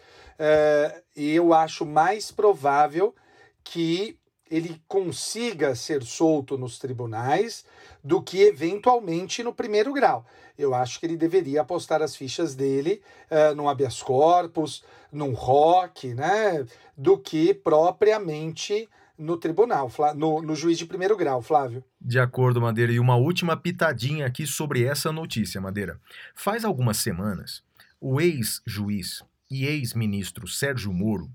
eu 1.14 1.52
acho 1.52 1.84
mais 1.84 2.30
provável 2.30 3.14
que 3.62 4.18
ele 4.50 4.80
consiga 4.88 5.74
ser 5.74 6.02
solto 6.02 6.56
nos 6.56 6.78
tribunais 6.78 7.64
do 8.02 8.22
que 8.22 8.42
eventualmente 8.42 9.42
no 9.42 9.52
primeiro 9.52 9.92
grau. 9.92 10.26
Eu 10.58 10.74
acho 10.74 10.98
que 10.98 11.06
ele 11.06 11.16
deveria 11.16 11.60
apostar 11.60 12.02
as 12.02 12.16
fichas 12.16 12.54
dele 12.54 13.00
uh, 13.30 13.54
num 13.54 13.68
habeas 13.68 14.02
corpus, 14.02 14.82
num 15.12 15.32
ROC, 15.32 16.14
né, 16.14 16.66
do 16.96 17.18
que 17.18 17.54
propriamente 17.54 18.88
no 19.16 19.36
tribunal, 19.36 19.90
no, 20.14 20.40
no, 20.40 20.54
juiz 20.54 20.78
de 20.78 20.86
primeiro 20.86 21.16
grau, 21.16 21.42
Flávio. 21.42 21.82
De 22.00 22.20
acordo, 22.20 22.60
Madeira. 22.60 22.92
E 22.92 23.00
uma 23.00 23.16
última 23.16 23.56
pitadinha 23.56 24.26
aqui 24.26 24.46
sobre 24.46 24.84
essa 24.84 25.10
notícia, 25.10 25.60
Madeira. 25.60 26.00
Faz 26.36 26.64
algumas 26.64 26.98
semanas, 26.98 27.62
o 28.00 28.20
ex-juiz 28.20 29.24
e 29.50 29.66
ex-ministro 29.66 30.46
Sérgio 30.46 30.92
Moro, 30.92 31.28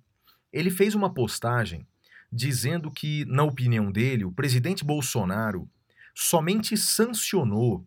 ele 0.51 0.69
fez 0.69 0.95
uma 0.95 1.13
postagem 1.13 1.85
dizendo 2.31 2.89
que, 2.89 3.25
na 3.25 3.43
opinião 3.43 3.91
dele, 3.91 4.23
o 4.23 4.31
presidente 4.31 4.83
Bolsonaro 4.83 5.67
somente 6.13 6.77
sancionou 6.77 7.85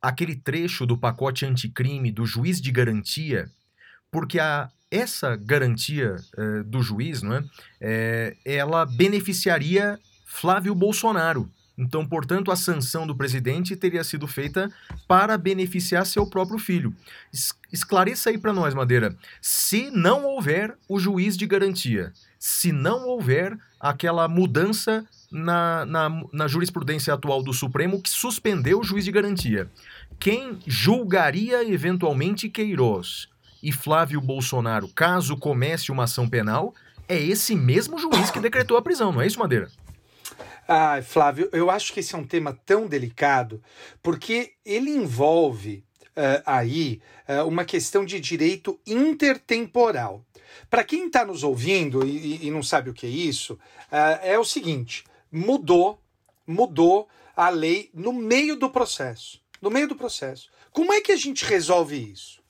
aquele 0.00 0.36
trecho 0.36 0.86
do 0.86 0.96
pacote 0.96 1.44
anticrime 1.44 2.12
do 2.12 2.24
juiz 2.24 2.60
de 2.60 2.70
garantia, 2.70 3.50
porque 4.10 4.38
a, 4.38 4.70
essa 4.90 5.36
garantia 5.36 6.16
uh, 6.38 6.64
do 6.64 6.80
juiz, 6.82 7.22
não 7.22 7.34
é, 7.34 7.44
é, 7.80 8.36
ela 8.56 8.86
beneficiaria 8.86 9.98
Flávio 10.24 10.74
Bolsonaro. 10.74 11.50
Então, 11.78 12.06
portanto, 12.06 12.50
a 12.50 12.56
sanção 12.56 13.06
do 13.06 13.14
presidente 13.14 13.76
teria 13.76 14.02
sido 14.02 14.26
feita 14.26 14.72
para 15.06 15.36
beneficiar 15.36 16.06
seu 16.06 16.26
próprio 16.26 16.58
filho. 16.58 16.94
Esclareça 17.70 18.30
aí 18.30 18.38
para 18.38 18.52
nós, 18.52 18.72
Madeira. 18.72 19.14
Se 19.42 19.90
não 19.90 20.24
houver 20.24 20.74
o 20.88 20.98
juiz 20.98 21.36
de 21.36 21.46
garantia, 21.46 22.12
se 22.38 22.72
não 22.72 23.06
houver 23.06 23.58
aquela 23.78 24.26
mudança 24.26 25.06
na, 25.36 25.84
na, 25.84 26.22
na 26.32 26.48
jurisprudência 26.48 27.12
atual 27.12 27.42
do 27.42 27.52
Supremo 27.52 28.00
que 28.00 28.08
suspendeu 28.08 28.80
o 28.80 28.84
juiz 28.84 29.04
de 29.04 29.12
garantia, 29.12 29.70
quem 30.18 30.58
julgaria 30.66 31.62
eventualmente 31.62 32.48
Queiroz 32.48 33.28
e 33.62 33.70
Flávio 33.70 34.20
Bolsonaro, 34.20 34.88
caso 34.88 35.36
comece 35.36 35.92
uma 35.92 36.04
ação 36.04 36.28
penal, 36.28 36.74
é 37.08 37.20
esse 37.20 37.54
mesmo 37.54 37.98
juiz 37.98 38.30
que 38.30 38.40
decretou 38.40 38.76
a 38.76 38.82
prisão, 38.82 39.12
não 39.12 39.20
é 39.20 39.26
isso, 39.26 39.38
Madeira? 39.38 39.68
Ah, 40.66 41.00
Flávio, 41.02 41.48
eu 41.52 41.70
acho 41.70 41.92
que 41.92 42.00
esse 42.00 42.14
é 42.14 42.18
um 42.18 42.24
tema 42.24 42.58
tão 42.64 42.88
delicado, 42.88 43.62
porque 44.02 44.52
ele 44.64 44.90
envolve 44.90 45.84
uh, 46.16 46.42
aí 46.44 47.00
uh, 47.28 47.46
uma 47.46 47.64
questão 47.64 48.04
de 48.04 48.18
direito 48.18 48.80
intertemporal. 48.84 50.24
Para 50.68 50.82
quem 50.82 51.06
está 51.06 51.24
nos 51.24 51.44
ouvindo 51.44 52.04
e, 52.04 52.46
e, 52.46 52.50
não 52.50 52.62
sabe 52.62 52.90
o 52.90 52.94
que 52.94 53.06
é 53.06 53.10
isso, 53.10 53.54
uh, 53.54 54.18
é 54.22 54.38
o 54.38 54.44
seguinte: 54.44 55.04
mudou, 55.30 56.00
mudou 56.46 57.08
a 57.36 57.48
lei 57.48 57.90
no 57.92 58.12
meio 58.12 58.56
do 58.56 58.70
processo. 58.70 59.40
No 59.60 59.70
meio 59.70 59.88
do 59.88 59.96
processo. 59.96 60.50
Como 60.72 60.92
é 60.92 61.00
que 61.00 61.12
a 61.12 61.16
gente 61.16 61.44
resolve 61.44 61.96
isso? 61.96 62.40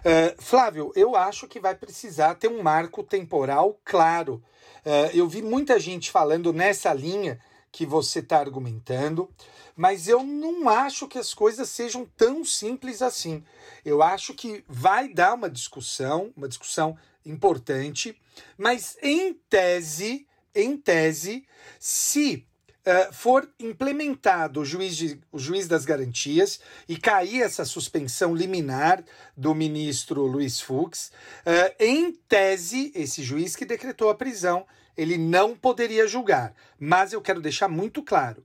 Uh, 0.00 0.42
Flávio, 0.42 0.92
eu 0.96 1.14
acho 1.14 1.46
que 1.46 1.60
vai 1.60 1.74
precisar 1.74 2.34
ter 2.34 2.48
um 2.48 2.62
marco 2.62 3.02
temporal 3.02 3.78
claro. 3.84 4.42
Uh, 4.84 5.14
eu 5.14 5.28
vi 5.28 5.42
muita 5.42 5.78
gente 5.78 6.10
falando 6.10 6.52
nessa 6.52 6.92
linha 6.92 7.38
que 7.70 7.84
você 7.84 8.20
está 8.20 8.38
argumentando, 8.38 9.30
mas 9.76 10.08
eu 10.08 10.22
não 10.22 10.68
acho 10.68 11.06
que 11.06 11.18
as 11.18 11.34
coisas 11.34 11.68
sejam 11.68 12.04
tão 12.16 12.44
simples 12.44 13.02
assim. 13.02 13.44
Eu 13.84 14.02
acho 14.02 14.34
que 14.34 14.64
vai 14.66 15.08
dar 15.08 15.34
uma 15.34 15.50
discussão, 15.50 16.32
uma 16.36 16.48
discussão 16.48 16.96
importante, 17.24 18.18
mas 18.56 18.96
em 19.02 19.34
tese, 19.48 20.26
em 20.54 20.76
tese, 20.76 21.46
se 21.78 22.46
uh, 22.86 23.12
for 23.12 23.48
implementado 23.58 24.60
o 24.60 24.64
juiz, 24.64 24.96
de, 24.96 25.20
o 25.30 25.38
juiz 25.38 25.68
das 25.68 25.84
garantias 25.84 26.60
e 26.88 26.96
cair 26.96 27.42
essa 27.42 27.64
suspensão 27.64 28.34
liminar 28.34 29.04
do 29.36 29.54
ministro 29.54 30.26
Luiz 30.26 30.60
Fux, 30.60 31.12
uh, 31.46 31.74
em 31.78 32.12
tese, 32.28 32.92
esse 32.94 33.22
juiz 33.22 33.54
que 33.54 33.64
decretou 33.64 34.10
a 34.10 34.14
prisão 34.14 34.66
ele 35.00 35.16
não 35.16 35.56
poderia 35.56 36.06
julgar. 36.06 36.54
Mas 36.78 37.12
eu 37.12 37.22
quero 37.22 37.40
deixar 37.40 37.68
muito 37.68 38.02
claro: 38.02 38.44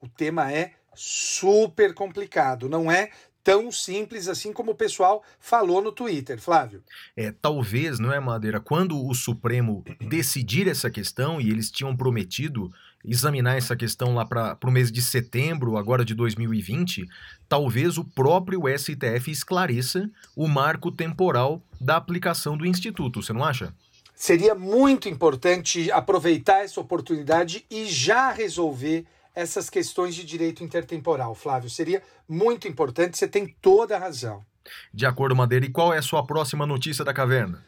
o 0.00 0.08
tema 0.08 0.50
é 0.50 0.72
super 0.94 1.94
complicado, 1.94 2.68
não 2.68 2.90
é 2.90 3.10
tão 3.42 3.70
simples 3.72 4.28
assim 4.28 4.52
como 4.52 4.72
o 4.72 4.74
pessoal 4.74 5.22
falou 5.38 5.82
no 5.82 5.92
Twitter, 5.92 6.40
Flávio. 6.40 6.82
É, 7.16 7.32
talvez, 7.32 7.98
não 7.98 8.12
é, 8.12 8.20
Madeira, 8.20 8.60
quando 8.60 9.04
o 9.04 9.14
Supremo 9.14 9.84
decidir 10.00 10.68
essa 10.68 10.90
questão, 10.90 11.40
e 11.40 11.50
eles 11.50 11.70
tinham 11.70 11.96
prometido 11.96 12.70
examinar 13.04 13.56
essa 13.56 13.74
questão 13.74 14.14
lá 14.14 14.24
para 14.26 14.58
o 14.64 14.70
mês 14.70 14.92
de 14.92 15.00
setembro, 15.00 15.76
agora 15.76 16.04
de 16.04 16.14
2020, 16.14 17.06
talvez 17.48 17.96
o 17.96 18.04
próprio 18.04 18.62
STF 18.76 19.30
esclareça 19.30 20.10
o 20.36 20.46
marco 20.46 20.92
temporal 20.92 21.62
da 21.80 21.96
aplicação 21.96 22.56
do 22.56 22.66
Instituto, 22.66 23.22
você 23.22 23.32
não 23.32 23.44
acha? 23.44 23.74
Seria 24.14 24.54
muito 24.54 25.08
importante 25.08 25.90
aproveitar 25.90 26.62
essa 26.62 26.78
oportunidade 26.78 27.64
e 27.70 27.86
já 27.86 28.30
resolver 28.30 29.06
essas 29.34 29.70
questões 29.70 30.14
de 30.14 30.24
direito 30.24 30.64
intertemporal, 30.64 31.34
Flávio. 31.34 31.70
Seria 31.70 32.02
muito 32.28 32.66
importante, 32.68 33.16
você 33.16 33.28
tem 33.28 33.46
toda 33.60 33.96
a 33.96 33.98
razão. 33.98 34.44
De 34.92 35.06
acordo, 35.06 35.34
Madeira. 35.34 35.64
E 35.64 35.70
qual 35.70 35.92
é 35.92 35.98
a 35.98 36.02
sua 36.02 36.24
próxima 36.24 36.66
notícia 36.66 37.04
da 37.04 37.12
caverna? 37.12 37.64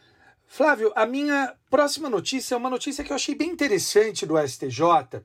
Flávio, 0.47 0.93
a 0.95 1.07
minha 1.07 1.55
próxima 1.71 2.11
notícia 2.11 2.55
é 2.55 2.59
uma 2.59 2.69
notícia 2.69 3.03
que 3.03 3.11
eu 3.11 3.17
achei 3.17 3.35
bem 3.35 3.51
interessante 3.51 4.27
do 4.27 4.37
STJ. 4.39 4.85
Uh, 4.85 5.23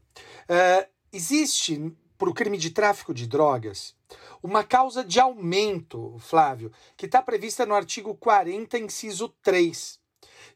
é, 0.48 0.88
existe, 1.12 1.94
para 2.18 2.30
o 2.30 2.34
crime 2.34 2.58
de 2.58 2.70
tráfico 2.70 3.14
de 3.14 3.28
drogas, 3.28 3.94
uma 4.42 4.64
causa 4.64 5.04
de 5.04 5.20
aumento, 5.20 6.16
Flávio, 6.20 6.72
que 6.96 7.06
está 7.06 7.22
prevista 7.22 7.66
no 7.66 7.76
artigo 7.76 8.16
40, 8.16 8.78
inciso 8.78 9.28
3. 9.44 9.97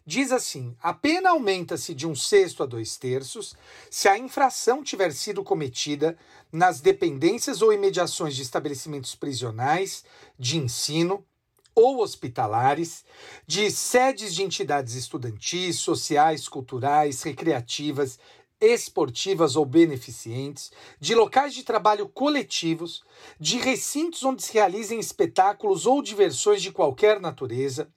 Diz 0.06 0.32
assim: 0.32 0.75
a 0.82 0.93
pena 0.93 1.32
aumenta-se 1.32 1.93
de 1.93 2.08
um 2.08 2.15
sexto 2.15 2.63
a 2.63 2.65
dois 2.65 2.97
terços 2.97 3.56
se 3.89 4.08
a 4.08 4.17
infração 4.17 4.84
tiver 4.84 5.12
sido 5.13 5.43
cometida 5.43 6.17
nas 6.51 6.82
dependências 6.82 7.62
ou 7.62 7.71
imediações 7.71 8.36
de 8.36 8.41
estabelecimentos 8.41 9.15
prisionais, 9.15 10.04
de 10.38 10.58
ensino 10.58 11.25
ou 11.73 12.01
hospitalares, 12.01 13.06
de 13.47 13.71
sedes 13.71 14.36
de 14.36 14.43
entidades 14.43 14.95
estudantis, 14.95 15.77
sociais, 15.77 16.47
culturais, 16.47 17.23
recreativas, 17.23 18.19
esportivas 18.62 19.56
ou 19.56 19.65
beneficentes, 19.65 20.71
de 21.00 21.15
locais 21.15 21.54
de 21.54 21.63
trabalho 21.63 22.08
coletivos, 22.08 23.04
de 23.39 23.58
recintos 23.58 24.24
onde 24.24 24.43
se 24.43 24.54
realizem 24.54 25.00
espetáculos 25.00 25.88
ou 25.88 26.02
diversões 26.02 26.62
de 26.62 26.71
qualquer 26.71 27.19
natureza, 27.19 27.89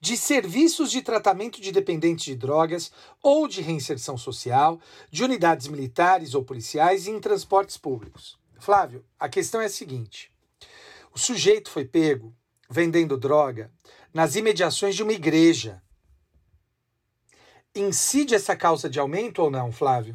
de 0.00 0.16
serviços 0.16 0.90
de 0.90 1.00
tratamento 1.00 1.60
de 1.60 1.70
dependentes 1.70 2.24
de 2.24 2.34
drogas 2.34 2.90
ou 3.22 3.46
de 3.46 3.60
reinserção 3.60 4.18
social, 4.18 4.80
de 5.10 5.22
unidades 5.22 5.68
militares 5.68 6.34
ou 6.34 6.42
policiais 6.42 7.06
e 7.06 7.10
em 7.10 7.20
transportes 7.20 7.76
públicos. 7.76 8.36
Flávio, 8.58 9.04
a 9.18 9.28
questão 9.28 9.60
é 9.60 9.66
a 9.66 9.70
seguinte: 9.70 10.32
o 11.14 11.18
sujeito 11.18 11.70
foi 11.70 11.84
pego 11.84 12.34
vendendo 12.68 13.16
droga 13.16 13.72
nas 14.12 14.36
imediações 14.36 14.94
de 14.94 15.02
uma 15.02 15.12
igreja. 15.12 15.82
Incide 17.80 18.34
essa 18.34 18.56
causa 18.56 18.88
de 18.88 18.98
aumento 18.98 19.42
ou 19.42 19.50
não, 19.50 19.70
Flávio? 19.70 20.14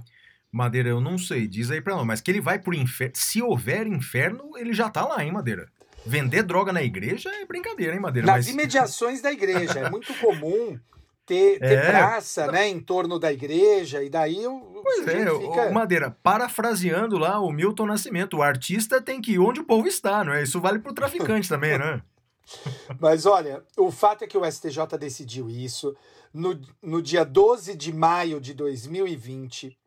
Madeira, 0.51 0.89
eu 0.89 1.01
não 1.01 1.17
sei, 1.17 1.47
diz 1.47 1.71
aí 1.71 1.81
pra 1.81 1.95
nós, 1.95 2.05
mas 2.05 2.21
que 2.21 2.29
ele 2.29 2.41
vai 2.41 2.59
pro 2.59 2.75
inferno. 2.75 3.13
Se 3.15 3.41
houver 3.41 3.87
inferno, 3.87 4.55
ele 4.55 4.73
já 4.73 4.89
tá 4.89 5.03
lá, 5.03 5.23
hein, 5.23 5.31
Madeira? 5.31 5.67
Vender 6.05 6.43
droga 6.43 6.71
na 6.71 6.83
igreja 6.83 7.29
é 7.29 7.45
brincadeira, 7.45 7.95
hein, 7.95 7.99
Madeira? 7.99 8.27
Nas 8.27 8.45
mas... 8.45 8.47
imediações 8.49 9.21
da 9.21 9.31
igreja. 9.31 9.79
É 9.79 9.89
muito 9.89 10.13
comum 10.19 10.77
ter, 11.25 11.57
ter 11.59 11.79
é. 11.79 11.89
praça 11.89 12.51
né, 12.51 12.67
em 12.67 12.79
torno 12.79 13.17
da 13.17 13.31
igreja, 13.31 14.03
e 14.03 14.09
daí 14.09 14.45
o. 14.45 14.81
Pois 14.83 15.07
é, 15.07 15.25
fica... 15.25 15.71
Madeira, 15.71 16.15
parafraseando 16.21 17.17
lá 17.17 17.39
o 17.39 17.51
Milton 17.51 17.85
Nascimento, 17.85 18.37
o 18.37 18.43
artista 18.43 19.01
tem 19.01 19.21
que 19.21 19.33
ir 19.33 19.39
onde 19.39 19.61
o 19.61 19.63
povo 19.63 19.87
está, 19.87 20.23
não 20.23 20.33
é? 20.33 20.43
Isso 20.43 20.59
vale 20.59 20.79
pro 20.79 20.93
traficante 20.93 21.47
também, 21.47 21.79
né? 21.79 22.01
Mas 22.99 23.25
olha, 23.25 23.63
o 23.77 23.89
fato 23.89 24.23
é 24.23 24.27
que 24.27 24.37
o 24.37 24.51
STJ 24.51 24.97
decidiu 24.99 25.49
isso 25.49 25.95
no, 26.33 26.59
no 26.81 27.01
dia 27.01 27.23
12 27.23 27.75
de 27.75 27.93
maio 27.93 28.41
de 28.41 28.53
2020 28.53 29.77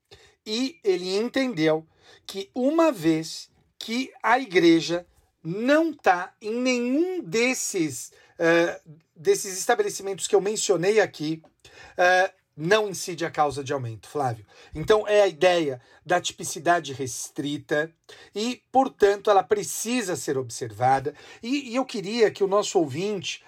e 0.47 0.79
ele 0.85 1.17
entendeu 1.17 1.87
que 2.27 2.51
uma 2.55 2.93
vez 2.93 3.51
que 3.79 4.13
a 4.23 4.39
igreja 4.39 5.07
não 5.43 5.91
está 5.91 6.35
em 6.41 6.55
nenhum 6.55 7.21
desses, 7.23 8.13
uh, 8.39 8.91
desses 9.15 9.59
estabelecimentos 9.59 10.27
que 10.27 10.35
eu 10.35 10.41
mencionei 10.41 11.01
aqui, 11.01 11.43
uh, 11.65 12.37
não 12.57 12.89
incide 12.89 13.25
a 13.25 13.31
causa 13.31 13.63
de 13.63 13.73
aumento, 13.73 14.09
Flávio. 14.09 14.47
Então 14.75 15.07
é 15.07 15.23
a 15.23 15.29
ideia 15.29 15.81
da 16.05 16.21
tipicidade 16.21 16.93
restrita 16.93 17.93
e, 18.35 18.63
portanto, 18.73 19.31
ela 19.31 19.43
precisa 19.43 20.17
ser 20.17 20.39
observada. 20.39 21.15
E, 21.43 21.71
e 21.73 21.77
eu 21.77 21.85
queria 21.85 22.31
que 22.31 22.43
o 22.43 22.49
nosso 22.49 22.79
ouvinte, 22.79 23.45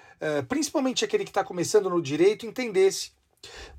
principalmente 0.48 1.04
aquele 1.04 1.24
que 1.24 1.30
está 1.30 1.44
começando 1.44 1.88
no 1.88 2.02
direito, 2.02 2.46
entendesse. 2.46 3.12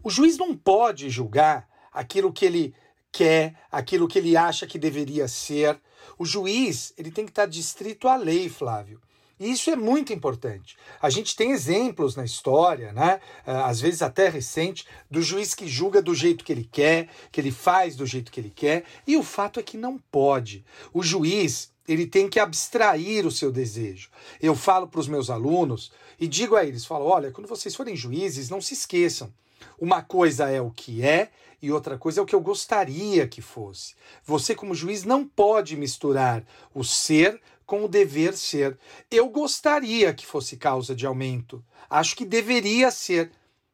O 0.03 0.09
juiz 0.09 0.37
não 0.37 0.55
pode 0.55 1.09
julgar 1.09 1.67
aquilo 1.91 2.31
que 2.31 2.45
ele 2.45 2.73
quer, 3.11 3.55
aquilo 3.71 4.07
que 4.07 4.19
ele 4.19 4.37
acha 4.37 4.67
que 4.67 4.79
deveria 4.79 5.27
ser. 5.27 5.79
O 6.17 6.25
juiz 6.25 6.93
ele 6.97 7.11
tem 7.11 7.25
que 7.25 7.31
estar 7.31 7.45
distrito 7.45 8.07
à 8.07 8.15
lei, 8.15 8.49
Flávio. 8.49 9.01
E 9.39 9.51
isso 9.51 9.69
é 9.69 9.75
muito 9.75 10.11
importante. 10.11 10.75
A 11.01 11.09
gente 11.09 11.33
tem 11.33 11.51
exemplos 11.51 12.15
na 12.15 12.25
história, 12.25 12.91
né? 12.91 13.21
Ah, 13.45 13.67
às 13.67 13.79
vezes 13.79 14.01
até 14.01 14.27
recente, 14.27 14.85
do 15.09 15.21
juiz 15.21 15.55
que 15.55 15.65
julga 15.65 16.01
do 16.01 16.13
jeito 16.13 16.43
que 16.43 16.51
ele 16.51 16.67
quer, 16.69 17.07
que 17.31 17.39
ele 17.39 17.51
faz 17.51 17.95
do 17.95 18.05
jeito 18.05 18.33
que 18.33 18.39
ele 18.39 18.49
quer, 18.49 18.83
e 19.07 19.15
o 19.15 19.23
fato 19.23 19.59
é 19.59 19.63
que 19.63 19.77
não 19.77 19.97
pode. 20.11 20.65
O 20.93 21.01
juiz 21.01 21.71
ele 21.89 22.05
tem 22.05 22.29
que 22.29 22.39
abstrair 22.39 23.25
o 23.25 23.31
seu 23.31 23.51
desejo. 23.51 24.09
Eu 24.39 24.55
falo 24.55 24.87
para 24.87 24.99
os 24.99 25.07
meus 25.07 25.31
alunos 25.31 25.91
e 26.19 26.27
digo 26.27 26.55
a 26.55 26.63
eles, 26.63 26.85
falo, 26.85 27.05
olha, 27.05 27.31
quando 27.31 27.47
vocês 27.47 27.75
forem 27.75 27.95
juízes, 27.95 28.47
não 28.47 28.61
se 28.61 28.75
esqueçam. 28.75 29.33
Uma 29.79 30.03
coisa 30.03 30.47
é 30.49 30.61
o 30.61 30.69
que 30.69 31.03
é 31.03 31.31
e 31.59 31.71
outra 31.71 31.97
coisa 31.97 32.19
é 32.19 32.23
o 32.23 32.27
que 32.27 32.35
eu 32.35 32.41
gostaria 32.41 33.27
que 33.27 33.41
fosse. 33.41 33.95
Você, 34.23 34.53
como 34.53 34.75
juiz, 34.75 35.03
não 35.03 35.27
pode 35.27 35.75
misturar 35.75 36.45
o 36.75 36.83
ser 36.83 37.41
com 37.65 37.83
o 37.83 37.87
dever 37.87 38.37
ser. 38.37 38.77
Eu 39.09 39.27
gostaria 39.27 40.13
que 40.13 40.27
fosse 40.27 40.57
causa 40.57 40.95
de 40.95 41.07
aumento. 41.07 41.63
Acho 41.89 42.15
que 42.15 42.23
deveria 42.23 42.91
ser. 42.91 43.31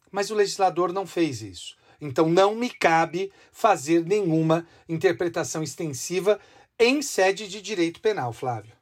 Mas 0.10 0.32
o 0.32 0.36
legislador 0.36 0.94
não 0.94 1.06
fez 1.06 1.42
isso. 1.42 1.76
Então 2.00 2.30
não 2.30 2.56
me 2.56 2.70
cabe 2.70 3.32
fazer 3.52 4.06
nenhuma 4.06 4.66
interpretação 4.88 5.62
extensiva 5.62 6.40
em 6.80 7.02
sede 7.02 7.48
de 7.48 7.62
direito 7.62 8.00
penal, 8.02 8.32
Flávio. 8.34 8.74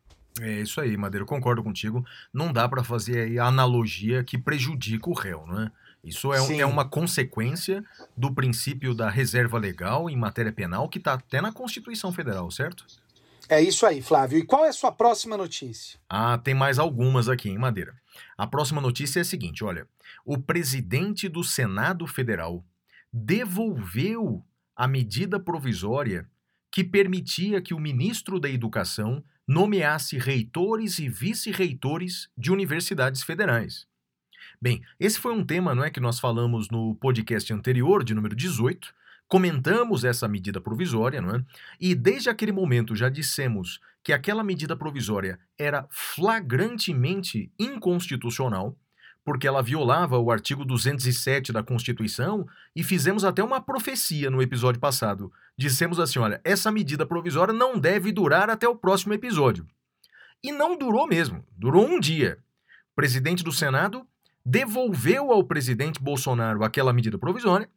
É 0.42 0.62
isso 0.62 0.82
aí, 0.82 0.98
Madeira, 0.98 1.26
concordo 1.26 1.64
contigo. 1.64 2.04
Não 2.34 2.52
dá 2.52 2.68
para 2.68 2.84
fazer 2.84 3.20
aí 3.28 3.38
a 3.40 3.46
analogia 3.46 4.24
que 4.24 4.38
prejudica 4.38 5.10
o 5.10 5.14
réu, 5.14 5.46
não 5.46 5.62
é? 5.62 5.72
Isso 6.04 6.34
é, 6.34 6.42
um- 6.42 6.48
Sim. 6.48 6.60
é 6.60 6.66
uma 6.66 6.84
consequência 6.90 7.84
do 8.18 8.34
princípio 8.34 8.94
da 8.94 9.10
reserva 9.10 9.58
legal 9.58 10.10
em 10.10 10.18
matéria 10.18 10.52
penal 10.52 10.90
que 10.90 10.98
está 10.98 11.14
até 11.14 11.40
na 11.40 11.52
Constituição 11.52 12.12
Federal, 12.12 12.50
certo? 12.52 12.86
É 13.48 13.62
isso 13.62 13.86
aí, 13.86 14.02
Flávio. 14.02 14.38
E 14.40 14.44
qual 14.46 14.66
é 14.66 14.70
a 14.70 14.74
sua 14.74 14.92
próxima 14.92 15.38
notícia? 15.38 16.00
Ah, 16.10 16.38
tem 16.38 16.54
mais 16.54 16.80
algumas 16.80 17.30
aqui 17.30 17.50
em 17.50 17.58
Madeira. 17.58 17.94
A 18.38 18.48
próxima 18.48 18.82
notícia 18.82 19.20
é 19.20 19.22
a 19.22 19.26
seguinte: 19.26 19.64
olha, 19.64 19.88
o 20.26 20.38
presidente 20.38 21.30
do 21.30 21.44
Senado 21.44 22.08
Federal 22.08 22.64
devolveu 23.12 24.44
a 24.76 24.88
medida 24.88 25.40
provisória 25.40 26.28
que 26.74 26.84
permitia 26.84 27.62
que 27.62 27.76
o 27.76 27.80
ministro 27.80 28.40
da 28.40 28.50
Educação 28.50 29.24
nomeasse 29.48 30.18
reitores 30.18 30.98
e 30.98 31.08
vice-reitores 31.08 32.28
de 32.36 32.52
universidades 32.52 33.22
federais. 33.22 33.86
Bem, 34.60 34.82
esse 35.00 35.20
foi 35.20 35.34
um 35.34 35.46
tema 35.46 35.76
não 35.76 35.84
é, 35.84 35.92
que 35.92 36.00
nós 36.00 36.20
falamos 36.20 36.72
no 36.72 36.96
podcast 36.96 37.54
anterior, 37.54 38.04
de 38.04 38.16
número 38.16 38.36
18. 38.36 38.92
Comentamos 39.28 40.04
essa 40.04 40.28
medida 40.28 40.60
provisória, 40.60 41.22
não 41.22 41.36
é? 41.36 41.46
E 41.80 41.94
desde 41.94 42.32
aquele 42.32 42.52
momento 42.52 42.96
já 42.96 43.08
dissemos 43.08 43.80
que 44.04 44.12
aquela 44.12 44.44
medida 44.44 44.76
provisória 44.76 45.40
era 45.56 45.86
flagrantemente 45.92 47.52
inconstitucional, 47.60 48.76
porque 49.26 49.48
ela 49.48 49.62
violava 49.62 50.18
o 50.18 50.32
artigo 50.32 50.66
207 50.66 51.54
da 51.54 51.64
Constituição, 51.64 52.46
e 52.76 52.84
fizemos 52.84 53.24
até 53.24 53.44
uma 53.44 53.62
profecia 53.62 54.30
no 54.30 54.42
episódio 54.42 54.80
passado. 54.80 55.32
Dissemos 55.58 56.00
assim: 56.00 56.20
olha, 56.20 56.42
essa 56.44 56.72
medida 56.72 57.06
provisória 57.06 57.54
não 57.54 57.80
deve 57.80 58.12
durar 58.12 58.50
até 58.50 58.68
o 58.68 58.76
próximo 58.76 59.14
episódio. 59.14 59.66
E 60.44 60.52
não 60.52 60.78
durou 60.78 61.08
mesmo, 61.08 61.46
durou 61.58 61.86
um 61.86 62.00
dia. 62.00 62.38
O 62.92 62.96
presidente 62.96 63.44
do 63.44 63.52
Senado 63.52 64.06
devolveu 64.46 65.32
ao 65.32 65.44
presidente 65.44 66.02
Bolsonaro 66.02 66.64
aquela 66.64 66.92
medida 66.92 67.18
provisória, 67.18 67.70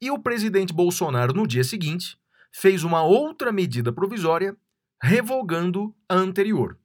e 0.00 0.10
o 0.10 0.18
presidente 0.18 0.72
Bolsonaro, 0.72 1.34
no 1.34 1.46
dia 1.46 1.62
seguinte, 1.62 2.18
fez 2.50 2.82
uma 2.82 3.02
outra 3.02 3.52
medida 3.52 3.92
provisória 3.92 4.56
revogando 5.02 5.94
a 6.08 6.14
anterior. 6.14 6.78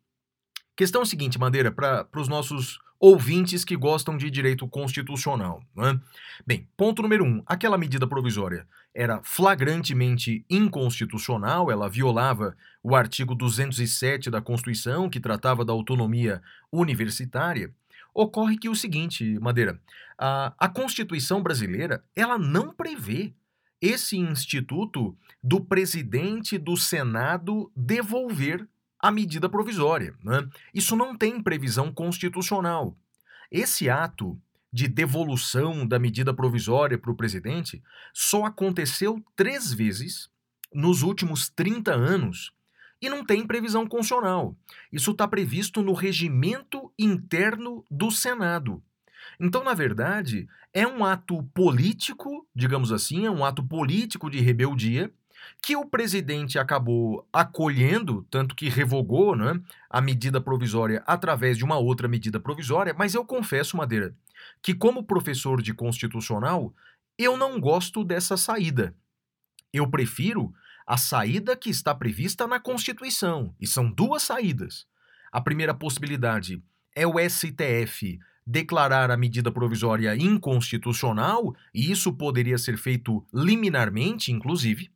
Questão 0.76 1.06
seguinte, 1.06 1.40
Madeira, 1.40 1.72
para 1.72 2.08
os 2.16 2.28
nossos 2.28 2.80
ouvintes 3.00 3.64
que 3.64 3.78
gostam 3.78 4.18
de 4.18 4.30
direito 4.30 4.68
constitucional. 4.68 5.64
É? 5.78 5.98
Bem, 6.46 6.68
ponto 6.76 7.02
número 7.02 7.24
um: 7.24 7.42
aquela 7.46 7.78
medida 7.78 8.06
provisória 8.06 8.68
era 8.94 9.22
flagrantemente 9.24 10.46
inconstitucional, 10.50 11.72
ela 11.72 11.90
violava 11.90 12.56
o 12.84 12.96
artigo 12.96 13.34
207 13.34 14.30
da 14.30 14.42
Constituição, 14.42 15.10
que 15.10 15.20
tratava 15.20 15.64
da 15.64 15.72
autonomia 15.72 16.42
universitária. 16.72 17.74
Ocorre 18.14 18.58
que 18.58 18.68
o 18.68 18.76
seguinte, 18.76 19.38
Madeira, 19.40 19.80
a, 20.18 20.54
a 20.58 20.68
Constituição 20.68 21.42
brasileira 21.42 22.04
ela 22.16 22.38
não 22.38 22.74
prevê 22.74 23.34
esse 23.82 24.18
instituto 24.18 25.16
do 25.42 25.62
presidente 25.62 26.58
do 26.58 26.76
Senado 26.76 27.72
devolver 27.76 28.68
a 29.00 29.12
medida 29.12 29.48
provisória. 29.48 30.14
Né? 30.24 30.48
Isso 30.74 30.96
não 30.96 31.18
tem 31.18 31.42
previsão 31.42 31.92
constitucional. 31.92 32.96
Esse 33.52 33.90
ato 33.90 34.40
de 34.72 34.88
devolução 34.88 35.88
da 35.88 35.98
medida 35.98 36.34
provisória 36.34 36.98
para 36.98 37.12
o 37.12 37.16
presidente 37.16 37.82
só 38.14 38.46
aconteceu 38.46 39.24
três 39.36 39.74
vezes 39.74 40.30
nos 40.74 41.02
últimos 41.02 41.50
30 41.50 41.92
anos 41.92 42.52
e 43.02 43.10
não 43.10 43.26
tem 43.26 43.48
previsão 43.48 43.88
constitucional. 43.88 44.56
Isso 44.92 45.12
está 45.12 45.28
previsto 45.28 45.82
no 45.82 45.94
regimento 45.94 46.92
interno 47.00 47.84
do 47.90 48.12
Senado. 48.12 48.84
Então, 49.40 49.64
na 49.64 49.74
verdade, 49.74 50.48
é 50.74 50.86
um 50.86 51.04
ato 51.04 51.42
político, 51.54 52.46
digamos 52.54 52.92
assim, 52.92 53.26
é 53.26 53.32
um 53.32 53.44
ato 53.44 53.64
político 53.64 54.30
de 54.30 54.40
rebeldia 54.40 55.12
que 55.62 55.76
o 55.76 55.86
presidente 55.86 56.58
acabou 56.58 57.28
acolhendo, 57.32 58.26
tanto 58.30 58.56
que 58.56 58.70
revogou 58.70 59.36
né, 59.36 59.60
a 59.90 60.02
medida 60.02 60.40
provisória 60.42 61.04
através 61.06 61.58
de 61.58 61.64
uma 61.64 61.78
outra 61.78 62.08
medida 62.08 62.40
provisória, 62.40 62.96
mas 62.98 63.14
eu 63.14 63.26
confesso, 63.26 63.78
Madeira, 63.78 64.16
que 64.62 64.74
como 64.74 65.04
professor 65.04 65.62
de 65.62 65.74
constitucional, 65.74 66.74
eu 67.18 67.36
não 67.36 67.60
gosto 67.60 68.04
dessa 68.04 68.38
saída. 68.38 68.96
Eu 69.74 69.90
prefiro 69.90 70.54
a 70.88 70.98
saída 70.98 71.56
que 71.56 71.70
está 71.70 71.94
prevista 71.94 72.48
na 72.48 72.60
Constituição, 72.60 73.54
e 73.60 73.68
são 73.68 73.92
duas 73.92 74.24
saídas. 74.24 74.88
A 75.32 75.40
primeira 75.40 75.74
possibilidade 75.74 76.64
é 76.96 77.06
o 77.06 77.14
STF 77.20 78.20
declarar 78.50 79.12
a 79.12 79.18
medida 79.18 79.52
provisória 79.52 80.16
inconstitucional, 80.16 81.56
e 81.72 81.92
isso 81.92 82.12
poderia 82.14 82.58
ser 82.58 82.78
feito 82.78 83.24
liminarmente, 83.32 84.32
inclusive. 84.32 84.90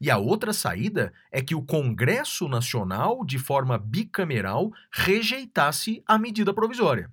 E 0.00 0.10
a 0.10 0.18
outra 0.18 0.52
saída 0.52 1.12
é 1.30 1.42
que 1.42 1.54
o 1.54 1.62
Congresso 1.62 2.48
Nacional, 2.48 3.24
de 3.24 3.38
forma 3.38 3.78
bicameral, 3.78 4.72
rejeitasse 4.92 6.02
a 6.06 6.18
medida 6.18 6.52
provisória. 6.52 7.10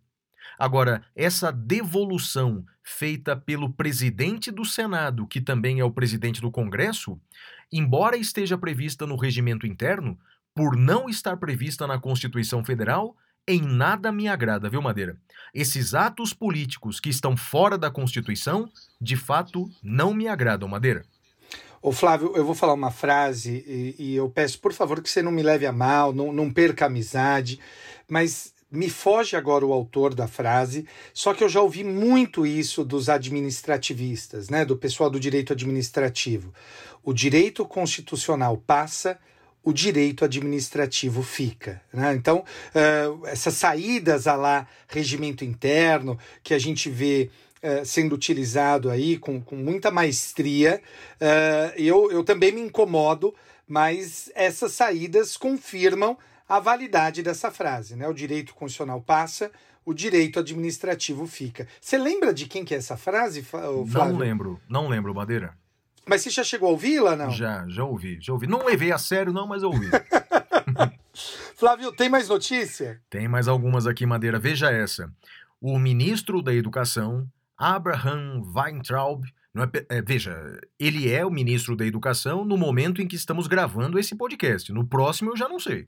Agora, 0.58 1.04
essa 1.16 1.52
devolução 1.52 2.66
feita 2.82 3.36
pelo 3.36 3.74
presidente 3.74 4.52
do 4.52 4.64
Senado, 4.64 5.28
que 5.28 5.42
também 5.42 5.80
é 5.80 5.84
o 5.84 5.92
presidente 5.92 6.40
do 6.40 6.52
Congresso, 6.52 7.20
embora 7.72 8.16
esteja 8.16 8.58
prevista 8.58 9.06
no 9.06 9.16
regimento 9.16 9.66
interno, 9.66 10.18
por 10.54 10.78
não 10.78 11.10
estar 11.10 11.36
prevista 11.38 11.86
na 11.86 12.00
Constituição 12.00 12.64
Federal, 12.64 13.16
em 13.48 13.62
nada 13.62 14.12
me 14.12 14.28
agrada, 14.28 14.70
viu, 14.70 14.82
Madeira? 14.82 15.18
Esses 15.54 15.94
atos 15.94 16.34
políticos 16.34 17.00
que 17.00 17.10
estão 17.10 17.36
fora 17.36 17.78
da 17.78 17.92
Constituição, 17.92 18.70
de 19.00 19.16
fato, 19.16 19.70
não 19.84 20.14
me 20.14 20.28
agradam, 20.28 20.68
Madeira. 20.68 21.06
Ô 21.86 21.92
Flávio, 21.92 22.32
eu 22.36 22.44
vou 22.44 22.56
falar 22.56 22.74
uma 22.74 22.90
frase 22.90 23.64
e, 23.68 23.96
e 24.00 24.16
eu 24.16 24.28
peço, 24.28 24.58
por 24.58 24.74
favor, 24.74 25.04
que 25.04 25.08
você 25.08 25.22
não 25.22 25.32
me 25.32 25.44
leve 25.44 25.68
a 25.68 25.72
mal, 25.72 26.12
não, 26.12 26.34
não 26.34 26.50
perca 26.50 26.86
a 26.86 26.88
amizade, 26.88 27.60
mas 28.08 28.56
me 28.72 28.90
foge 28.90 29.36
agora 29.36 29.64
o 29.64 29.72
autor 29.72 30.16
da 30.16 30.28
frase, 30.28 30.88
só 31.14 31.32
que 31.32 31.44
eu 31.44 31.48
já 31.48 31.62
ouvi 31.62 31.84
muito 31.84 32.44
isso 32.44 32.84
dos 32.84 33.08
administrativistas, 33.08 34.50
né, 34.50 34.66
do 34.66 34.76
pessoal 34.76 35.12
do 35.12 35.20
direito 35.20 35.54
administrativo. 35.54 36.52
O 37.04 37.14
direito 37.14 37.64
constitucional 37.64 38.58
passa, 38.58 39.20
o 39.64 39.72
direito 39.72 40.26
administrativo 40.26 41.22
fica. 41.22 41.80
Né? 41.94 42.16
Então, 42.16 42.44
uh, 42.74 43.28
essas 43.28 43.54
saídas 43.54 44.26
a 44.26 44.36
lá 44.36 44.68
regimento 44.88 45.46
interno 45.46 46.18
que 46.42 46.56
a 46.56 46.60
gente 46.60 46.90
vê 46.90 47.30
Uh, 47.66 47.84
sendo 47.84 48.14
utilizado 48.14 48.92
aí 48.92 49.18
com, 49.18 49.42
com 49.42 49.56
muita 49.56 49.90
maestria. 49.90 50.82
Uh, 51.16 51.74
eu, 51.76 52.12
eu 52.12 52.24
também 52.24 52.52
me 52.52 52.62
incomodo, 52.62 53.34
mas 53.68 54.32
essas 54.36 54.74
saídas 54.74 55.36
confirmam 55.36 56.16
a 56.48 56.60
validade 56.60 57.24
dessa 57.24 57.50
frase. 57.50 57.96
Né? 57.96 58.08
O 58.08 58.14
direito 58.14 58.54
constitucional 58.54 59.02
passa, 59.02 59.52
o 59.84 59.94
direito 59.94 60.40
administrativo 60.40 61.26
fica. 61.28 61.68
Você 61.82 61.98
lembra 61.98 62.34
de 62.34 62.46
quem 62.46 62.64
que 62.64 62.74
é 62.74 62.78
essa 62.78 62.98
frase, 62.98 63.42
Flávio? 63.42 63.86
Não 63.88 64.18
lembro, 64.18 64.62
não 64.70 64.88
lembro, 64.88 65.14
Madeira. 65.14 65.58
Mas 66.06 66.22
você 66.22 66.30
já 66.30 66.44
chegou 66.44 66.70
a 66.70 66.72
ouvi-la, 66.72 67.16
não? 67.16 67.32
Já, 67.32 67.66
já 67.68 67.84
ouvi, 67.84 68.20
já 68.22 68.32
ouvi. 68.32 68.46
Não 68.46 68.64
levei 68.64 68.92
a 68.92 68.98
sério, 68.98 69.34
não, 69.34 69.48
mas 69.48 69.64
ouvi. 69.64 69.90
Flávio, 71.56 71.92
tem 71.92 72.10
mais 72.10 72.30
notícia? 72.30 73.02
Tem 73.10 73.28
mais 73.28 73.48
algumas 73.48 73.88
aqui, 73.88 74.06
Madeira. 74.06 74.38
Veja 74.38 74.70
essa. 74.70 75.12
O 75.60 75.80
ministro 75.80 76.44
da 76.44 76.54
Educação, 76.54 77.28
Abraham 77.58 78.44
Weintraub, 78.56 79.24
é, 79.56 79.98
é, 79.98 80.02
veja, 80.02 80.60
ele 80.78 81.10
é 81.10 81.26
o 81.26 81.32
ministro 81.32 81.76
da 81.76 81.86
Educação 81.86 82.44
no 82.44 82.58
momento 82.58 83.02
em 83.02 83.08
que 83.08 83.16
estamos 83.16 83.48
gravando 83.48 83.98
esse 83.98 84.16
podcast. 84.16 84.72
No 84.74 84.86
próximo 84.86 85.32
eu 85.32 85.38
já 85.38 85.48
não 85.48 85.60
sei. 85.60 85.88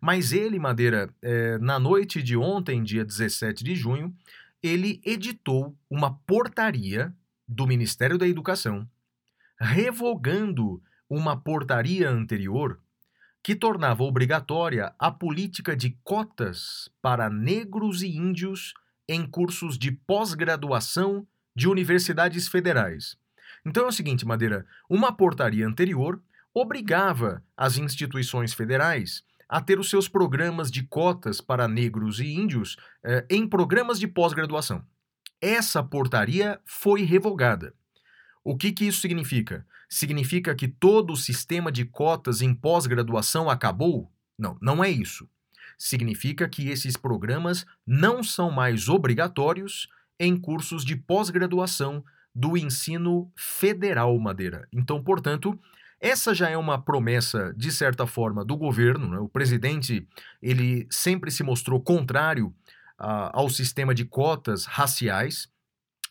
Mas 0.00 0.32
ele, 0.32 0.58
Madeira, 0.58 1.08
é, 1.22 1.58
na 1.58 1.78
noite 1.78 2.22
de 2.22 2.36
ontem, 2.36 2.82
dia 2.82 3.04
17 3.04 3.62
de 3.62 3.74
junho, 3.76 4.14
ele 4.62 5.00
editou 5.04 5.76
uma 5.88 6.12
portaria 6.12 7.14
do 7.46 7.66
Ministério 7.66 8.18
da 8.18 8.26
Educação 8.26 8.88
revogando 9.58 10.82
uma 11.08 11.36
portaria 11.36 12.10
anterior 12.10 12.78
que 13.42 13.54
tornava 13.54 14.02
obrigatória 14.02 14.92
a 14.98 15.10
política 15.10 15.76
de 15.76 15.96
cotas 16.02 16.90
para 17.00 17.30
negros 17.30 18.02
e 18.02 18.08
índios 18.08 18.74
em 19.08 19.26
cursos 19.26 19.78
de 19.78 19.92
pós-graduação 19.92 21.26
de 21.54 21.68
universidades 21.68 22.48
federais. 22.48 23.16
Então 23.64 23.84
é 23.84 23.88
o 23.88 23.92
seguinte, 23.92 24.26
Madeira: 24.26 24.66
uma 24.88 25.12
portaria 25.12 25.66
anterior 25.66 26.22
obrigava 26.54 27.42
as 27.56 27.76
instituições 27.76 28.54
federais 28.54 29.22
a 29.48 29.60
ter 29.60 29.78
os 29.78 29.88
seus 29.88 30.08
programas 30.08 30.70
de 30.70 30.82
cotas 30.82 31.40
para 31.40 31.68
negros 31.68 32.18
e 32.18 32.26
índios 32.34 32.76
eh, 33.04 33.24
em 33.30 33.48
programas 33.48 33.98
de 33.98 34.08
pós-graduação. 34.08 34.84
Essa 35.40 35.82
portaria 35.82 36.60
foi 36.64 37.02
revogada. 37.02 37.74
O 38.42 38.56
que, 38.56 38.72
que 38.72 38.86
isso 38.86 39.00
significa? 39.00 39.66
Significa 39.88 40.54
que 40.54 40.66
todo 40.66 41.12
o 41.12 41.16
sistema 41.16 41.70
de 41.70 41.84
cotas 41.84 42.40
em 42.40 42.54
pós-graduação 42.54 43.48
acabou? 43.48 44.10
Não, 44.38 44.56
não 44.60 44.82
é 44.82 44.90
isso. 44.90 45.28
Significa 45.78 46.48
que 46.48 46.68
esses 46.68 46.96
programas 46.96 47.66
não 47.86 48.22
são 48.22 48.50
mais 48.50 48.88
obrigatórios 48.88 49.88
em 50.18 50.36
cursos 50.36 50.84
de 50.84 50.96
pós-graduação 50.96 52.02
do 52.34 52.56
ensino 52.56 53.30
federal 53.36 54.18
Madeira. 54.18 54.68
Então, 54.72 55.02
portanto, 55.02 55.58
essa 56.00 56.34
já 56.34 56.50
é 56.50 56.56
uma 56.56 56.80
promessa, 56.80 57.54
de 57.56 57.72
certa 57.72 58.06
forma, 58.06 58.44
do 58.44 58.56
governo. 58.56 59.08
Né? 59.08 59.18
O 59.18 59.28
presidente 59.28 60.06
ele 60.42 60.86
sempre 60.90 61.30
se 61.30 61.42
mostrou 61.42 61.80
contrário 61.80 62.48
uh, 63.00 63.32
ao 63.32 63.48
sistema 63.48 63.94
de 63.94 64.04
cotas 64.04 64.66
raciais. 64.66 65.48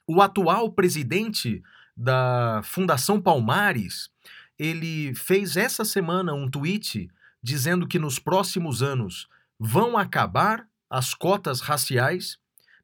O 0.07 0.21
atual 0.21 0.71
presidente 0.71 1.61
da 1.95 2.61
Fundação 2.63 3.21
Palmares, 3.21 4.09
ele 4.57 5.13
fez 5.15 5.55
essa 5.55 5.85
semana 5.85 6.33
um 6.33 6.49
tweet 6.49 7.07
dizendo 7.41 7.87
que 7.87 7.99
nos 7.99 8.17
próximos 8.17 8.81
anos 8.81 9.27
vão 9.59 9.97
acabar 9.97 10.67
as 10.89 11.13
cotas 11.13 11.61
raciais. 11.61 12.37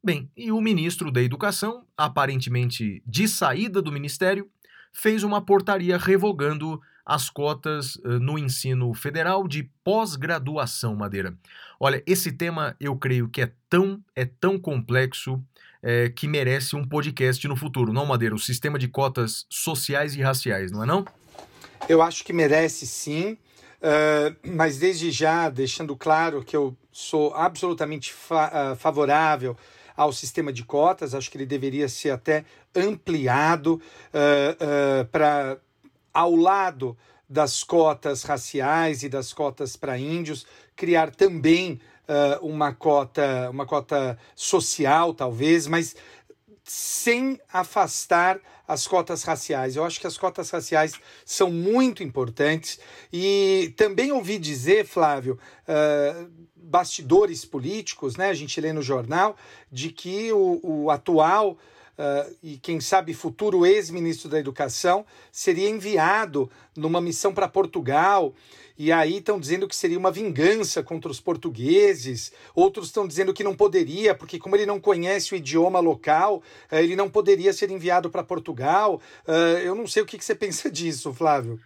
Bem, 0.03 0.31
e 0.35 0.51
o 0.51 0.59
ministro 0.59 1.11
da 1.11 1.21
Educação, 1.21 1.85
aparentemente 1.95 3.03
de 3.05 3.27
saída 3.27 3.81
do 3.81 3.91
ministério, 3.91 4.49
fez 4.91 5.23
uma 5.23 5.41
portaria 5.41 5.97
revogando 5.97 6.81
as 7.05 7.29
cotas 7.29 7.95
uh, 7.97 8.19
no 8.19 8.37
ensino 8.37 8.93
federal 8.93 9.47
de 9.47 9.69
pós-graduação, 9.83 10.95
Madeira. 10.95 11.35
Olha, 11.79 12.01
esse 12.05 12.31
tema 12.31 12.75
eu 12.79 12.95
creio 12.95 13.27
que 13.27 13.41
é 13.41 13.51
tão, 13.69 14.03
é 14.15 14.25
tão 14.25 14.59
complexo 14.59 15.43
é, 15.81 16.09
que 16.09 16.27
merece 16.27 16.75
um 16.75 16.87
podcast 16.87 17.47
no 17.47 17.55
futuro, 17.55 17.91
não, 17.91 18.05
Madeira? 18.05 18.35
O 18.35 18.39
sistema 18.39 18.77
de 18.77 18.87
cotas 18.87 19.45
sociais 19.49 20.15
e 20.15 20.21
raciais, 20.21 20.71
não 20.71 20.83
é 20.83 20.85
não? 20.85 21.05
Eu 21.89 22.01
acho 22.01 22.23
que 22.23 22.31
merece 22.31 22.85
sim, 22.85 23.37
uh, 23.81 24.35
mas 24.55 24.77
desde 24.77 25.11
já 25.11 25.49
deixando 25.49 25.95
claro 25.95 26.43
que 26.43 26.55
eu 26.55 26.75
sou 26.91 27.33
absolutamente 27.33 28.13
fa 28.13 28.73
uh, 28.73 28.75
favorável 28.75 29.55
ao 29.95 30.11
sistema 30.11 30.51
de 30.51 30.63
cotas, 30.63 31.13
acho 31.13 31.29
que 31.29 31.37
ele 31.37 31.45
deveria 31.45 31.87
ser 31.89 32.11
até 32.11 32.45
ampliado 32.75 33.81
uh, 34.13 35.05
para 35.11 35.57
ao 36.13 36.35
lado 36.35 36.97
das 37.29 37.63
cotas 37.63 38.23
raciais 38.23 39.03
e 39.03 39.09
das 39.09 39.31
cotas 39.31 39.77
para 39.77 39.97
índios, 39.97 40.45
criar 40.75 41.11
também 41.11 41.79
uh, 42.07 42.45
uma 42.45 42.73
cota, 42.73 43.49
uma 43.49 43.65
cota 43.65 44.17
social, 44.35 45.13
talvez, 45.13 45.65
mas 45.65 45.95
sem 46.63 47.39
afastar 47.51 48.39
as 48.67 48.87
cotas 48.87 49.23
raciais. 49.23 49.75
Eu 49.75 49.83
acho 49.83 49.99
que 49.99 50.07
as 50.07 50.17
cotas 50.17 50.49
raciais 50.49 50.93
são 51.25 51.51
muito 51.51 52.03
importantes 52.03 52.79
e 53.11 53.73
também 53.75 54.11
ouvi 54.11 54.37
dizer, 54.39 54.85
Flávio, 54.85 55.37
uh, 55.67 56.31
bastidores 56.55 57.43
políticos, 57.43 58.15
né? 58.15 58.29
A 58.29 58.33
gente 58.33 58.61
lê 58.61 58.71
no 58.71 58.81
jornal 58.81 59.35
de 59.69 59.89
que 59.89 60.31
o, 60.31 60.59
o 60.63 60.89
atual 60.89 61.57
uh, 61.97 62.35
e 62.41 62.57
quem 62.57 62.79
sabe 62.79 63.13
futuro 63.13 63.65
ex-ministro 63.65 64.29
da 64.29 64.39
Educação 64.39 65.05
seria 65.31 65.69
enviado 65.69 66.49
numa 66.75 67.01
missão 67.01 67.33
para 67.33 67.47
Portugal. 67.47 68.33
E 68.77 68.91
aí 68.91 69.17
estão 69.17 69.39
dizendo 69.39 69.67
que 69.67 69.75
seria 69.75 69.99
uma 69.99 70.11
vingança 70.11 70.81
contra 70.81 71.11
os 71.11 71.19
portugueses. 71.19 72.31
Outros 72.55 72.87
estão 72.87 73.07
dizendo 73.07 73.33
que 73.33 73.43
não 73.43 73.55
poderia, 73.55 74.15
porque 74.15 74.39
como 74.39 74.55
ele 74.55 74.65
não 74.65 74.79
conhece 74.79 75.33
o 75.33 75.37
idioma 75.37 75.79
local, 75.79 76.41
uh, 76.71 76.75
ele 76.75 76.95
não 76.95 77.09
poderia 77.09 77.53
ser 77.53 77.69
enviado 77.69 78.09
para 78.09 78.23
Portugal. 78.23 79.01
Uh, 79.27 79.59
eu 79.63 79.75
não 79.75 79.85
sei 79.85 80.03
o 80.03 80.05
que, 80.05 80.17
que 80.17 80.25
você 80.25 80.33
pensa 80.35 80.69
disso, 80.71 81.13
Flávio. 81.13 81.59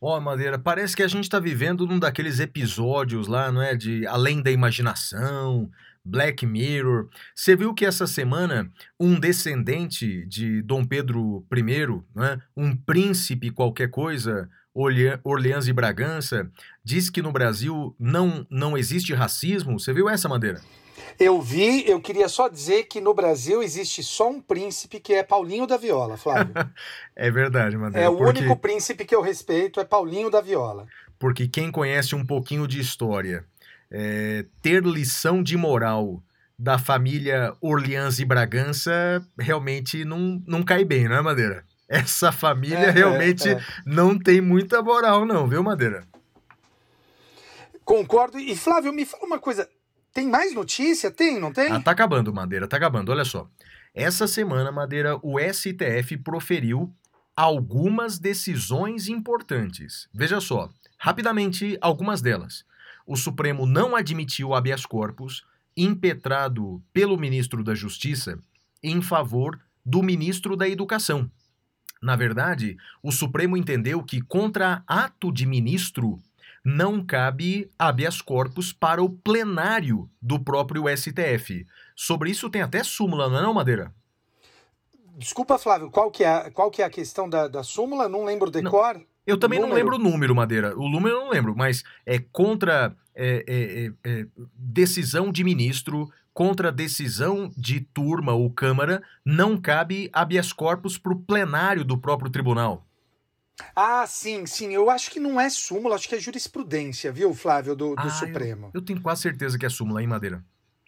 Ó, 0.00 0.18
oh, 0.18 0.20
Madeira, 0.20 0.58
parece 0.58 0.94
que 0.94 1.02
a 1.02 1.08
gente 1.08 1.24
está 1.24 1.40
vivendo 1.40 1.86
num 1.86 1.98
daqueles 1.98 2.38
episódios 2.38 3.26
lá, 3.26 3.50
não 3.50 3.62
é? 3.62 3.74
De 3.74 4.06
Além 4.06 4.42
da 4.42 4.50
Imaginação, 4.50 5.70
Black 6.04 6.44
Mirror. 6.44 7.08
Você 7.34 7.56
viu 7.56 7.72
que 7.72 7.86
essa 7.86 8.06
semana 8.06 8.70
um 9.00 9.18
descendente 9.18 10.26
de 10.26 10.60
Dom 10.62 10.84
Pedro 10.84 11.44
I, 11.52 12.02
né, 12.14 12.40
um 12.56 12.76
príncipe 12.76 13.50
qualquer 13.50 13.90
coisa, 13.90 14.48
Orleans 14.74 15.68
e 15.68 15.72
Bragança, 15.72 16.50
disse 16.84 17.10
que 17.10 17.22
no 17.22 17.32
Brasil 17.32 17.94
não, 17.98 18.46
não 18.50 18.76
existe 18.76 19.14
racismo. 19.14 19.78
Você 19.78 19.92
viu 19.92 20.08
essa, 20.08 20.28
Madeira? 20.28 20.60
Eu 21.18 21.40
vi, 21.40 21.88
eu 21.88 22.00
queria 22.00 22.28
só 22.28 22.48
dizer 22.48 22.84
que 22.84 23.00
no 23.00 23.14
Brasil 23.14 23.62
existe 23.62 24.02
só 24.02 24.30
um 24.30 24.40
príncipe 24.40 24.98
que 24.98 25.14
é 25.14 25.22
Paulinho 25.22 25.66
da 25.66 25.76
Viola, 25.76 26.16
Flávio. 26.16 26.52
é 27.14 27.30
verdade, 27.30 27.76
Madeira. 27.76 28.06
É 28.06 28.08
o 28.08 28.16
porque... 28.16 28.40
único 28.40 28.56
príncipe 28.56 29.04
que 29.04 29.14
eu 29.14 29.20
respeito 29.20 29.78
é 29.78 29.84
Paulinho 29.84 30.30
da 30.30 30.40
Viola. 30.40 30.86
Porque 31.18 31.46
quem 31.46 31.70
conhece 31.70 32.14
um 32.14 32.26
pouquinho 32.26 32.66
de 32.66 32.80
história 32.80 33.44
é, 33.90 34.44
ter 34.62 34.82
lição 34.84 35.42
de 35.42 35.56
moral 35.56 36.22
da 36.58 36.78
família 36.78 37.52
Orleans 37.60 38.18
e 38.18 38.24
Bragança 38.24 39.24
realmente 39.38 40.04
não, 40.04 40.42
não 40.46 40.62
cai 40.62 40.84
bem, 40.84 41.08
não 41.08 41.16
é, 41.16 41.22
Madeira? 41.22 41.64
Essa 41.88 42.32
família 42.32 42.78
é, 42.78 42.88
é 42.88 42.90
realmente 42.90 43.48
é, 43.48 43.60
não 43.84 44.18
tem 44.18 44.40
muita 44.40 44.82
moral, 44.82 45.24
não, 45.26 45.46
viu, 45.46 45.62
Madeira? 45.62 46.06
Concordo. 47.84 48.38
E 48.38 48.56
Flávio, 48.56 48.92
me 48.92 49.04
fala 49.04 49.26
uma 49.26 49.38
coisa: 49.38 49.68
tem 50.12 50.26
mais 50.26 50.54
notícia? 50.54 51.10
Tem, 51.10 51.38
não 51.38 51.52
tem? 51.52 51.70
Ah, 51.70 51.80
tá 51.80 51.90
acabando, 51.90 52.32
Madeira, 52.32 52.66
tá 52.66 52.76
acabando. 52.76 53.12
Olha 53.12 53.24
só. 53.24 53.48
Essa 53.94 54.26
semana, 54.26 54.72
Madeira, 54.72 55.18
o 55.22 55.38
STF 55.38 56.16
proferiu 56.16 56.92
algumas 57.36 58.18
decisões 58.18 59.08
importantes. 59.08 60.08
Veja 60.12 60.40
só, 60.40 60.68
rapidamente, 60.98 61.76
algumas 61.80 62.22
delas 62.22 62.64
o 63.06 63.16
Supremo 63.16 63.66
não 63.66 63.94
admitiu 63.94 64.48
o 64.48 64.54
habeas 64.54 64.86
corpus 64.86 65.44
impetrado 65.76 66.82
pelo 66.92 67.18
ministro 67.18 67.62
da 67.62 67.74
Justiça 67.74 68.38
em 68.82 69.02
favor 69.02 69.60
do 69.84 70.02
ministro 70.02 70.56
da 70.56 70.68
Educação. 70.68 71.30
Na 72.00 72.16
verdade, 72.16 72.76
o 73.02 73.10
Supremo 73.10 73.56
entendeu 73.56 74.02
que 74.02 74.20
contra 74.20 74.82
ato 74.86 75.32
de 75.32 75.46
ministro 75.46 76.20
não 76.64 77.04
cabe 77.04 77.70
habeas 77.78 78.22
corpus 78.22 78.72
para 78.72 79.02
o 79.02 79.10
plenário 79.10 80.08
do 80.20 80.38
próprio 80.38 80.84
STF. 80.96 81.66
Sobre 81.94 82.30
isso 82.30 82.48
tem 82.48 82.62
até 82.62 82.82
súmula, 82.82 83.28
não 83.28 83.38
é 83.38 83.42
não, 83.42 83.54
Madeira? 83.54 83.92
Desculpa, 85.16 85.58
Flávio, 85.58 85.90
qual 85.90 86.10
que 86.10 86.24
é, 86.24 86.50
qual 86.50 86.70
que 86.70 86.82
é 86.82 86.84
a 86.84 86.90
questão 86.90 87.28
da, 87.28 87.46
da 87.46 87.62
súmula? 87.62 88.08
Não 88.08 88.24
lembro 88.24 88.48
o 88.48 88.50
decor. 88.50 88.94
Não. 88.94 89.13
Eu 89.26 89.38
também 89.38 89.58
número. 89.58 89.74
não 89.74 89.76
lembro 89.76 89.96
o 89.96 89.98
número, 89.98 90.34
Madeira. 90.34 90.78
O 90.78 90.88
número 90.88 91.16
eu 91.16 91.20
não 91.24 91.30
lembro, 91.30 91.54
mas 91.56 91.82
é 92.04 92.18
contra 92.18 92.94
é, 93.14 93.44
é, 93.46 94.10
é, 94.10 94.20
é, 94.20 94.26
decisão 94.56 95.30
de 95.30 95.44
ministro, 95.44 96.10
contra 96.32 96.72
decisão 96.72 97.50
de 97.56 97.80
turma 97.80 98.32
ou 98.32 98.50
Câmara, 98.50 99.02
não 99.24 99.56
cabe 99.56 100.10
habeas 100.12 100.52
corpus 100.52 100.98
para 100.98 101.12
o 101.12 101.20
plenário 101.20 101.84
do 101.84 101.96
próprio 101.96 102.30
tribunal. 102.30 102.84
Ah, 103.74 104.04
sim, 104.06 104.46
sim. 104.46 104.74
Eu 104.74 104.90
acho 104.90 105.10
que 105.12 105.20
não 105.20 105.40
é 105.40 105.48
súmula, 105.48 105.94
acho 105.94 106.08
que 106.08 106.16
é 106.16 106.18
jurisprudência, 106.18 107.12
viu, 107.12 107.32
Flávio, 107.32 107.76
do, 107.76 107.94
do 107.94 108.02
ah, 108.02 108.10
Supremo. 108.10 108.66
Eu, 108.66 108.80
eu, 108.80 108.82
tenho 108.82 109.00
quase 109.00 109.22
certeza 109.22 109.56
que 109.56 109.64
é 109.64 109.68
súmula, 109.68 110.02
hein, 110.02 110.08
Madeira? 110.08 110.44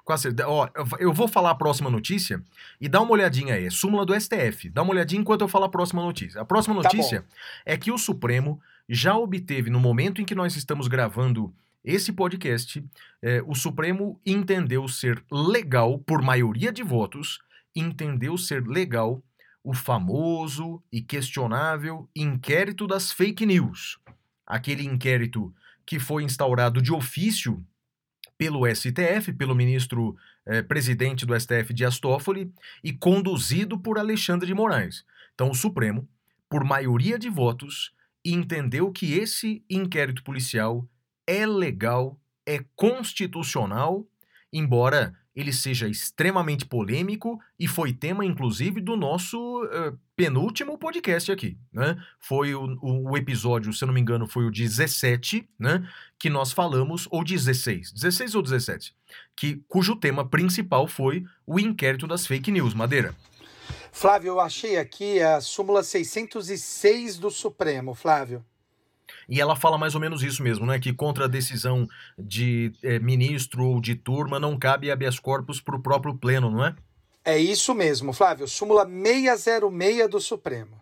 Quase 0.06 0.22
certeza. 0.22 0.48
Ó, 0.48 0.68
eu 1.00 1.12
vou 1.12 1.26
falar 1.26 1.50
a 1.50 1.54
próxima 1.56 1.90
notícia 1.90 2.40
e 2.80 2.88
dá 2.88 3.00
uma 3.00 3.10
olhadinha 3.10 3.54
aí. 3.54 3.66
É 3.66 3.70
súmula 3.70 4.06
do 4.06 4.14
STF. 4.18 4.70
Dá 4.70 4.82
uma 4.82 4.92
olhadinha 4.92 5.20
enquanto 5.20 5.40
eu 5.40 5.48
falo 5.48 5.64
a 5.64 5.68
próxima 5.68 6.00
notícia. 6.00 6.40
A 6.40 6.44
próxima 6.44 6.80
tá 6.80 6.88
notícia 6.88 7.22
tá 7.22 7.26
é 7.66 7.76
que 7.76 7.90
o 7.90 7.98
Supremo 7.98 8.60
já 8.88 9.16
obteve, 9.16 9.68
no 9.68 9.80
momento 9.80 10.22
em 10.22 10.24
que 10.24 10.34
nós 10.36 10.54
estamos 10.54 10.86
gravando 10.86 11.52
esse 11.84 12.12
podcast, 12.12 12.84
é, 13.20 13.42
o 13.44 13.54
Supremo 13.56 14.20
entendeu 14.24 14.86
ser 14.86 15.20
legal, 15.28 15.98
por 15.98 16.22
maioria 16.22 16.70
de 16.70 16.84
votos, 16.84 17.40
entendeu 17.74 18.38
ser 18.38 18.64
legal 18.64 19.20
o 19.64 19.74
famoso 19.74 20.80
e 20.92 21.02
questionável 21.02 22.08
inquérito 22.14 22.86
das 22.86 23.10
fake 23.10 23.44
news. 23.44 23.98
Aquele 24.46 24.84
inquérito 24.84 25.52
que 25.84 25.98
foi 25.98 26.22
instaurado 26.22 26.80
de 26.80 26.92
ofício 26.92 27.60
pelo 28.38 28.66
STF, 28.66 29.32
pelo 29.32 29.54
ministro 29.54 30.16
eh, 30.44 30.62
presidente 30.62 31.24
do 31.24 31.38
STF 31.38 31.72
Dias 31.72 31.98
Toffoli 31.98 32.52
e 32.82 32.92
conduzido 32.92 33.78
por 33.78 33.98
Alexandre 33.98 34.46
de 34.46 34.54
Moraes. 34.54 35.04
Então, 35.34 35.50
o 35.50 35.54
Supremo, 35.54 36.08
por 36.48 36.64
maioria 36.64 37.18
de 37.18 37.28
votos, 37.28 37.92
entendeu 38.24 38.90
que 38.90 39.14
esse 39.14 39.64
inquérito 39.68 40.22
policial 40.22 40.88
é 41.26 41.46
legal, 41.46 42.20
é 42.44 42.64
constitucional, 42.74 44.06
embora 44.52 45.14
ele 45.34 45.52
seja 45.52 45.88
extremamente 45.88 46.64
polêmico 46.64 47.38
e 47.58 47.68
foi 47.68 47.92
tema, 47.92 48.24
inclusive, 48.24 48.80
do 48.80 48.96
nosso 48.96 49.64
uh, 49.64 49.98
penúltimo 50.16 50.78
podcast 50.78 51.30
aqui, 51.30 51.58
né? 51.70 51.96
Foi 52.18 52.54
o, 52.54 52.78
o, 52.80 53.16
episódio, 53.18 53.72
se 53.72 53.84
eu 53.84 53.86
não 53.86 53.94
me 53.94 54.00
engano, 54.00 54.26
foi 54.26 54.46
o 54.46 54.50
17, 54.50 55.46
né? 55.58 55.86
Que 56.18 56.30
nós 56.30 56.52
falamos, 56.52 57.06
ou 57.10 57.22
16, 57.22 57.92
16 57.92 58.34
ou 58.34 58.42
17, 58.42 58.96
que, 59.36 59.62
cujo 59.68 59.94
tema 59.94 60.26
principal 60.26 60.88
foi 60.88 61.22
o 61.46 61.60
inquérito 61.60 62.06
das 62.06 62.26
fake 62.26 62.50
news, 62.50 62.72
Madeira. 62.72 63.14
Flávio, 63.92 64.28
eu 64.28 64.40
achei 64.40 64.78
aqui 64.78 65.20
a 65.20 65.40
súmula 65.40 65.82
606 65.82 67.18
do 67.18 67.30
Supremo, 67.30 67.94
Flávio. 67.94 68.44
E 69.28 69.40
ela 69.40 69.54
fala 69.54 69.78
mais 69.78 69.94
ou 69.94 70.00
menos 70.00 70.22
isso 70.22 70.42
mesmo, 70.42 70.66
né? 70.66 70.78
Que 70.78 70.92
contra 70.92 71.24
a 71.24 71.28
decisão 71.28 71.86
de 72.18 72.72
é, 72.82 72.98
ministro 72.98 73.64
ou 73.64 73.80
de 73.80 73.94
turma 73.94 74.40
não 74.40 74.58
cabe 74.58 74.90
habeas 74.90 75.18
corpus 75.18 75.60
para 75.60 75.76
o 75.76 75.82
próprio 75.82 76.14
pleno, 76.14 76.50
não 76.50 76.64
é? 76.64 76.74
É 77.26 77.36
isso 77.36 77.74
mesmo, 77.74 78.12
Flávio. 78.12 78.46
Súmula 78.46 78.86
606 78.86 80.08
do 80.08 80.20
Supremo. 80.20 80.80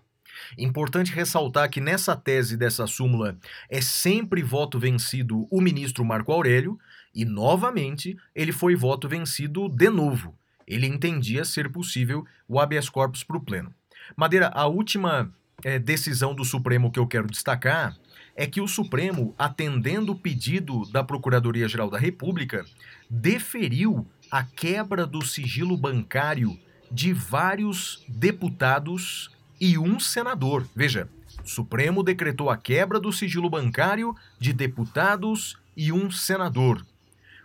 Importante 0.58 1.10
ressaltar 1.10 1.70
que 1.70 1.80
nessa 1.80 2.14
tese 2.14 2.54
dessa 2.54 2.86
súmula 2.86 3.38
é 3.70 3.80
sempre 3.80 4.42
voto 4.42 4.78
vencido 4.78 5.48
o 5.50 5.58
ministro 5.58 6.04
Marco 6.04 6.30
Aurélio 6.30 6.78
e, 7.14 7.24
novamente, 7.24 8.14
ele 8.34 8.52
foi 8.52 8.76
voto 8.76 9.08
vencido 9.08 9.70
de 9.70 9.88
novo. 9.88 10.36
Ele 10.66 10.86
entendia 10.86 11.46
ser 11.46 11.72
possível 11.72 12.26
o 12.46 12.60
habeas 12.60 12.90
corpus 12.90 13.24
para 13.24 13.38
o 13.38 13.40
pleno. 13.40 13.72
Madeira, 14.14 14.48
a 14.54 14.66
última 14.66 15.32
é, 15.64 15.78
decisão 15.78 16.34
do 16.34 16.44
Supremo 16.44 16.92
que 16.92 16.98
eu 16.98 17.06
quero 17.06 17.26
destacar 17.26 17.96
é 18.36 18.46
que 18.46 18.60
o 18.60 18.68
Supremo, 18.68 19.34
atendendo 19.38 20.12
o 20.12 20.18
pedido 20.18 20.84
da 20.92 21.02
Procuradoria-Geral 21.02 21.88
da 21.88 21.98
República, 21.98 22.66
deferiu 23.08 24.06
a 24.34 24.42
quebra 24.42 25.06
do 25.06 25.24
sigilo 25.24 25.76
bancário 25.76 26.58
de 26.90 27.12
vários 27.12 28.04
deputados 28.08 29.30
e 29.60 29.78
um 29.78 30.00
senador. 30.00 30.66
Veja, 30.74 31.08
o 31.44 31.48
Supremo 31.48 32.02
decretou 32.02 32.50
a 32.50 32.56
quebra 32.56 32.98
do 32.98 33.12
sigilo 33.12 33.48
bancário 33.48 34.12
de 34.40 34.52
deputados 34.52 35.56
e 35.76 35.92
um 35.92 36.10
senador. 36.10 36.84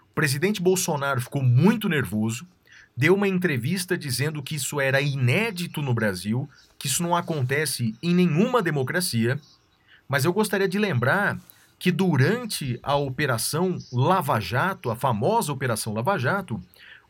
O 0.09 0.15
presidente 0.15 0.63
Bolsonaro 0.63 1.21
ficou 1.21 1.43
muito 1.43 1.87
nervoso, 1.87 2.43
deu 2.97 3.13
uma 3.13 3.27
entrevista 3.27 3.95
dizendo 3.95 4.41
que 4.41 4.55
isso 4.55 4.81
era 4.81 4.99
inédito 4.99 5.83
no 5.83 5.93
Brasil, 5.93 6.49
que 6.79 6.87
isso 6.87 7.03
não 7.03 7.15
acontece 7.15 7.93
em 8.01 8.15
nenhuma 8.15 8.63
democracia. 8.63 9.39
Mas 10.07 10.25
eu 10.25 10.33
gostaria 10.33 10.67
de 10.67 10.79
lembrar 10.79 11.39
que 11.79 11.91
durante 11.93 12.77
a 12.83 12.95
Operação 12.95 13.77
Lava 13.91 14.37
Jato, 14.39 14.91
a 14.91 14.95
famosa 14.95 15.53
Operação 15.53 15.93
Lava 15.93 16.17
Jato, 16.17 16.61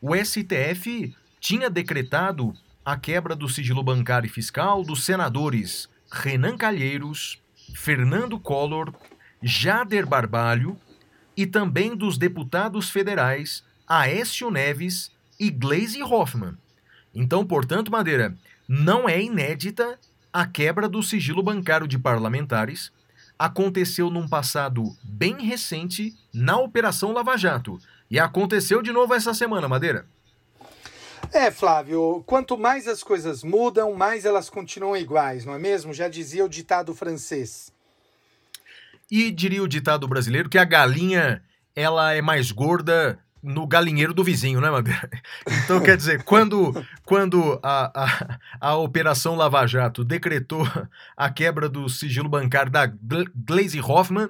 o 0.02 0.16
STF 0.16 1.16
tinha 1.40 1.70
decretado 1.70 2.54
a 2.86 2.98
quebra 2.98 3.36
do 3.36 3.50
sigilo 3.50 3.84
bancário 3.84 4.28
e 4.28 4.32
fiscal 4.32 4.84
dos 4.84 5.04
senadores 5.04 5.90
Renan 6.12 6.58
Calheiros, 6.58 7.40
Fernando 7.76 8.40
Collor, 8.40 8.94
Jader 9.42 10.08
Barbalho 10.08 10.78
e 11.36 11.46
também 11.46 11.96
dos 11.96 12.18
deputados 12.18 12.90
federais 12.90 13.64
Aécio 13.88 14.50
Neves 14.50 15.12
e 15.40 15.50
Gleisi 15.50 16.02
Hoffmann. 16.02 16.58
Então, 17.14 17.46
portanto, 17.46 17.92
Madeira, 17.92 18.38
não 18.68 19.08
é 19.08 19.22
inédita 19.22 20.00
a 20.32 20.46
quebra 20.46 20.88
do 20.88 21.02
sigilo 21.02 21.42
bancário 21.42 21.88
de 21.88 21.98
parlamentares. 21.98 22.92
Aconteceu 23.38 24.10
num 24.10 24.28
passado 24.28 24.96
bem 25.04 25.42
recente 25.42 26.14
na 26.34 26.58
Operação 26.58 27.12
Lava 27.14 27.38
Jato. 27.38 27.80
E 28.10 28.20
aconteceu 28.20 28.82
de 28.82 28.92
novo 28.92 29.14
essa 29.14 29.34
semana, 29.34 29.68
Madeira. 29.68 30.06
É, 31.32 31.52
Flávio, 31.52 32.24
quanto 32.26 32.58
mais 32.58 32.88
as 32.88 33.04
coisas 33.04 33.44
mudam, 33.44 33.94
mais 33.94 34.26
elas 34.26 34.50
continuam 34.50 34.98
iguais, 34.98 35.46
não 35.46 35.54
é 35.54 35.60
mesmo? 35.60 35.94
Já 35.94 36.08
dizia 36.08 36.44
o 36.44 36.50
ditado 36.50 36.96
francês. 36.96 37.72
E 39.12 39.30
diria 39.30 39.62
o 39.62 39.68
ditado 39.68 40.08
brasileiro 40.08 40.50
que 40.50 40.58
a 40.58 40.66
galinha 40.66 41.44
ela 41.76 42.14
é 42.14 42.22
mais 42.22 42.52
gorda 42.52 43.20
no 43.42 43.66
galinheiro 43.66 44.14
do 44.14 44.24
vizinho, 44.24 44.60
né, 44.60 44.70
Madeira? 44.70 45.10
Então, 45.64 45.80
quer 45.80 45.96
dizer, 45.96 46.24
quando, 46.24 46.74
quando 47.06 47.60
a, 47.62 47.92
a, 47.94 48.40
a 48.60 48.76
Operação 48.78 49.36
Lava 49.36 49.66
Jato 49.68 50.04
decretou 50.04 50.68
a 51.16 51.30
quebra 51.30 51.70
do 51.70 51.88
sigilo 51.88 52.28
bancário 52.28 52.72
da 52.72 52.88
Glaze 52.88 53.80
Hoffman, 53.80 54.30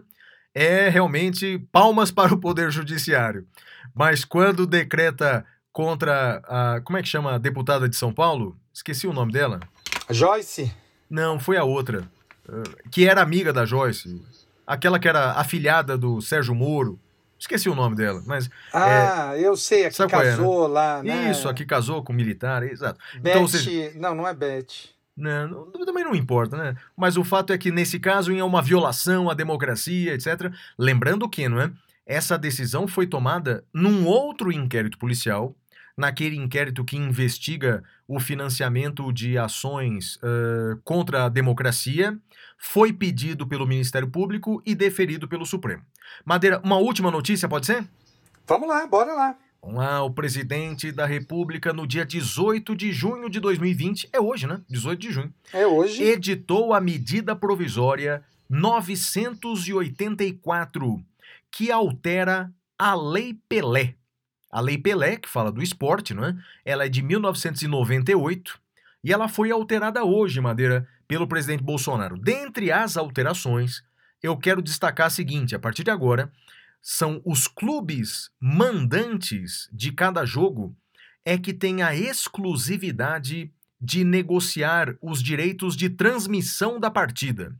é 0.61 0.89
realmente 0.89 1.57
palmas 1.71 2.11
para 2.11 2.33
o 2.33 2.37
Poder 2.37 2.69
Judiciário. 2.69 3.47
Mas 3.95 4.25
quando 4.25 4.67
decreta 4.67 5.45
contra 5.71 6.41
a. 6.45 6.81
Como 6.81 6.97
é 6.97 7.01
que 7.01 7.07
chama 7.07 7.35
a 7.35 7.37
deputada 7.37 7.87
de 7.87 7.95
São 7.95 8.11
Paulo? 8.11 8.57
Esqueci 8.73 9.07
o 9.07 9.13
nome 9.13 9.31
dela. 9.31 9.61
Joyce? 10.09 10.69
Não, 11.09 11.39
foi 11.39 11.55
a 11.55 11.63
outra. 11.63 12.03
Eh, 12.47 12.89
que 12.91 13.07
era 13.07 13.21
amiga 13.21 13.53
da 13.53 13.63
Joyce. 13.63 14.21
Aquela 14.67 14.99
que 14.99 15.07
era 15.07 15.31
afilhada 15.31 15.97
do 15.97 16.21
Sérgio 16.21 16.53
Moro. 16.53 16.99
Esqueci 17.39 17.69
o 17.69 17.75
nome 17.75 17.95
dela, 17.95 18.21
mas. 18.25 18.49
Ah, 18.73 19.31
é... 19.33 19.47
eu 19.47 19.55
sei, 19.55 19.85
a 19.85 19.89
que 19.89 20.07
casou 20.07 20.65
é, 20.65 20.67
né? 20.67 20.73
lá, 20.73 21.03
né? 21.03 21.31
Isso, 21.31 21.47
a 21.47 21.53
que 21.53 21.65
casou 21.65 22.03
com 22.03 22.11
militar, 22.11 22.63
exato. 22.63 22.99
Beth, 23.21 23.31
então, 23.31 23.47
seja... 23.47 23.93
Não, 23.95 24.13
não 24.13 24.27
é 24.27 24.33
Beth. 24.33 24.89
Não, 25.19 25.47
não, 25.47 25.85
também 25.85 26.03
não 26.03 26.15
importa, 26.15 26.57
né? 26.57 26.75
Mas 26.95 27.17
o 27.17 27.23
fato 27.23 27.53
é 27.53 27.57
que 27.57 27.71
nesse 27.71 27.99
caso 27.99 28.33
é 28.33 28.43
uma 28.43 28.61
violação 28.61 29.29
à 29.29 29.33
democracia, 29.33 30.13
etc. 30.13 30.51
Lembrando 30.77 31.29
que, 31.29 31.47
não 31.47 31.61
é? 31.61 31.71
Essa 32.05 32.37
decisão 32.37 32.87
foi 32.87 33.05
tomada 33.05 33.63
num 33.73 34.05
outro 34.05 34.51
inquérito 34.51 34.97
policial 34.97 35.55
naquele 35.99 36.37
inquérito 36.37 36.85
que 36.85 36.95
investiga 36.95 37.83
o 38.07 38.21
financiamento 38.21 39.11
de 39.11 39.37
ações 39.37 40.15
uh, 40.15 40.79
contra 40.85 41.25
a 41.25 41.29
democracia, 41.29 42.17
foi 42.57 42.93
pedido 42.93 43.45
pelo 43.45 43.67
Ministério 43.67 44.09
Público 44.09 44.63
e 44.65 44.73
deferido 44.73 45.27
pelo 45.27 45.45
Supremo. 45.45 45.83
Madeira, 46.23 46.61
uma 46.63 46.77
última 46.77 47.11
notícia, 47.11 47.49
pode 47.49 47.65
ser? 47.65 47.85
Vamos 48.47 48.69
lá, 48.69 48.87
bora 48.87 49.13
lá. 49.13 49.35
Vamos 49.61 49.77
lá, 49.77 50.03
o 50.03 50.11
presidente 50.11 50.91
da 50.91 51.05
República, 51.05 51.71
no 51.73 51.85
dia 51.85 52.05
18 52.05 52.75
de 52.75 52.91
junho 52.91 53.29
de 53.29 53.39
2020, 53.39 54.09
é 54.11 54.19
hoje, 54.19 54.47
né? 54.47 54.59
18 54.69 54.99
de 54.99 55.11
junho. 55.11 55.31
É 55.53 55.67
hoje. 55.67 56.01
Editou 56.01 56.73
a 56.73 56.79
medida 56.79 57.35
provisória 57.35 58.23
984, 58.49 61.03
que 61.51 61.71
altera 61.71 62.51
a 62.77 62.95
Lei 62.95 63.37
Pelé. 63.47 63.95
A 64.51 64.59
Lei 64.61 64.77
Pelé, 64.77 65.17
que 65.17 65.29
fala 65.29 65.51
do 65.51 65.61
esporte, 65.61 66.13
não 66.13 66.25
é? 66.25 66.35
Ela 66.65 66.85
é 66.85 66.89
de 66.89 67.03
1998 67.03 68.59
e 69.03 69.13
ela 69.13 69.27
foi 69.27 69.51
alterada 69.51 70.03
hoje, 70.03 70.41
Madeira, 70.41 70.87
pelo 71.07 71.27
presidente 71.27 71.63
Bolsonaro. 71.63 72.17
Dentre 72.17 72.71
as 72.71 72.97
alterações, 72.97 73.83
eu 74.21 74.35
quero 74.37 74.61
destacar 74.61 75.07
a 75.07 75.11
seguinte: 75.11 75.55
a 75.55 75.59
partir 75.59 75.83
de 75.83 75.91
agora, 75.91 76.31
são 76.81 77.21
os 77.25 77.47
clubes 77.47 78.29
mandantes 78.39 79.69
de 79.71 79.91
cada 79.91 80.25
jogo 80.25 80.75
é 81.25 81.37
que 81.37 81.53
tem 81.53 81.81
a 81.81 81.95
exclusividade 81.95 83.51
de 83.79 84.03
negociar 84.03 84.95
os 85.01 85.21
direitos 85.21 85.75
de 85.75 85.89
transmissão 85.89 86.79
da 86.79 86.89
partida. 86.89 87.55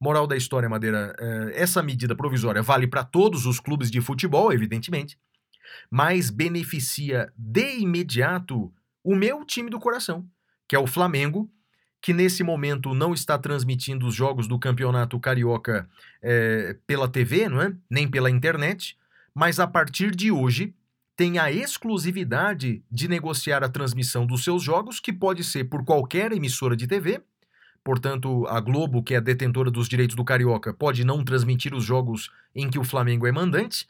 Moral 0.00 0.26
da 0.26 0.36
história, 0.36 0.68
Madeira, 0.68 1.14
eh, 1.18 1.52
essa 1.54 1.82
medida 1.82 2.16
provisória 2.16 2.62
vale 2.62 2.86
para 2.86 3.04
todos 3.04 3.44
os 3.44 3.60
clubes 3.60 3.90
de 3.90 4.00
futebol, 4.00 4.52
evidentemente, 4.52 5.18
mas 5.90 6.30
beneficia 6.30 7.30
de 7.36 7.78
imediato 7.80 8.72
o 9.04 9.14
meu 9.14 9.44
time 9.44 9.68
do 9.68 9.78
coração, 9.78 10.26
que 10.66 10.74
é 10.74 10.78
o 10.78 10.86
Flamengo, 10.86 11.50
que 12.00 12.12
nesse 12.12 12.42
momento 12.42 12.94
não 12.94 13.12
está 13.12 13.38
transmitindo 13.38 14.06
os 14.06 14.14
jogos 14.14 14.46
do 14.46 14.58
Campeonato 14.58 15.18
Carioca 15.20 15.88
é, 16.22 16.76
pela 16.86 17.08
TV, 17.08 17.48
não 17.48 17.60
é? 17.60 17.74
nem 17.88 18.08
pela 18.08 18.30
internet, 18.30 18.96
mas 19.34 19.60
a 19.60 19.66
partir 19.66 20.14
de 20.14 20.30
hoje 20.30 20.74
tem 21.16 21.38
a 21.38 21.52
exclusividade 21.52 22.82
de 22.90 23.06
negociar 23.06 23.62
a 23.62 23.68
transmissão 23.68 24.24
dos 24.24 24.42
seus 24.42 24.62
jogos, 24.62 24.98
que 24.98 25.12
pode 25.12 25.44
ser 25.44 25.64
por 25.64 25.84
qualquer 25.84 26.32
emissora 26.32 26.74
de 26.74 26.86
TV. 26.86 27.20
Portanto, 27.84 28.46
a 28.46 28.58
Globo, 28.60 29.02
que 29.02 29.14
é 29.14 29.20
detentora 29.20 29.70
dos 29.70 29.88
direitos 29.88 30.16
do 30.16 30.24
Carioca, 30.24 30.72
pode 30.72 31.04
não 31.04 31.22
transmitir 31.22 31.74
os 31.74 31.84
jogos 31.84 32.30
em 32.54 32.70
que 32.70 32.78
o 32.78 32.84
Flamengo 32.84 33.26
é 33.26 33.32
mandante, 33.32 33.86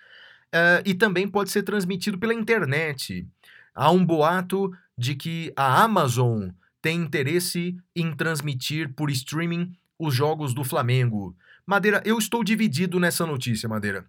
Uh, 0.51 0.83
e 0.85 0.95
também 0.95 1.29
pode 1.29 1.49
ser 1.51 1.63
transmitido 1.63 2.19
pela 2.19 2.35
internet. 2.35 3.27
Há 3.73 3.91
um 3.93 4.05
boato 4.05 4.73
de 4.99 5.15
que 5.15 5.53
a 5.57 5.85
Amazon 5.85 6.49
tem 6.83 7.01
interesse 7.01 7.77
em 7.95 8.13
transmitir 8.13 8.93
por 8.95 9.11
streaming 9.11 9.73
os 9.99 10.15
jogos 10.15 10.55
do 10.55 10.65
Flamengo. 10.65 11.37
Madeira, 11.67 12.03
eu 12.05 12.19
estou 12.19 12.43
dividido 12.43 12.99
nessa 12.99 13.27
notícia, 13.27 13.69
Madeira. 13.69 14.07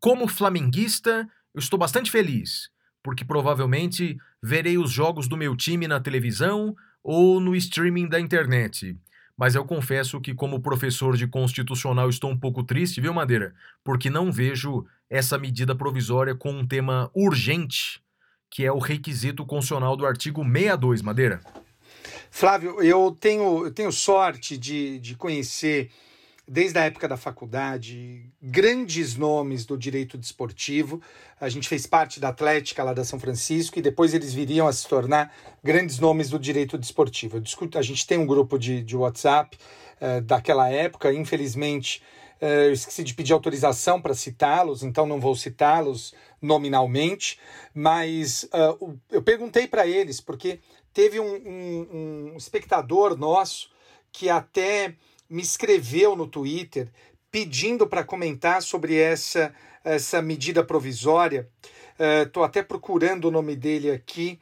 Como 0.00 0.26
flamenguista, 0.26 1.28
eu 1.54 1.58
estou 1.58 1.78
bastante 1.78 2.10
feliz, 2.10 2.70
porque 3.02 3.24
provavelmente 3.24 4.16
verei 4.42 4.78
os 4.78 4.90
jogos 4.90 5.28
do 5.28 5.36
meu 5.36 5.56
time 5.56 5.86
na 5.86 6.00
televisão 6.00 6.74
ou 7.02 7.40
no 7.40 7.54
streaming 7.54 8.08
da 8.08 8.18
internet. 8.18 8.96
Mas 9.36 9.54
eu 9.54 9.64
confesso 9.64 10.20
que, 10.20 10.34
como 10.34 10.60
professor 10.60 11.16
de 11.16 11.26
constitucional, 11.26 12.08
estou 12.08 12.30
um 12.30 12.36
pouco 12.36 12.64
triste, 12.64 13.00
viu, 13.00 13.14
Madeira? 13.14 13.54
Porque 13.84 14.10
não 14.10 14.32
vejo 14.32 14.84
essa 15.08 15.38
medida 15.38 15.76
provisória 15.76 16.34
com 16.34 16.50
um 16.50 16.66
tema 16.66 17.08
urgente, 17.14 18.02
que 18.50 18.64
é 18.64 18.72
o 18.72 18.78
requisito 18.78 19.46
constitucional 19.46 19.96
do 19.96 20.04
artigo 20.04 20.42
62, 20.42 21.02
Madeira. 21.02 21.40
Flávio, 22.30 22.82
eu 22.82 23.16
tenho, 23.18 23.64
eu 23.66 23.70
tenho 23.70 23.92
sorte 23.92 24.56
de, 24.56 24.98
de 24.98 25.14
conhecer 25.14 25.90
desde 26.48 26.78
a 26.78 26.84
época 26.84 27.06
da 27.06 27.16
faculdade, 27.16 28.24
grandes 28.40 29.14
nomes 29.16 29.66
do 29.66 29.76
direito 29.76 30.16
desportivo. 30.16 31.00
A 31.38 31.48
gente 31.48 31.68
fez 31.68 31.86
parte 31.86 32.18
da 32.18 32.28
Atlética 32.28 32.82
lá 32.82 32.94
da 32.94 33.04
São 33.04 33.20
Francisco 33.20 33.78
e 33.78 33.82
depois 33.82 34.14
eles 34.14 34.32
viriam 34.32 34.66
a 34.66 34.72
se 34.72 34.88
tornar 34.88 35.32
grandes 35.62 35.98
nomes 35.98 36.30
do 36.30 36.38
direito 36.38 36.78
desportivo. 36.78 37.38
Discuto, 37.38 37.78
a 37.78 37.82
gente 37.82 38.06
tem 38.06 38.18
um 38.18 38.26
grupo 38.26 38.58
de, 38.58 38.82
de 38.82 38.96
WhatsApp 38.96 39.58
uh, 40.00 40.22
daquela 40.22 40.70
época, 40.70 41.12
infelizmente. 41.12 42.02
Uh, 42.40 42.68
eu 42.68 42.72
esqueci 42.72 43.04
de 43.04 43.12
pedir 43.12 43.34
autorização 43.34 44.00
para 44.00 44.14
citá-los, 44.14 44.82
então 44.82 45.06
não 45.06 45.20
vou 45.20 45.36
citá-los 45.36 46.14
nominalmente, 46.40 47.38
mas 47.74 48.44
uh, 48.44 48.98
eu 49.10 49.20
perguntei 49.20 49.66
para 49.66 49.86
eles, 49.86 50.20
porque 50.20 50.60
teve 50.92 51.20
um, 51.20 51.34
um, 51.34 52.30
um 52.32 52.36
espectador 52.36 53.16
nosso 53.16 53.70
que 54.12 54.28
até 54.28 54.94
me 55.28 55.42
escreveu 55.42 56.16
no 56.16 56.26
Twitter 56.26 56.88
pedindo 57.30 57.86
para 57.86 58.04
comentar 58.04 58.62
sobre 58.62 58.96
essa, 58.96 59.54
essa 59.84 60.22
medida 60.22 60.64
provisória. 60.64 61.48
Estou 62.24 62.42
uh, 62.42 62.46
até 62.46 62.62
procurando 62.62 63.26
o 63.26 63.30
nome 63.30 63.54
dele 63.54 63.90
aqui, 63.90 64.38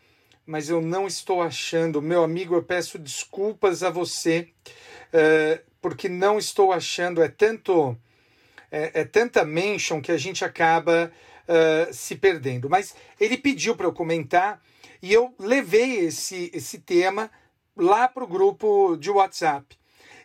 mas 0.46 0.68
eu 0.68 0.80
não 0.80 1.06
estou 1.06 1.42
achando. 1.42 2.00
Meu 2.00 2.22
amigo, 2.22 2.54
eu 2.54 2.62
peço 2.62 2.98
desculpas 2.98 3.82
a 3.82 3.90
você, 3.90 4.48
uh, 5.12 5.60
porque 5.80 6.08
não 6.08 6.38
estou 6.38 6.72
achando. 6.72 7.22
É 7.22 7.28
tanto. 7.28 7.96
É, 8.70 9.00
é 9.00 9.04
tanta 9.04 9.44
mention 9.44 10.00
que 10.00 10.10
a 10.10 10.18
gente 10.18 10.44
acaba 10.44 11.10
uh, 11.48 11.92
se 11.92 12.16
perdendo. 12.16 12.68
Mas 12.68 12.94
ele 13.18 13.36
pediu 13.36 13.76
para 13.76 13.86
eu 13.86 13.92
comentar 13.92 14.60
e 15.02 15.12
eu 15.12 15.34
levei 15.38 16.00
esse, 16.00 16.50
esse 16.52 16.78
tema 16.78 17.30
lá 17.76 18.08
para 18.08 18.24
o 18.24 18.28
grupo 18.28 18.96
de 18.96 19.10
WhatsApp. 19.10 19.76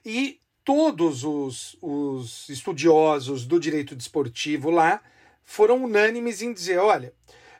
E 0.05 0.39
todos 0.63 1.23
os, 1.23 1.77
os 1.81 2.49
estudiosos 2.49 3.45
do 3.45 3.59
direito 3.59 3.95
desportivo 3.95 4.69
lá 4.69 5.01
foram 5.43 5.83
unânimes 5.83 6.41
em 6.41 6.53
dizer: 6.53 6.77
olha, 6.79 7.13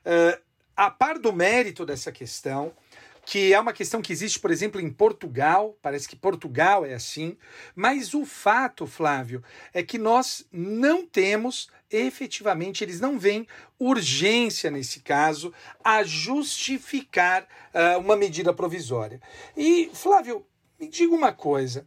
uh, 0.05 0.41
a 0.76 0.89
par 0.89 1.20
do 1.20 1.34
mérito 1.34 1.86
dessa 1.86 2.12
questão, 2.12 2.74
que 3.26 3.53
é 3.53 3.59
uma 3.59 3.74
questão 3.74 4.01
que 4.01 4.12
existe, 4.12 4.39
por 4.39 4.51
exemplo, 4.51 4.82
em 4.82 4.89
Portugal, 4.89 5.78
parece 5.82 6.07
que 6.07 6.16
Portugal 6.16 6.86
é 6.86 6.93
assim, 6.93 7.38
mas 7.76 8.14
o 8.14 8.26
fato, 8.26 8.88
Flávio, 8.88 9.43
é 9.74 9.84
que 9.84 9.97
nós 9.97 10.45
não 10.51 11.05
temos 11.05 11.70
efetivamente, 11.92 12.84
eles 12.84 13.00
não 13.00 13.20
veem 13.20 13.48
urgência 13.80 14.72
nesse 14.72 15.02
caso 15.02 15.54
a 15.84 16.04
justificar 16.04 17.44
uh, 17.74 18.00
uma 18.00 18.16
medida 18.16 18.54
provisória. 18.54 19.22
E, 19.56 19.89
Flávio, 19.94 20.46
me 20.80 20.88
diga 20.88 21.14
uma 21.14 21.32
coisa: 21.32 21.86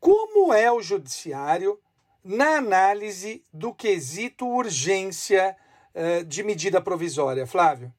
como 0.00 0.52
é 0.52 0.70
o 0.70 0.82
judiciário 0.82 1.78
na 2.24 2.56
análise 2.56 3.42
do 3.52 3.74
quesito 3.74 4.46
urgência 4.46 5.56
uh, 5.94 6.24
de 6.24 6.42
medida 6.42 6.80
provisória, 6.80 7.46
Flávio? 7.46 7.92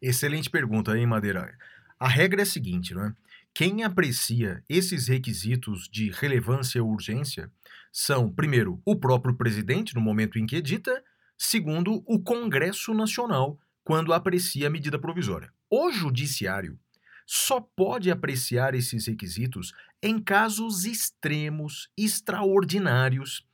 Excelente 0.00 0.48
pergunta, 0.48 0.96
hein, 0.96 1.06
Madeira? 1.06 1.52
A 1.98 2.08
regra 2.08 2.40
é 2.40 2.44
a 2.44 2.46
seguinte, 2.46 2.94
não 2.94 3.04
é? 3.04 3.12
Quem 3.52 3.82
aprecia 3.82 4.62
esses 4.68 5.08
requisitos 5.08 5.88
de 5.88 6.10
relevância 6.10 6.82
ou 6.82 6.90
urgência 6.90 7.50
são, 7.92 8.32
primeiro, 8.32 8.80
o 8.84 8.96
próprio 8.96 9.34
presidente, 9.34 9.94
no 9.94 10.00
momento 10.00 10.38
em 10.38 10.46
que 10.46 10.56
edita, 10.56 11.02
segundo, 11.36 12.02
o 12.06 12.20
Congresso 12.20 12.94
Nacional, 12.94 13.58
quando 13.82 14.12
aprecia 14.12 14.68
a 14.68 14.70
medida 14.70 14.98
provisória. 14.98 15.52
O 15.68 15.90
Judiciário 15.90 16.78
só 17.26 17.60
pode 17.60 18.10
apreciar 18.10 18.74
esses 18.74 19.06
requisitos 19.06 19.72
em 20.02 20.20
casos 20.20 20.84
extremos, 20.84 21.88
extraordinários. 21.96 23.46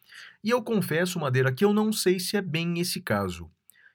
E 0.43 0.51
eu 0.51 0.63
confesso, 0.63 1.21
Madeira, 1.21 1.53
que 1.53 1.65
eu 1.65 1.75
não 1.75 1.93
sei 1.93 2.19
se 2.19 2.37
é 2.37 2.43
bem 2.43 2.79
esse 2.79 3.01
caso. 3.01 3.51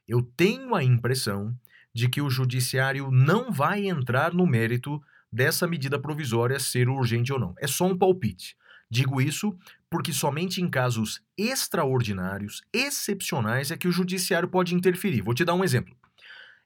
Eu 0.08 0.22
tenho 0.22 0.76
a 0.76 0.84
impressão 0.84 1.56
de 1.94 2.08
que 2.08 2.22
o 2.22 2.30
judiciário 2.30 3.10
não 3.12 3.52
vai 3.52 3.88
entrar 3.88 4.34
no 4.34 4.46
mérito 4.46 5.02
dessa 5.32 5.68
medida 5.68 6.00
provisória 6.00 6.60
ser 6.60 6.90
urgente 6.90 7.32
ou 7.34 7.40
não. 7.40 7.56
É 7.58 7.68
só 7.68 7.86
um 7.86 7.98
palpite. 7.98 8.56
Digo 8.92 9.22
isso 9.22 9.58
porque 9.90 10.12
somente 10.12 10.62
em 10.62 10.70
casos 10.70 11.22
extraordinários, 11.38 12.62
excepcionais, 12.74 13.72
é 13.72 13.78
que 13.78 13.88
o 13.88 13.92
judiciário 13.92 14.50
pode 14.50 14.76
interferir. 14.76 15.22
Vou 15.22 15.34
te 15.34 15.46
dar 15.46 15.54
um 15.54 15.64
exemplo. 15.64 15.96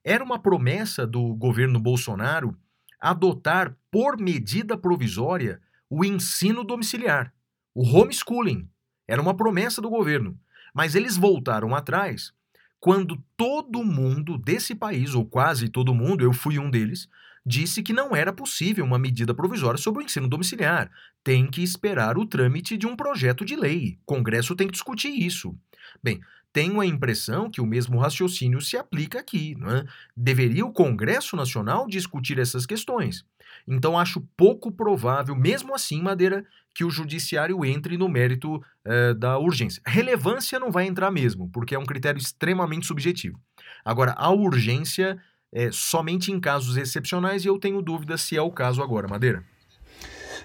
Era 0.03 0.23
uma 0.23 0.39
promessa 0.39 1.05
do 1.05 1.35
governo 1.35 1.79
Bolsonaro 1.79 2.57
adotar 2.99 3.77
por 3.91 4.17
medida 4.17 4.75
provisória 4.75 5.61
o 5.87 6.03
ensino 6.03 6.63
domiciliar, 6.63 7.31
o 7.75 7.83
homeschooling. 7.83 8.67
Era 9.07 9.21
uma 9.21 9.35
promessa 9.35 9.79
do 9.79 9.89
governo. 9.89 10.35
Mas 10.73 10.95
eles 10.95 11.15
voltaram 11.15 11.75
atrás 11.75 12.33
quando 12.79 13.23
todo 13.37 13.83
mundo 13.83 14.35
desse 14.35 14.73
país, 14.73 15.13
ou 15.13 15.25
quase 15.25 15.69
todo 15.69 15.93
mundo, 15.93 16.23
eu 16.23 16.33
fui 16.33 16.57
um 16.57 16.71
deles, 16.71 17.07
disse 17.45 17.83
que 17.83 17.93
não 17.93 18.15
era 18.15 18.33
possível 18.33 18.83
uma 18.83 18.97
medida 18.97 19.33
provisória 19.33 19.77
sobre 19.77 20.01
o 20.01 20.05
ensino 20.05 20.27
domiciliar. 20.27 20.89
Tem 21.23 21.45
que 21.47 21.61
esperar 21.61 22.17
o 22.17 22.25
trâmite 22.25 22.77
de 22.77 22.87
um 22.87 22.95
projeto 22.95 23.45
de 23.45 23.55
lei. 23.55 23.97
O 24.01 24.05
Congresso 24.05 24.55
tem 24.55 24.67
que 24.67 24.73
discutir 24.73 25.09
isso. 25.09 25.55
Bem, 26.01 26.19
tenho 26.51 26.79
a 26.79 26.85
impressão 26.85 27.49
que 27.49 27.61
o 27.61 27.65
mesmo 27.65 27.99
raciocínio 27.99 28.61
se 28.61 28.77
aplica 28.77 29.19
aqui. 29.19 29.55
Não 29.59 29.69
é? 29.69 29.85
Deveria 30.15 30.65
o 30.65 30.71
Congresso 30.71 31.35
Nacional 31.35 31.85
discutir 31.87 32.39
essas 32.39 32.65
questões. 32.65 33.25
Então 33.67 33.97
acho 33.97 34.21
pouco 34.35 34.71
provável, 34.71 35.35
mesmo 35.35 35.75
assim, 35.75 36.01
Madeira, 36.01 36.45
que 36.73 36.83
o 36.83 36.89
judiciário 36.89 37.63
entre 37.63 37.97
no 37.97 38.09
mérito 38.09 38.61
eh, 38.83 39.13
da 39.13 39.37
urgência. 39.37 39.81
Relevância 39.85 40.59
não 40.59 40.71
vai 40.71 40.85
entrar 40.87 41.09
mesmo, 41.09 41.49
porque 41.49 41.73
é 41.73 41.79
um 41.79 41.85
critério 41.85 42.19
extremamente 42.19 42.85
subjetivo. 42.85 43.39
Agora, 43.83 44.13
a 44.17 44.29
urgência 44.29 45.17
é 45.55 45.71
somente 45.71 46.33
em 46.33 46.39
casos 46.39 46.75
excepcionais 46.75 47.45
e 47.45 47.47
eu 47.47 47.57
tenho 47.57 47.81
dúvida 47.81 48.17
se 48.17 48.35
é 48.35 48.41
o 48.41 48.51
caso 48.51 48.83
agora, 48.83 49.07
Madeira. 49.07 49.41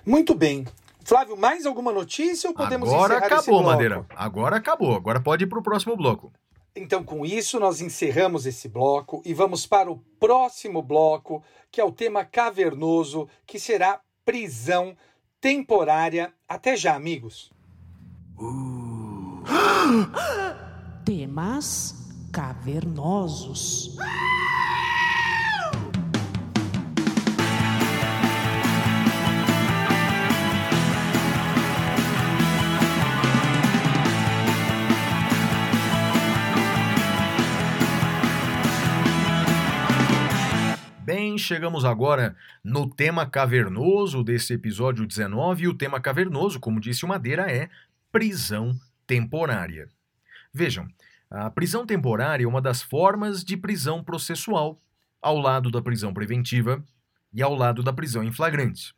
Muito 0.06 0.36
bem. 0.36 0.64
Flávio, 1.04 1.36
mais 1.36 1.66
alguma 1.66 1.90
notícia 1.90 2.48
ou 2.48 2.54
podemos 2.54 2.88
agora 2.88 3.14
encerrar 3.14 3.26
acabou, 3.26 3.40
esse 3.40 3.50
bloco? 3.50 3.66
Madeira. 3.66 4.06
Agora 4.14 4.56
acabou. 4.56 4.94
Agora 4.94 5.20
pode 5.20 5.42
ir 5.42 5.48
para 5.48 5.58
o 5.58 5.62
próximo 5.62 5.96
bloco. 5.96 6.32
Então, 6.76 7.02
com 7.02 7.26
isso, 7.26 7.58
nós 7.58 7.80
encerramos 7.80 8.46
esse 8.46 8.68
bloco 8.68 9.20
e 9.24 9.34
vamos 9.34 9.66
para 9.66 9.90
o 9.90 9.98
próximo 10.20 10.80
bloco, 10.80 11.42
que 11.72 11.80
é 11.80 11.84
o 11.84 11.90
tema 11.90 12.24
cavernoso, 12.24 13.28
que 13.44 13.58
será 13.58 14.00
prisão 14.24 14.96
temporária. 15.40 16.32
Até 16.48 16.76
já, 16.76 16.94
amigos. 16.94 17.50
Temas 21.04 21.96
cavernosos. 22.32 23.96
Bem, 41.20 41.36
chegamos 41.36 41.84
agora 41.84 42.34
no 42.64 42.88
tema 42.88 43.26
cavernoso 43.26 44.24
desse 44.24 44.54
episódio 44.54 45.06
19, 45.06 45.64
e 45.64 45.68
o 45.68 45.74
tema 45.74 46.00
cavernoso, 46.00 46.58
como 46.58 46.80
disse 46.80 47.04
o 47.04 47.08
Madeira, 47.08 47.42
é 47.42 47.68
prisão 48.10 48.74
temporária. 49.06 49.86
Vejam, 50.50 50.88
a 51.30 51.50
prisão 51.50 51.84
temporária 51.84 52.44
é 52.44 52.48
uma 52.48 52.62
das 52.62 52.80
formas 52.80 53.44
de 53.44 53.54
prisão 53.54 54.02
processual, 54.02 54.80
ao 55.20 55.36
lado 55.36 55.70
da 55.70 55.82
prisão 55.82 56.14
preventiva 56.14 56.82
e 57.34 57.42
ao 57.42 57.54
lado 57.54 57.82
da 57.82 57.92
prisão 57.92 58.24
em 58.24 58.32
flagrante. 58.32 58.94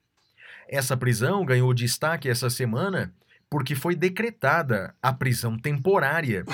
Essa 0.68 0.96
prisão 0.96 1.44
ganhou 1.44 1.74
destaque 1.74 2.28
essa 2.28 2.48
semana 2.48 3.12
porque 3.50 3.74
foi 3.74 3.96
decretada 3.96 4.94
a 5.02 5.12
prisão 5.12 5.58
temporária 5.58 6.44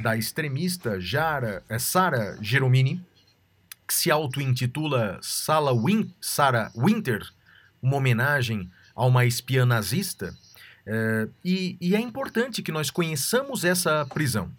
da 0.00 0.16
extremista 0.16 1.00
Jara, 1.00 1.64
eh, 1.68 1.80
Sara 1.80 2.38
Geromini, 2.40 3.04
que 3.86 3.94
se 3.94 4.10
auto-intitula 4.10 5.20
Win 5.84 6.12
Sarah 6.20 6.72
Winter, 6.74 7.22
uma 7.80 7.96
homenagem 7.96 8.70
a 8.94 9.04
uma 9.04 9.24
espiã 9.24 9.64
nazista. 9.64 10.34
Eh, 10.86 11.28
e, 11.44 11.76
e 11.80 11.94
é 11.94 12.00
importante 12.00 12.62
que 12.62 12.72
nós 12.72 12.90
conheçamos 12.90 13.64
essa 13.64 14.06
prisão. 14.06 14.50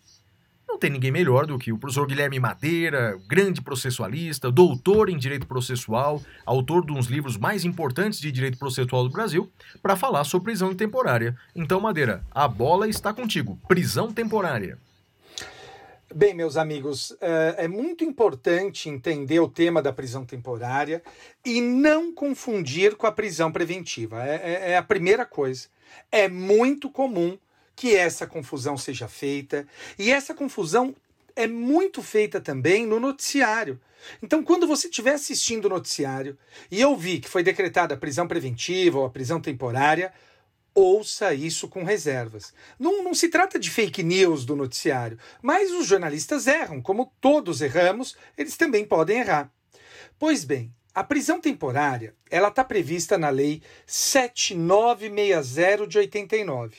Não 0.68 0.78
tem 0.78 0.90
ninguém 0.92 1.12
melhor 1.12 1.48
do 1.48 1.58
que 1.58 1.72
o 1.72 1.78
professor 1.78 2.06
Guilherme 2.06 2.40
Madeira, 2.40 3.18
grande 3.28 3.62
processualista, 3.62 4.52
doutor 4.52 5.10
em 5.10 5.18
direito 5.18 5.48
processual, 5.48 6.22
autor 6.46 6.86
de 6.86 6.92
uns 6.92 7.08
livros 7.08 7.38
mais 7.38 7.64
importantes 7.64 8.20
de 8.20 8.32
direito 8.32 8.60
processual 8.60 9.04
do 9.04 9.10
Brasil, 9.10 9.50
para 9.82 9.96
falar 9.96 10.26
sobre 10.26 10.52
prisão 10.52 10.76
temporária. 10.76 11.36
Então, 11.56 11.80
Madeira, 11.80 12.24
a 12.30 12.48
bola 12.48 12.88
está 12.88 13.14
contigo. 13.14 13.58
Prisão 13.68 14.12
temporária. 14.12 14.78
Bem, 16.16 16.34
meus 16.34 16.56
amigos, 16.56 17.14
eh, 17.20 17.56
é 17.58 17.68
muito 17.68 18.02
importante 18.02 18.88
entender 18.88 19.42
o 19.42 19.50
tema 19.50 19.82
da 19.82 19.92
prisão 19.92 20.26
temporária 20.26 21.04
e 21.44 21.60
não 21.60 22.14
confundir 22.14 22.96
com 22.96 23.06
a 23.06 23.12
prisão 23.12 23.52
preventiva. 23.52 24.26
É, 24.26 24.36
é, 24.36 24.72
é 24.72 24.78
a 24.78 24.84
primeira 24.84 25.26
coisa. 25.26 25.68
É 26.10 26.30
muito 26.30 26.90
comum 26.90 27.38
que 27.76 27.94
essa 27.94 28.26
confusão 28.26 28.78
seja 28.78 29.08
feita, 29.08 29.68
e 30.00 30.10
essa 30.10 30.34
confusão 30.34 30.96
é 31.36 31.46
muito 31.46 32.02
feita 32.02 32.40
também 32.40 32.88
no 32.88 33.02
noticiário. 33.02 33.80
Então, 34.24 34.42
quando 34.42 34.66
você 34.66 34.88
estiver 34.88 35.14
assistindo 35.14 35.66
o 35.66 35.70
noticiário 35.70 36.38
e 36.72 36.80
eu 36.80 36.96
vi 36.96 37.20
que 37.20 37.30
foi 37.30 37.44
decretada 37.44 37.96
a 37.96 37.98
prisão 37.98 38.28
preventiva 38.28 38.98
ou 38.98 39.06
a 39.06 39.10
prisão 39.10 39.42
temporária, 39.42 40.14
ouça 40.78 41.34
isso 41.34 41.68
com 41.68 41.84
reservas. 41.84 42.54
Não, 42.78 43.04
não 43.04 43.16
se 43.16 43.30
trata 43.30 43.58
de 43.58 43.72
fake 43.72 44.04
news 44.04 44.46
do 44.46 44.56
noticiário, 44.56 45.18
mas 45.42 45.72
os 45.72 45.88
jornalistas 45.88 46.46
erram, 46.46 46.84
como 46.84 47.12
todos 47.20 47.62
erramos, 47.62 48.16
eles 48.38 48.56
também 48.56 48.86
podem 48.86 49.18
errar. 49.18 49.52
Pois 50.20 50.44
bem, 50.44 50.72
a 50.94 51.04
prisão 51.04 51.42
temporária 51.42 52.14
ela 52.30 52.50
está 52.50 52.64
prevista 52.64 53.18
na 53.18 53.30
Lei 53.30 53.64
7960 53.88 55.88
de 55.88 55.98
89. 55.98 56.78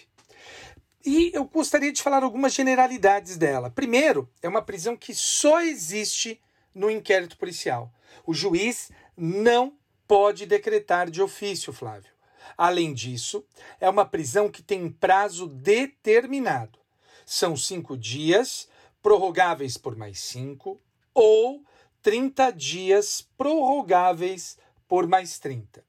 E 1.04 1.32
eu 1.34 1.46
gostaria 1.46 1.92
de 1.92 2.00
falar 2.00 2.22
algumas 2.22 2.54
generalidades 2.54 3.36
dela. 3.36 3.68
Primeiro, 3.68 4.30
é 4.40 4.48
uma 4.48 4.62
prisão 4.62 4.96
que 4.96 5.12
só 5.12 5.60
existe 5.60 6.40
no 6.72 6.88
inquérito 6.88 7.36
policial. 7.36 7.92
O 8.24 8.32
juiz 8.32 8.92
não 9.16 9.76
pode 10.06 10.46
decretar 10.46 11.10
de 11.10 11.20
ofício, 11.20 11.72
Flávio. 11.72 12.16
Além 12.56 12.92
disso, 12.92 13.44
é 13.80 13.88
uma 13.88 14.04
prisão 14.04 14.48
que 14.48 14.62
tem 14.62 14.90
prazo 14.90 15.46
determinado. 15.46 16.78
São 17.24 17.56
cinco 17.56 17.96
dias, 17.96 18.68
prorrogáveis 19.02 19.76
por 19.76 19.96
mais 19.96 20.20
cinco, 20.20 20.80
ou 21.14 21.62
30 22.02 22.50
dias 22.52 23.28
prorrogáveis 23.36 24.56
por 24.86 25.06
mais 25.06 25.38
30. 25.38 25.84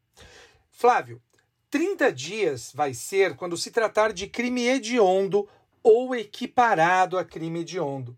Flávio, 0.72 1.22
30 1.70 2.12
dias 2.12 2.72
vai 2.74 2.94
ser 2.94 3.36
quando 3.36 3.56
se 3.58 3.72
tratar 3.72 4.12
de 4.12 4.28
crime 4.28 4.68
hediondo 4.68 5.48
ou 5.84 6.16
equiparado 6.16 7.18
a 7.18 7.24
crime 7.24 7.62
hediondo. 7.62 8.18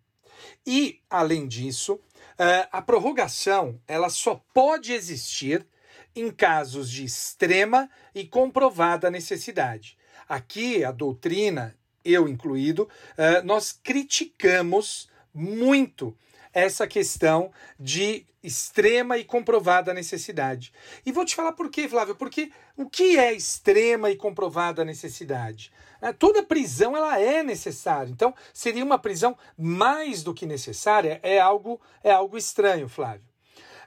E, 0.65 1.01
além 1.09 1.47
disso, 1.47 1.99
eh, 2.37 2.67
a 2.71 2.81
prorrogação 2.81 3.79
ela 3.87 4.09
só 4.09 4.43
pode 4.53 4.93
existir 4.93 5.67
em 6.15 6.29
casos 6.31 6.89
de 6.89 7.03
extrema 7.03 7.89
e 8.13 8.25
comprovada 8.25 9.09
necessidade. 9.09 9.97
Aqui, 10.27 10.83
a 10.83 10.91
doutrina, 10.91 11.75
eu 12.03 12.27
incluído, 12.27 12.89
eh, 13.17 13.41
nós 13.41 13.71
criticamos 13.71 15.09
muito 15.33 16.15
essa 16.53 16.85
questão 16.85 17.51
de 17.79 18.25
extrema 18.43 19.17
e 19.17 19.23
comprovada 19.23 19.93
necessidade. 19.93 20.73
E 21.05 21.11
vou 21.11 21.23
te 21.23 21.35
falar 21.35 21.53
por 21.53 21.69
quê, 21.69 21.87
Flávio, 21.87 22.15
porque 22.15 22.51
o 22.75 22.89
que 22.89 23.17
é 23.17 23.33
extrema 23.33 24.09
e 24.09 24.15
comprovada 24.15 24.83
necessidade? 24.83 25.71
É, 26.01 26.11
toda 26.11 26.41
prisão 26.41 26.97
ela 26.97 27.19
é 27.19 27.43
necessária. 27.43 28.09
Então, 28.09 28.33
seria 28.53 28.83
uma 28.83 28.97
prisão 28.97 29.37
mais 29.57 30.23
do 30.23 30.33
que 30.33 30.45
necessária, 30.45 31.19
é 31.21 31.39
algo, 31.39 31.79
é 32.03 32.11
algo 32.11 32.37
estranho, 32.37 32.89
Flávio. 32.89 33.29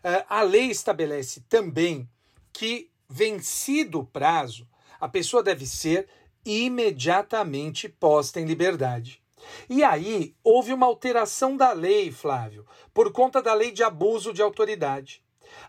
É, 0.03 0.25
a 0.29 0.43
lei 0.43 0.71
estabelece 0.71 1.41
também 1.49 2.09
que, 2.55 2.89
vencido 3.09 4.01
o 4.01 4.07
prazo, 4.07 4.67
a 4.99 5.09
pessoa 5.09 5.43
deve 5.43 5.67
ser 5.67 6.09
imediatamente 6.47 7.89
posta 7.89 8.41
em 8.41 8.47
liberdade. 8.47 9.21
E 9.69 9.85
aí 9.85 10.35
houve 10.43 10.73
uma 10.73 10.87
alteração 10.87 11.57
da 11.57 11.73
lei, 11.73 12.11
Flávio, 12.11 12.65
por 12.95 13.13
conta 13.13 13.43
da 13.43 13.53
lei 13.53 13.73
de 13.73 13.83
abuso 13.83 14.33
de 14.33 14.41
autoridade. 14.41 15.23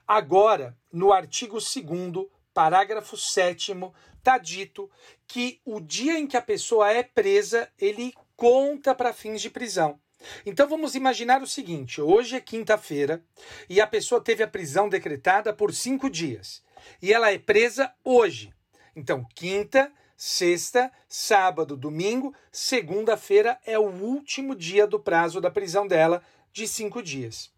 Agora, 0.08 0.78
no 0.92 1.12
artigo 1.12 1.58
2, 1.58 2.28
parágrafo 2.54 3.18
7, 3.18 3.74
está 4.18 4.38
dito 4.38 4.90
que 5.28 5.60
o 5.66 5.82
dia 5.82 6.18
em 6.18 6.28
que 6.28 6.38
a 6.38 6.42
pessoa 6.42 6.92
é 6.92 7.04
presa, 7.04 7.70
ele 7.78 8.14
conta 8.38 8.96
para 8.96 9.12
fins 9.12 9.42
de 9.42 9.50
prisão. 9.50 10.00
Então 10.46 10.68
vamos 10.68 10.96
imaginar 10.96 11.42
o 11.42 11.48
seguinte: 11.48 12.02
hoje 12.02 12.36
é 12.38 12.42
quinta-feira 12.42 13.24
e 13.70 13.82
a 13.82 13.88
pessoa 13.88 14.22
teve 14.22 14.44
a 14.44 14.48
prisão 14.48 14.88
decretada 14.88 15.54
por 15.54 15.74
cinco 15.74 16.10
dias 16.10 16.64
e 17.02 17.14
ela 17.14 17.32
é 17.32 17.38
presa 17.38 17.94
hoje. 18.04 18.54
Então, 18.96 19.26
quinta, 19.36 19.92
sexta, 20.16 20.92
sábado, 21.08 21.76
domingo, 21.76 22.34
segunda-feira 22.52 23.60
é 23.66 23.78
o 23.78 23.90
último 23.90 24.56
dia 24.56 24.88
do 24.88 25.00
prazo 25.00 25.42
da 25.42 25.52
prisão 25.52 25.88
dela, 25.88 26.24
de 26.52 26.68
cinco 26.68 27.04
dias. 27.04 27.52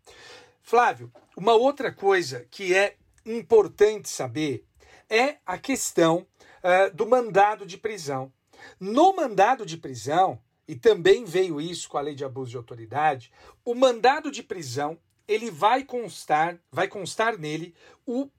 Flávio, 0.61 1.11
uma 1.35 1.53
outra 1.53 1.91
coisa 1.93 2.45
que 2.49 2.75
é 2.75 2.95
importante 3.25 4.09
saber 4.09 4.65
é 5.09 5.37
a 5.45 5.57
questão 5.57 6.25
uh, 6.63 6.93
do 6.95 7.05
mandado 7.05 7.65
de 7.65 7.77
prisão. 7.77 8.33
No 8.79 9.15
mandado 9.15 9.65
de 9.65 9.77
prisão, 9.77 10.41
e 10.67 10.75
também 10.75 11.23
veio 11.23 11.61
isso 11.61 11.87
com 11.87 11.97
a 11.97 12.01
lei 12.01 12.15
de 12.15 12.25
abuso 12.25 12.51
de 12.51 12.57
autoridade, 12.57 13.31
o 13.63 13.73
mandado 13.73 14.31
de 14.31 14.43
prisão 14.43 14.99
ele 15.27 15.51
vai 15.51 15.83
constar, 15.83 16.57
vai 16.71 16.87
constar 16.87 17.37
nele 17.37 17.75
o 18.05 18.29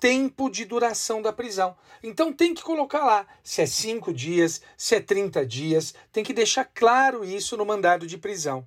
tempo 0.00 0.48
de 0.48 0.64
duração 0.64 1.20
da 1.20 1.32
prisão. 1.32 1.76
Então 2.02 2.32
tem 2.32 2.54
que 2.54 2.62
colocar 2.62 3.04
lá 3.04 3.26
se 3.42 3.62
é 3.62 3.66
5 3.66 4.12
dias, 4.12 4.62
se 4.76 4.94
é 4.94 5.00
30 5.00 5.44
dias, 5.44 5.94
tem 6.12 6.24
que 6.24 6.32
deixar 6.32 6.64
claro 6.64 7.24
isso 7.24 7.56
no 7.56 7.66
mandado 7.66 8.06
de 8.06 8.16
prisão. 8.16 8.66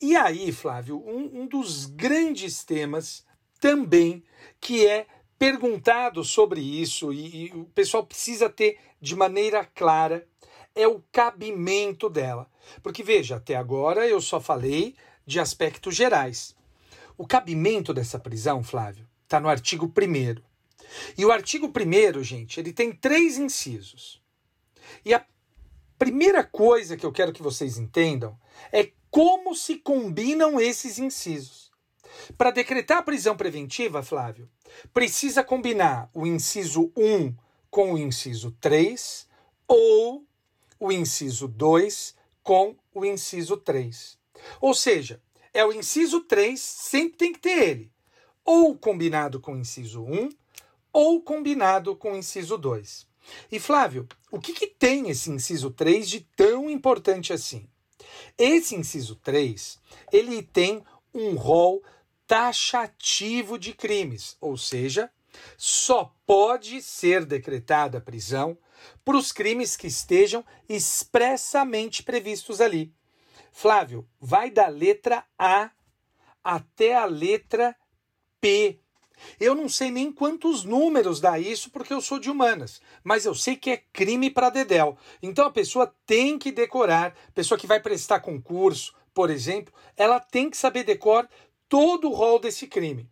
E 0.00 0.14
aí, 0.14 0.52
Flávio, 0.52 1.02
um, 1.06 1.42
um 1.42 1.46
dos 1.46 1.86
grandes 1.86 2.62
temas 2.64 3.24
também 3.58 4.22
que 4.60 4.86
é 4.86 5.06
perguntado 5.38 6.22
sobre 6.24 6.60
isso 6.60 7.12
e, 7.12 7.46
e 7.46 7.52
o 7.52 7.64
pessoal 7.66 8.04
precisa 8.04 8.48
ter 8.48 8.78
de 9.00 9.14
maneira 9.14 9.64
clara 9.64 10.26
é 10.74 10.86
o 10.86 11.02
cabimento 11.10 12.10
dela. 12.10 12.48
Porque 12.82 13.02
veja, 13.02 13.36
até 13.36 13.56
agora 13.56 14.06
eu 14.06 14.20
só 14.20 14.38
falei 14.38 14.94
de 15.24 15.40
aspectos 15.40 15.96
gerais. 15.96 16.54
O 17.16 17.26
cabimento 17.26 17.94
dessa 17.94 18.18
prisão, 18.18 18.62
Flávio, 18.62 19.05
Está 19.26 19.40
no 19.40 19.48
artigo 19.48 19.86
1. 19.86 20.40
E 21.18 21.24
o 21.24 21.32
artigo 21.32 21.66
1, 21.66 22.22
gente, 22.22 22.60
ele 22.60 22.72
tem 22.72 22.92
três 22.92 23.36
incisos. 23.36 24.22
E 25.04 25.12
a 25.12 25.26
primeira 25.98 26.44
coisa 26.44 26.96
que 26.96 27.04
eu 27.04 27.10
quero 27.10 27.32
que 27.32 27.42
vocês 27.42 27.76
entendam 27.76 28.38
é 28.72 28.92
como 29.10 29.52
se 29.52 29.78
combinam 29.78 30.60
esses 30.60 31.00
incisos. 31.00 31.72
Para 32.38 32.52
decretar 32.52 32.98
a 32.98 33.02
prisão 33.02 33.36
preventiva, 33.36 34.00
Flávio, 34.00 34.48
precisa 34.94 35.42
combinar 35.42 36.08
o 36.14 36.24
inciso 36.24 36.92
1 36.96 37.34
com 37.68 37.94
o 37.94 37.98
inciso 37.98 38.56
3 38.60 39.26
ou 39.66 40.24
o 40.78 40.92
inciso 40.92 41.48
2 41.48 42.14
com 42.44 42.76
o 42.94 43.04
inciso 43.04 43.56
3. 43.56 44.16
Ou 44.60 44.72
seja, 44.72 45.20
é 45.52 45.64
o 45.64 45.72
inciso 45.72 46.20
3, 46.20 46.60
sempre 46.60 47.18
tem 47.18 47.32
que 47.32 47.40
ter 47.40 47.70
ele 47.70 47.95
ou 48.46 48.78
combinado 48.78 49.40
com 49.40 49.54
o 49.54 49.58
inciso 49.58 50.02
1 50.04 50.30
ou 50.92 51.20
combinado 51.20 51.96
com 51.96 52.12
o 52.12 52.16
inciso 52.16 52.56
2. 52.56 53.06
E 53.50 53.58
Flávio, 53.58 54.08
o 54.30 54.38
que, 54.38 54.52
que 54.52 54.68
tem 54.68 55.10
esse 55.10 55.30
inciso 55.30 55.70
3 55.70 56.08
de 56.08 56.20
tão 56.20 56.70
importante 56.70 57.32
assim? 57.32 57.68
Esse 58.38 58.76
inciso 58.76 59.16
3, 59.16 59.80
ele 60.12 60.42
tem 60.42 60.82
um 61.12 61.34
rol 61.34 61.82
taxativo 62.26 63.58
de 63.58 63.72
crimes, 63.72 64.36
ou 64.40 64.56
seja, 64.56 65.10
só 65.56 66.14
pode 66.24 66.80
ser 66.80 67.24
decretada 67.24 67.98
a 67.98 68.00
prisão 68.00 68.56
para 69.04 69.16
os 69.16 69.32
crimes 69.32 69.76
que 69.76 69.86
estejam 69.86 70.44
expressamente 70.68 72.02
previstos 72.02 72.60
ali. 72.60 72.92
Flávio, 73.52 74.06
vai 74.20 74.50
da 74.50 74.68
letra 74.68 75.24
A 75.38 75.70
até 76.44 76.94
a 76.94 77.06
letra 77.06 77.74
Eu 79.40 79.54
não 79.54 79.68
sei 79.68 79.90
nem 79.90 80.12
quantos 80.12 80.64
números 80.64 81.20
dá 81.20 81.38
isso 81.38 81.70
porque 81.70 81.92
eu 81.92 82.00
sou 82.00 82.18
de 82.18 82.30
humanas, 82.30 82.80
mas 83.02 83.24
eu 83.24 83.34
sei 83.34 83.56
que 83.56 83.70
é 83.70 83.82
crime 83.92 84.30
para 84.30 84.50
dedéu. 84.50 84.96
Então 85.22 85.46
a 85.46 85.50
pessoa 85.50 85.94
tem 86.06 86.38
que 86.38 86.52
decorar, 86.52 87.14
pessoa 87.34 87.58
que 87.58 87.66
vai 87.66 87.80
prestar 87.80 88.20
concurso, 88.20 88.94
por 89.14 89.30
exemplo, 89.30 89.72
ela 89.96 90.20
tem 90.20 90.50
que 90.50 90.56
saber 90.56 90.84
decor 90.84 91.28
todo 91.68 92.10
o 92.10 92.14
rol 92.14 92.38
desse 92.38 92.66
crime. 92.66 93.08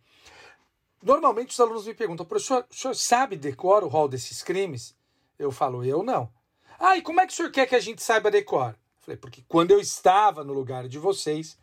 Normalmente 1.01 1.51
os 1.51 1.59
alunos 1.59 1.85
me 1.85 1.93
perguntam, 1.93 2.25
professor, 2.25 2.65
o 2.69 2.73
senhor 2.73 2.95
sabe 2.95 3.35
decor 3.35 3.83
o 3.83 3.87
rol 3.87 4.07
desses 4.07 4.41
crimes? 4.41 4.95
Eu 5.37 5.51
falo, 5.51 5.83
eu 5.83 6.01
não. 6.01 6.31
Ah, 6.79 6.97
e 6.97 7.01
como 7.01 7.21
é 7.21 7.27
que 7.27 7.33
o 7.33 7.35
senhor 7.35 7.51
quer 7.51 7.67
que 7.67 7.75
a 7.75 7.79
gente 7.79 8.01
saiba 8.01 8.31
decor? 8.31 8.75
falei, 9.05 9.17
porque 9.17 9.43
quando 9.47 9.71
eu 9.71 9.79
estava 9.79 10.43
no 10.43 10.51
lugar 10.51 10.87
de 10.87 10.97
vocês, 10.97 11.57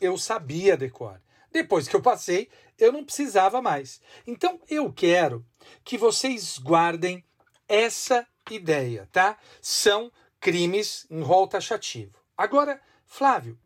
eu 0.00 0.16
sabia 0.16 0.76
decor. 0.76 1.20
Depois 1.56 1.88
que 1.88 1.96
eu 1.96 2.02
passei, 2.02 2.50
eu 2.78 2.92
não 2.92 3.02
precisava 3.02 3.62
mais. 3.62 3.98
Então 4.26 4.60
eu 4.68 4.92
quero 4.92 5.42
que 5.82 5.96
vocês 5.96 6.58
guardem 6.58 7.24
essa 7.66 8.26
ideia, 8.50 9.08
tá? 9.10 9.38
São 9.62 10.12
crimes 10.38 11.06
em 11.10 11.22
rol 11.22 11.48
taxativo. 11.48 12.14
Agora, 12.36 12.78
Flávio, 13.06 13.58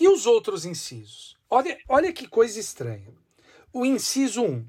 e 0.00 0.08
os 0.08 0.24
outros 0.24 0.64
incisos? 0.64 1.36
Olha, 1.50 1.78
olha 1.86 2.14
que 2.14 2.26
coisa 2.26 2.58
estranha. 2.58 3.12
O 3.74 3.84
inciso 3.84 4.42
1, 4.42 4.66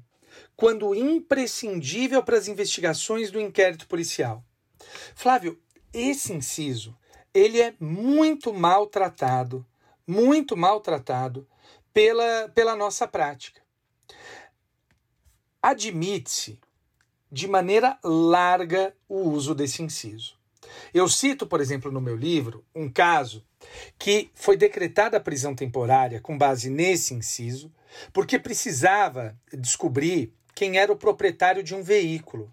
quando 0.54 0.94
imprescindível 0.94 2.22
para 2.22 2.36
as 2.36 2.46
investigações 2.46 3.30
do 3.30 3.40
inquérito 3.40 3.88
policial. 3.88 4.44
Flávio, 5.14 5.58
esse 5.94 6.34
inciso 6.34 6.94
ele 7.32 7.58
é 7.58 7.74
muito 7.80 8.52
maltratado, 8.52 9.66
muito 10.06 10.58
maltratado 10.58 11.48
pela, 11.92 12.48
pela 12.54 12.76
nossa 12.76 13.06
prática. 13.06 13.60
Admite-se 15.62 16.58
de 17.30 17.46
maneira 17.46 17.98
larga 18.02 18.94
o 19.08 19.28
uso 19.28 19.54
desse 19.54 19.82
inciso. 19.82 20.38
Eu 20.92 21.08
cito, 21.08 21.46
por 21.46 21.60
exemplo, 21.60 21.90
no 21.90 22.00
meu 22.00 22.16
livro, 22.16 22.64
um 22.74 22.90
caso 22.90 23.44
que 23.98 24.30
foi 24.34 24.56
decretada 24.56 25.16
a 25.16 25.20
prisão 25.20 25.54
temporária 25.54 26.20
com 26.20 26.36
base 26.36 26.70
nesse 26.70 27.14
inciso, 27.14 27.72
porque 28.12 28.38
precisava 28.38 29.36
descobrir 29.52 30.32
quem 30.54 30.78
era 30.78 30.92
o 30.92 30.96
proprietário 30.96 31.62
de 31.62 31.74
um 31.74 31.82
veículo. 31.82 32.52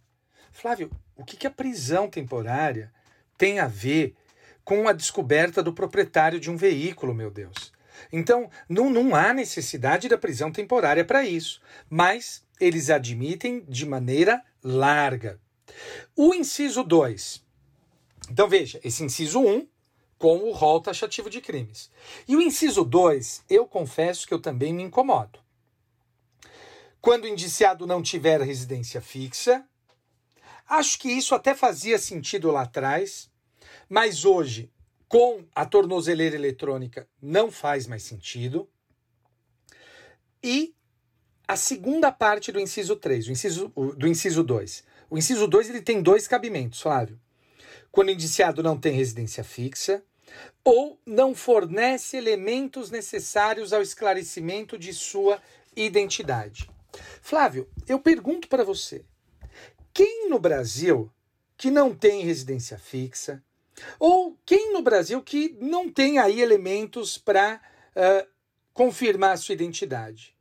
Flávio, 0.52 0.92
o 1.16 1.24
que, 1.24 1.38
que 1.38 1.48
a 1.48 1.52
prisão 1.52 2.10
temporária 2.10 2.92
tem 3.38 3.60
a 3.60 3.68
ver 3.68 4.16
com 4.64 4.88
a 4.88 4.94
descoberta 4.94 5.64
do 5.64 5.74
proprietário 5.74 6.40
de 6.40 6.50
um 6.52 6.58
veículo, 6.58 7.14
meu 7.14 7.32
Deus? 7.32 7.72
Então, 8.12 8.50
não, 8.68 8.90
não 8.90 9.16
há 9.16 9.34
necessidade 9.34 10.08
da 10.08 10.18
prisão 10.18 10.52
temporária 10.52 11.04
para 11.04 11.26
isso, 11.26 11.62
mas 11.90 12.44
eles 12.60 12.90
admitem 12.90 13.64
de 13.68 13.86
maneira 13.86 14.44
larga. 14.64 15.40
O 16.16 16.34
inciso 16.34 16.84
2. 16.84 17.44
Então, 18.30 18.48
veja, 18.48 18.80
esse 18.84 19.04
inciso 19.04 19.40
1 19.40 19.48
um, 19.48 19.68
com 20.18 20.38
o 20.40 20.52
rol 20.52 20.82
taxativo 20.82 21.30
de 21.30 21.42
crimes. 21.42 21.92
E 22.28 22.36
o 22.36 22.42
inciso 22.42 22.84
2, 22.84 23.44
eu 23.50 23.68
confesso 23.68 24.28
que 24.28 24.34
eu 24.34 24.42
também 24.42 24.74
me 24.74 24.84
incomodo. 24.84 25.40
Quando 27.00 27.26
o 27.26 27.28
indiciado 27.28 27.86
não 27.86 28.02
tiver 28.02 28.42
residência 28.42 29.00
fixa, 29.00 29.64
acho 30.68 31.00
que 31.00 31.10
isso 31.10 31.36
até 31.36 31.54
fazia 31.54 32.00
sentido 32.00 32.52
lá 32.52 32.64
atrás, 32.64 33.30
mas 33.88 34.26
hoje, 34.26 34.72
com 35.08 35.46
a 35.56 35.66
tornozeleira 35.66 36.36
eletrônica, 36.36 37.08
não 37.22 37.52
faz 37.52 37.88
mais 37.88 38.04
sentido. 38.04 38.70
E 40.44 40.76
a 41.48 41.56
segunda 41.56 42.12
parte 42.12 42.52
do 42.52 42.60
inciso 42.60 42.96
3, 42.96 43.28
o 43.28 43.32
inciso, 43.32 43.72
do 43.96 44.08
inciso 44.08 44.44
2. 44.44 44.84
O 45.10 45.18
inciso 45.18 45.48
2 45.48 45.70
ele 45.70 45.82
tem 45.82 46.02
dois 46.02 46.28
cabimentos, 46.28 46.82
Flávio. 46.82 47.20
Quando 47.90 48.10
o 48.10 48.12
indiciado 48.12 48.62
não 48.62 48.78
tem 48.78 48.94
residência 48.94 49.44
fixa 49.44 50.04
ou 50.64 51.00
não 51.06 51.34
fornece 51.34 52.18
elementos 52.18 52.92
necessários 52.92 53.72
ao 53.72 53.82
esclarecimento 53.82 54.78
de 54.78 54.94
sua 54.94 55.42
identidade. 55.76 56.70
Flávio, 57.22 57.70
eu 57.88 58.00
pergunto 58.00 58.48
para 58.48 58.64
você: 58.64 59.06
quem 59.94 60.30
no 60.30 60.40
Brasil 60.40 61.12
que 61.56 61.72
não 61.72 61.96
tem 61.96 62.24
residência 62.24 62.78
fixa, 62.78 63.44
ou 64.00 64.38
quem 64.46 64.74
no 64.74 64.82
Brasil 64.82 65.22
que 65.22 65.58
não 65.60 65.90
tem 65.90 66.20
aí 66.20 66.42
elementos 66.42 67.18
para 67.18 67.62
uh, 67.96 68.28
confirmar 68.74 69.32
a 69.32 69.38
sua 69.38 69.54
identidade? 69.54 70.36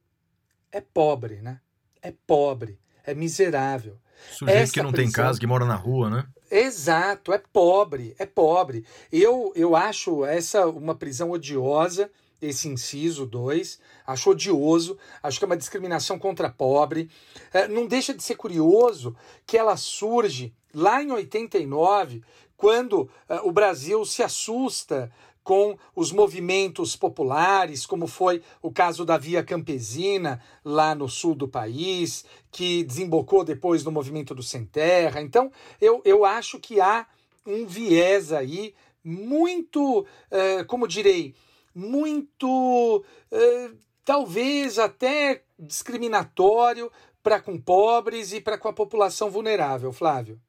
É 0.70 0.80
pobre, 0.80 1.36
né? 1.36 1.60
É 2.02 2.12
pobre, 2.26 2.78
é 3.04 3.14
miserável. 3.14 3.98
Sujeito 4.30 4.58
Essa 4.58 4.72
que 4.72 4.82
não 4.82 4.92
prisão... 4.92 5.12
tem 5.12 5.12
casa, 5.12 5.38
que 5.38 5.46
mora 5.46 5.64
na 5.64 5.76
rua, 5.76 6.10
né? 6.10 6.26
Exato, 6.50 7.32
é 7.32 7.38
pobre, 7.38 8.14
é 8.18 8.26
pobre. 8.26 8.84
Eu, 9.12 9.52
eu 9.54 9.74
acho 9.74 10.24
essa 10.24 10.66
uma 10.66 10.94
prisão 10.94 11.30
odiosa, 11.30 12.10
esse 12.40 12.68
inciso 12.68 13.26
2, 13.26 13.80
acho 14.06 14.30
odioso, 14.30 14.98
acho 15.22 15.38
que 15.38 15.44
é 15.44 15.46
uma 15.46 15.56
discriminação 15.56 16.18
contra 16.18 16.50
pobre. 16.50 17.10
É, 17.52 17.66
não 17.66 17.86
deixa 17.86 18.14
de 18.14 18.22
ser 18.22 18.36
curioso 18.36 19.16
que 19.46 19.56
ela 19.56 19.76
surge 19.76 20.54
lá 20.72 21.02
em 21.02 21.10
89, 21.10 22.22
quando 22.56 23.08
é, 23.28 23.40
o 23.40 23.52
Brasil 23.52 24.04
se 24.04 24.22
assusta 24.22 25.12
com 25.46 25.78
os 25.94 26.10
movimentos 26.10 26.96
populares, 26.96 27.86
como 27.86 28.08
foi 28.08 28.42
o 28.60 28.72
caso 28.72 29.04
da 29.04 29.16
Via 29.16 29.44
Campesina, 29.44 30.42
lá 30.64 30.92
no 30.92 31.08
sul 31.08 31.36
do 31.36 31.46
país, 31.46 32.24
que 32.50 32.82
desembocou 32.82 33.44
depois 33.44 33.84
no 33.84 33.92
movimento 33.92 34.34
do 34.34 34.42
Sem 34.42 34.64
Terra. 34.64 35.22
Então, 35.22 35.52
eu, 35.80 36.02
eu 36.04 36.24
acho 36.24 36.58
que 36.58 36.80
há 36.80 37.06
um 37.46 37.64
viés 37.64 38.32
aí 38.32 38.74
muito, 39.04 40.04
eh, 40.32 40.64
como 40.64 40.88
direi, 40.88 41.32
muito, 41.72 43.04
eh, 43.30 43.70
talvez 44.04 44.80
até 44.80 45.44
discriminatório 45.56 46.90
para 47.22 47.40
com 47.40 47.56
pobres 47.56 48.32
e 48.32 48.40
para 48.40 48.58
com 48.58 48.66
a 48.66 48.72
população 48.72 49.30
vulnerável, 49.30 49.92
Flávio. 49.92 50.40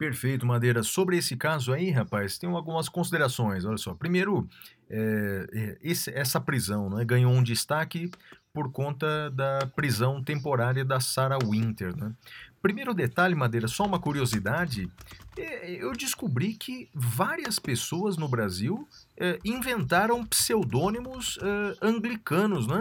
Perfeito, 0.00 0.46
Madeira. 0.46 0.82
Sobre 0.82 1.18
esse 1.18 1.36
caso 1.36 1.74
aí, 1.74 1.90
rapaz, 1.90 2.38
tem 2.38 2.48
algumas 2.48 2.88
considerações. 2.88 3.66
Olha 3.66 3.76
só. 3.76 3.92
Primeiro, 3.92 4.48
é, 4.88 5.76
esse, 5.82 6.10
essa 6.12 6.40
prisão 6.40 6.88
né, 6.88 7.04
ganhou 7.04 7.30
um 7.30 7.42
destaque 7.42 8.10
por 8.50 8.72
conta 8.72 9.30
da 9.30 9.66
prisão 9.76 10.24
temporária 10.24 10.86
da 10.86 11.00
Sarah 11.00 11.36
Winter. 11.44 11.94
Né? 11.94 12.14
Primeiro 12.62 12.94
detalhe, 12.94 13.34
Madeira, 13.34 13.68
só 13.68 13.84
uma 13.84 13.98
curiosidade: 13.98 14.90
é, 15.36 15.70
eu 15.72 15.92
descobri 15.92 16.54
que 16.54 16.88
várias 16.94 17.58
pessoas 17.58 18.16
no 18.16 18.26
Brasil 18.26 18.88
é, 19.18 19.38
inventaram 19.44 20.24
pseudônimos 20.24 21.38
é, 21.42 21.76
anglicanos, 21.86 22.66
né? 22.66 22.80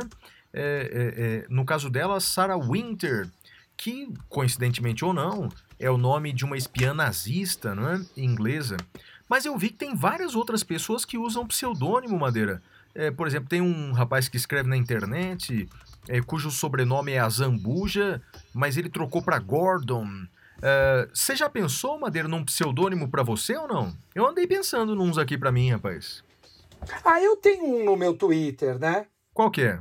no 1.50 1.66
caso 1.66 1.90
dela, 1.90 2.20
Sarah 2.22 2.58
Winter, 2.58 3.30
que, 3.78 4.12
coincidentemente 4.30 5.06
ou 5.06 5.14
não, 5.14 5.50
é 5.80 5.90
o 5.90 5.98
nome 5.98 6.34
de 6.34 6.44
uma 6.44 6.58
espiã 6.58 6.94
nazista, 6.94 7.74
não 7.74 7.90
é? 7.90 8.02
Inglesa. 8.18 8.78
Mas 9.30 9.46
eu 9.46 9.58
vi 9.58 9.70
que 9.70 9.78
tem 9.78 9.96
várias 9.96 10.36
outras 10.36 10.64
pessoas 10.64 11.06
que 11.06 11.18
usam 11.18 11.48
pseudônimo, 11.48 12.20
Madeira. 12.20 12.62
É, 12.94 13.12
por 13.12 13.28
exemplo, 13.28 13.48
tem 13.48 13.62
um 13.62 13.92
rapaz 13.94 14.28
que 14.28 14.36
escreve 14.36 14.68
na 14.68 14.76
internet, 14.76 15.70
é, 16.08 16.20
cujo 16.22 16.50
sobrenome 16.52 17.12
é 17.12 17.20
Azambuja, 17.20 18.22
mas 18.54 18.76
ele 18.76 18.90
trocou 18.90 19.22
para 19.22 19.40
Gordon. 19.40 20.08
É, 20.62 21.08
você 21.14 21.36
já 21.36 21.50
pensou, 21.50 22.00
Madeira, 22.00 22.28
num 22.28 22.44
pseudônimo 22.44 23.08
para 23.08 23.24
você 23.24 23.56
ou 23.56 23.68
não? 23.68 23.94
Eu 24.14 24.28
andei 24.28 24.48
pensando 24.48 24.96
nos 24.96 25.18
aqui 25.18 25.38
para 25.38 25.52
mim, 25.52 25.72
rapaz. 25.72 26.24
Ah, 27.06 27.22
eu 27.22 27.38
tenho 27.38 27.66
um 27.66 27.86
no 27.86 27.96
meu 27.96 28.14
Twitter, 28.16 28.80
né? 28.80 29.06
Qual 29.34 29.52
que 29.52 29.62
é? 29.62 29.80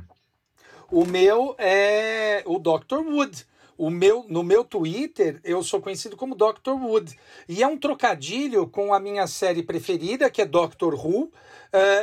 O 0.91 1.05
meu 1.05 1.55
é 1.57 2.43
o 2.45 2.59
Dr. 2.59 2.97
Wood. 2.97 3.45
O 3.79 3.89
meu, 3.89 4.25
no 4.27 4.43
meu 4.43 4.65
Twitter, 4.65 5.39
eu 5.41 5.63
sou 5.63 5.79
conhecido 5.79 6.17
como 6.17 6.35
Dr. 6.35 6.71
Wood. 6.71 7.17
E 7.47 7.63
é 7.63 7.67
um 7.67 7.77
trocadilho 7.77 8.67
com 8.67 8.93
a 8.93 8.99
minha 8.99 9.25
série 9.25 9.63
preferida, 9.63 10.29
que 10.29 10.41
é 10.41 10.45
Doctor 10.45 10.93
Who, 10.95 11.27
uh, 11.27 11.31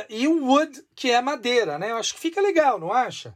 e 0.09 0.27
o 0.27 0.43
Wood, 0.43 0.83
que 0.95 1.11
é 1.11 1.21
madeira, 1.21 1.77
né? 1.77 1.91
Eu 1.91 1.97
acho 1.97 2.15
que 2.15 2.19
fica 2.19 2.41
legal, 2.41 2.79
não 2.79 2.91
acha? 2.91 3.35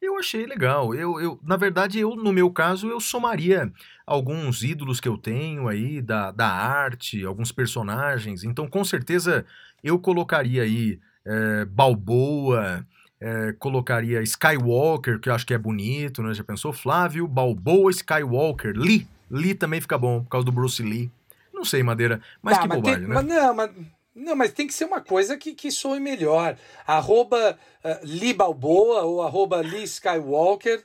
Eu 0.00 0.16
achei 0.16 0.46
legal. 0.46 0.94
Eu, 0.94 1.20
eu, 1.20 1.38
na 1.42 1.58
verdade, 1.58 2.00
eu, 2.00 2.16
no 2.16 2.32
meu 2.32 2.50
caso, 2.50 2.88
eu 2.88 2.98
somaria 3.00 3.70
alguns 4.06 4.62
ídolos 4.62 4.98
que 4.98 5.08
eu 5.08 5.18
tenho 5.18 5.68
aí 5.68 6.00
da, 6.00 6.30
da 6.30 6.48
arte, 6.48 7.22
alguns 7.22 7.52
personagens. 7.52 8.44
Então, 8.44 8.66
com 8.66 8.82
certeza, 8.82 9.44
eu 9.82 9.98
colocaria 9.98 10.62
aí 10.62 10.98
é, 11.22 11.66
Balboa, 11.66 12.86
é, 13.20 13.52
colocaria 13.58 14.22
Skywalker, 14.22 15.18
que 15.18 15.28
eu 15.28 15.34
acho 15.34 15.46
que 15.46 15.54
é 15.54 15.58
bonito, 15.58 16.22
né? 16.22 16.34
Já 16.34 16.44
pensou? 16.44 16.72
Flávio, 16.72 17.26
Balboa, 17.26 17.90
Skywalker, 17.90 18.74
Lee. 18.76 19.06
Lee 19.30 19.54
também 19.54 19.80
fica 19.80 19.96
bom, 19.96 20.22
por 20.22 20.28
causa 20.28 20.44
do 20.44 20.52
Bruce 20.52 20.82
Lee. 20.82 21.10
Não 21.52 21.64
sei, 21.64 21.82
Madeira, 21.82 22.20
mas 22.42 22.56
tá, 22.56 22.62
que 22.62 22.68
mas 22.68 22.78
bobagem, 22.78 23.00
tem, 23.00 23.08
né? 23.08 23.14
Mas 23.14 23.24
não, 23.24 23.54
mas, 23.54 23.70
não, 24.14 24.36
mas 24.36 24.52
tem 24.52 24.66
que 24.66 24.74
ser 24.74 24.84
uma 24.84 25.00
coisa 25.00 25.36
que, 25.36 25.54
que 25.54 25.70
soe 25.70 25.98
melhor. 25.98 26.56
Arroba 26.86 27.58
uh, 27.84 27.88
Lee 28.02 28.34
Balboa 28.34 29.02
ou 29.02 29.22
arroba 29.22 29.60
Lee 29.60 29.84
Skywalker. 29.84 30.84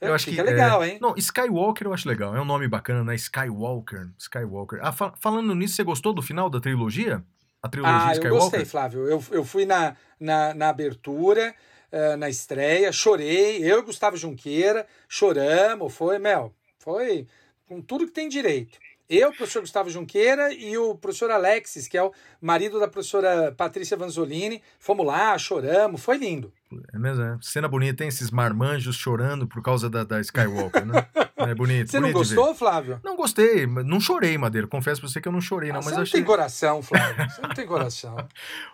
Eu 0.00 0.14
acho 0.14 0.30
que 0.30 0.38
é 0.38 0.42
legal, 0.42 0.84
hein? 0.84 0.98
Não, 1.00 1.14
Skywalker 1.16 1.86
eu 1.86 1.92
acho 1.92 2.08
legal. 2.08 2.34
É 2.34 2.40
um 2.40 2.44
nome 2.44 2.68
bacana, 2.68 3.02
né? 3.02 3.14
Skywalker. 3.14 4.08
Skywalker. 4.18 4.78
Ah, 4.82 4.92
fa 4.92 5.12
falando 5.18 5.54
nisso, 5.54 5.74
você 5.74 5.84
gostou 5.84 6.12
do 6.12 6.22
final 6.22 6.48
da 6.48 6.60
trilogia? 6.60 7.22
A 7.62 7.68
trilogia 7.68 7.96
ah, 7.96 8.12
Skywalker? 8.12 8.30
eu 8.30 8.38
gostei, 8.38 8.64
Flávio. 8.64 9.08
Eu, 9.08 9.22
eu 9.30 9.44
fui 9.44 9.66
na, 9.66 9.96
na, 10.18 10.54
na 10.54 10.68
abertura 10.68 11.54
uh, 11.92 12.16
na 12.16 12.28
estreia, 12.28 12.92
chorei, 12.92 13.62
eu 13.64 13.80
e 13.80 13.82
Gustavo 13.82 14.16
Junqueira, 14.16 14.86
choramos, 15.08 15.94
foi, 15.94 16.18
Mel, 16.18 16.54
foi 16.78 17.26
com 17.66 17.80
tudo 17.80 18.06
que 18.06 18.12
tem 18.12 18.28
direito. 18.28 18.78
Eu, 19.10 19.30
o 19.30 19.34
professor 19.34 19.58
Gustavo 19.58 19.90
Junqueira 19.90 20.54
e 20.54 20.78
o 20.78 20.94
professor 20.94 21.32
Alexis, 21.32 21.88
que 21.88 21.98
é 21.98 22.02
o 22.02 22.12
marido 22.40 22.78
da 22.78 22.86
professora 22.86 23.52
Patrícia 23.56 23.96
Vanzolini, 23.96 24.62
fomos 24.78 25.04
lá, 25.04 25.36
choramos, 25.36 26.00
foi 26.00 26.16
lindo. 26.16 26.52
É 26.94 26.96
mesmo, 26.96 27.24
é. 27.24 27.36
Cena 27.42 27.66
bonita, 27.66 27.96
tem 27.96 28.06
esses 28.06 28.30
marmanjos 28.30 28.94
chorando 28.94 29.48
por 29.48 29.60
causa 29.64 29.90
da, 29.90 30.04
da 30.04 30.20
Skywalker, 30.20 30.86
né? 30.86 31.08
É 31.40 31.54
bonito. 31.54 31.90
Você 31.90 31.98
bonito 31.98 32.12
não 32.12 32.20
gostou, 32.20 32.54
Flávio? 32.54 33.00
Não 33.02 33.16
gostei, 33.16 33.66
não 33.66 33.98
chorei, 33.98 34.36
Madeira. 34.36 34.66
Confesso 34.66 35.00
pra 35.00 35.08
você 35.08 35.22
que 35.22 35.26
eu 35.26 35.32
não 35.32 35.40
chorei, 35.40 35.70
ah, 35.70 35.72
não. 35.72 35.80
Mas 35.80 35.86
você 35.86 35.94
não 35.94 36.02
achei... 36.02 36.20
tem 36.20 36.26
coração, 36.26 36.82
Flávio. 36.82 37.16
Você 37.30 37.40
não 37.40 37.48
tem 37.48 37.66
coração. 37.66 38.28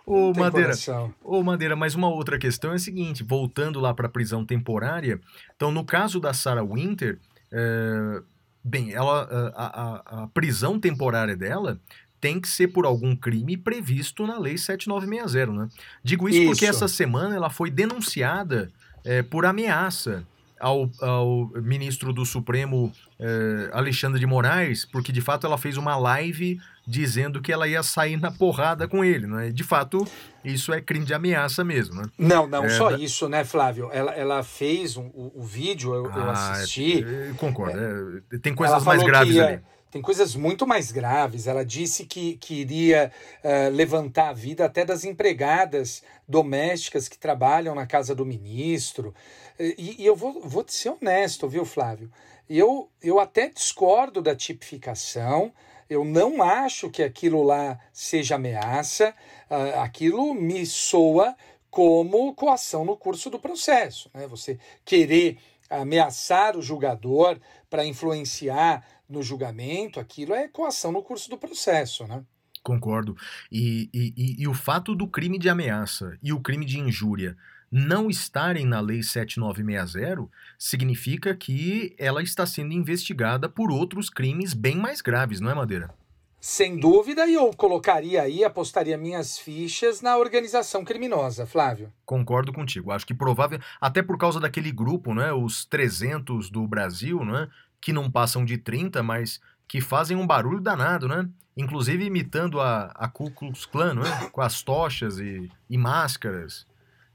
Ô, 0.05 0.33
Madeira. 0.33 0.67
Coração. 0.67 1.13
Ô, 1.23 1.41
Madeira, 1.41 1.77
mas 1.77 1.95
uma 1.95 2.09
outra 2.09 2.37
questão 2.37 2.73
é 2.73 2.75
a 2.75 2.79
seguinte: 2.79 3.23
voltando 3.23 3.79
lá 3.79 3.93
pra 3.93 4.09
prisão 4.09 4.45
temporária, 4.45 5.17
então, 5.55 5.71
no 5.71 5.85
caso 5.85 6.19
da 6.19 6.33
Sarah 6.33 6.61
Winter. 6.61 7.17
É 7.49 8.21
Bem, 8.67 8.91
ela, 8.91 9.53
a, 9.55 9.65
a, 9.65 10.23
a 10.23 10.27
prisão 10.27 10.79
temporária 10.79 11.35
dela 11.35 11.79
tem 12.19 12.39
que 12.39 12.47
ser 12.47 12.69
por 12.69 12.85
algum 12.85 13.15
crime 13.15 13.55
previsto 13.55 14.25
na 14.25 14.37
Lei 14.37 14.57
7960, 14.57 15.51
né? 15.53 15.69
Digo 16.03 16.27
isso, 16.27 16.39
isso. 16.39 16.51
porque 16.51 16.65
essa 16.65 16.87
semana 16.87 17.35
ela 17.35 17.49
foi 17.49 17.69
denunciada 17.69 18.71
é, 19.05 19.21
por 19.21 19.45
ameaça 19.45 20.25
ao, 20.59 20.89
ao, 20.99 21.47
ministro 21.61 22.11
do 22.11 22.25
Supremo 22.25 22.91
é, 23.19 23.69
Alexandre 23.71 24.19
de 24.19 24.25
Moraes, 24.25 24.83
porque 24.83 25.11
de 25.11 25.21
fato 25.21 25.45
ela 25.45 25.57
fez 25.57 25.77
uma 25.77 25.95
live 25.95 26.59
dizendo 26.87 27.41
que 27.41 27.51
ela 27.51 27.67
ia 27.67 27.83
sair 27.83 28.15
na 28.15 28.31
porrada 28.31 28.87
com 28.87 29.03
ele, 29.03 29.27
né? 29.27 29.49
De 29.49 29.63
fato, 29.63 30.07
isso 30.43 30.71
é 30.71 30.79
crime 30.79 31.05
de 31.05 31.13
ameaça 31.13 31.61
mesmo, 31.63 31.95
né? 31.95 32.03
Não, 32.17 32.47
não 32.47 32.63
é, 32.63 32.69
só 32.69 32.91
da... 32.91 32.97
isso, 32.97 33.27
né, 33.27 33.43
Flávio? 33.43 33.89
Ela, 33.91 34.13
ela 34.13 34.43
fez 34.43 34.95
um, 34.95 35.07
o, 35.07 35.33
o, 35.35 35.43
vídeo, 35.43 35.93
eu, 35.93 36.09
ah, 36.09 36.17
eu 36.17 36.29
assisti. 36.29 37.03
É, 37.03 37.33
concordo, 37.35 38.23
é, 38.31 38.37
tem 38.37 38.55
coisas 38.55 38.83
mais 38.85 39.03
graves 39.03 39.35
ia... 39.35 39.45
ali 39.45 39.61
tem 39.89 40.01
coisas 40.01 40.35
muito 40.35 40.67
mais 40.67 40.91
graves. 40.91 41.47
Ela 41.47 41.63
disse 41.63 42.05
que, 42.05 42.35
que 42.37 42.55
iria 42.55 43.11
uh, 43.43 43.73
levantar 43.73 44.29
a 44.29 44.33
vida 44.33 44.65
até 44.65 44.83
das 44.83 45.05
empregadas 45.05 46.03
domésticas 46.27 47.07
que 47.07 47.17
trabalham 47.17 47.73
na 47.73 47.87
casa 47.87 48.13
do 48.13 48.25
ministro. 48.25 49.15
E, 49.57 50.03
e 50.03 50.05
eu 50.05 50.15
vou, 50.15 50.41
vou 50.41 50.63
ser 50.67 50.89
honesto, 50.89 51.47
viu, 51.47 51.65
Flávio? 51.65 52.11
Eu, 52.49 52.89
eu 53.01 53.19
até 53.19 53.49
discordo 53.49 54.21
da 54.21 54.35
tipificação. 54.35 55.51
Eu 55.89 56.03
não 56.03 56.41
acho 56.41 56.89
que 56.89 57.03
aquilo 57.03 57.43
lá 57.43 57.79
seja 57.91 58.35
ameaça. 58.35 59.13
Uh, 59.49 59.79
aquilo 59.79 60.33
me 60.33 60.65
soa 60.65 61.35
como 61.69 62.33
coação 62.33 62.83
no 62.83 62.97
curso 62.97 63.29
do 63.29 63.39
processo. 63.39 64.09
Né? 64.13 64.27
Você 64.27 64.59
querer 64.83 65.37
ameaçar 65.69 66.57
o 66.57 66.61
julgador 66.61 67.39
para 67.69 67.85
influenciar 67.85 68.85
no 69.07 69.21
julgamento, 69.21 69.99
aquilo 69.99 70.33
é 70.33 70.47
coação 70.47 70.91
no 70.91 71.03
curso 71.03 71.29
do 71.29 71.37
processo, 71.37 72.05
né? 72.07 72.23
Concordo. 72.63 73.15
E, 73.49 73.89
e, 73.93 74.41
e, 74.41 74.47
o 74.47 74.53
fato 74.53 74.93
do 74.93 75.07
crime 75.07 75.39
de 75.39 75.47
ameaça 75.47 76.17
e 76.21 76.33
o 76.33 76.41
crime 76.41 76.65
de 76.65 76.77
injúria 76.77 77.37
não 77.71 78.09
estarem 78.09 78.65
na 78.65 78.79
Lei 78.79 79.03
7960 79.03 80.27
significa 80.57 81.35
que 81.35 81.95
ela 81.97 82.23
está 82.23 82.45
sendo 82.45 82.73
investigada 82.73 83.49
por 83.49 83.71
outros 83.71 84.09
crimes 84.09 84.53
bem 84.53 84.75
mais 84.75 85.01
graves, 85.01 85.39
não 85.39 85.51
é, 85.51 85.53
Madeira? 85.53 85.93
Sem 86.39 86.79
dúvida, 86.79 87.27
e 87.27 87.33
eu 87.33 87.51
colocaria 87.51 88.21
aí, 88.21 88.43
apostaria 88.43 88.97
minhas 88.97 89.37
fichas 89.37 90.01
na 90.01 90.17
organização 90.17 90.85
criminosa, 90.85 91.45
Flávio. 91.45 91.91
Concordo 92.05 92.53
contigo. 92.53 92.91
Acho 92.91 93.05
que 93.05 93.13
provável, 93.13 93.59
até 93.81 94.01
por 94.01 94.17
causa 94.17 94.39
daquele 94.39 94.71
grupo, 94.71 95.13
né, 95.13 95.33
os 95.33 95.65
300 95.65 96.49
do 96.49 96.65
Brasil, 96.67 97.25
né, 97.25 97.49
que 97.81 97.91
não 97.91 98.09
passam 98.09 98.45
de 98.45 98.57
30, 98.57 99.03
mas 99.03 99.41
que 99.67 99.81
fazem 99.81 100.15
um 100.15 100.25
barulho 100.25 100.61
danado, 100.61 101.07
né? 101.07 101.27
Inclusive 101.55 102.05
imitando 102.05 102.61
a, 102.61 102.91
a 102.95 103.07
Ku 103.09 103.29
Klux 103.31 103.65
Klan, 103.65 103.95
né? 103.95 104.29
Com 104.31 104.41
as 104.41 104.61
tochas 104.61 105.19
e, 105.19 105.51
e 105.69 105.77
máscaras. 105.77 106.65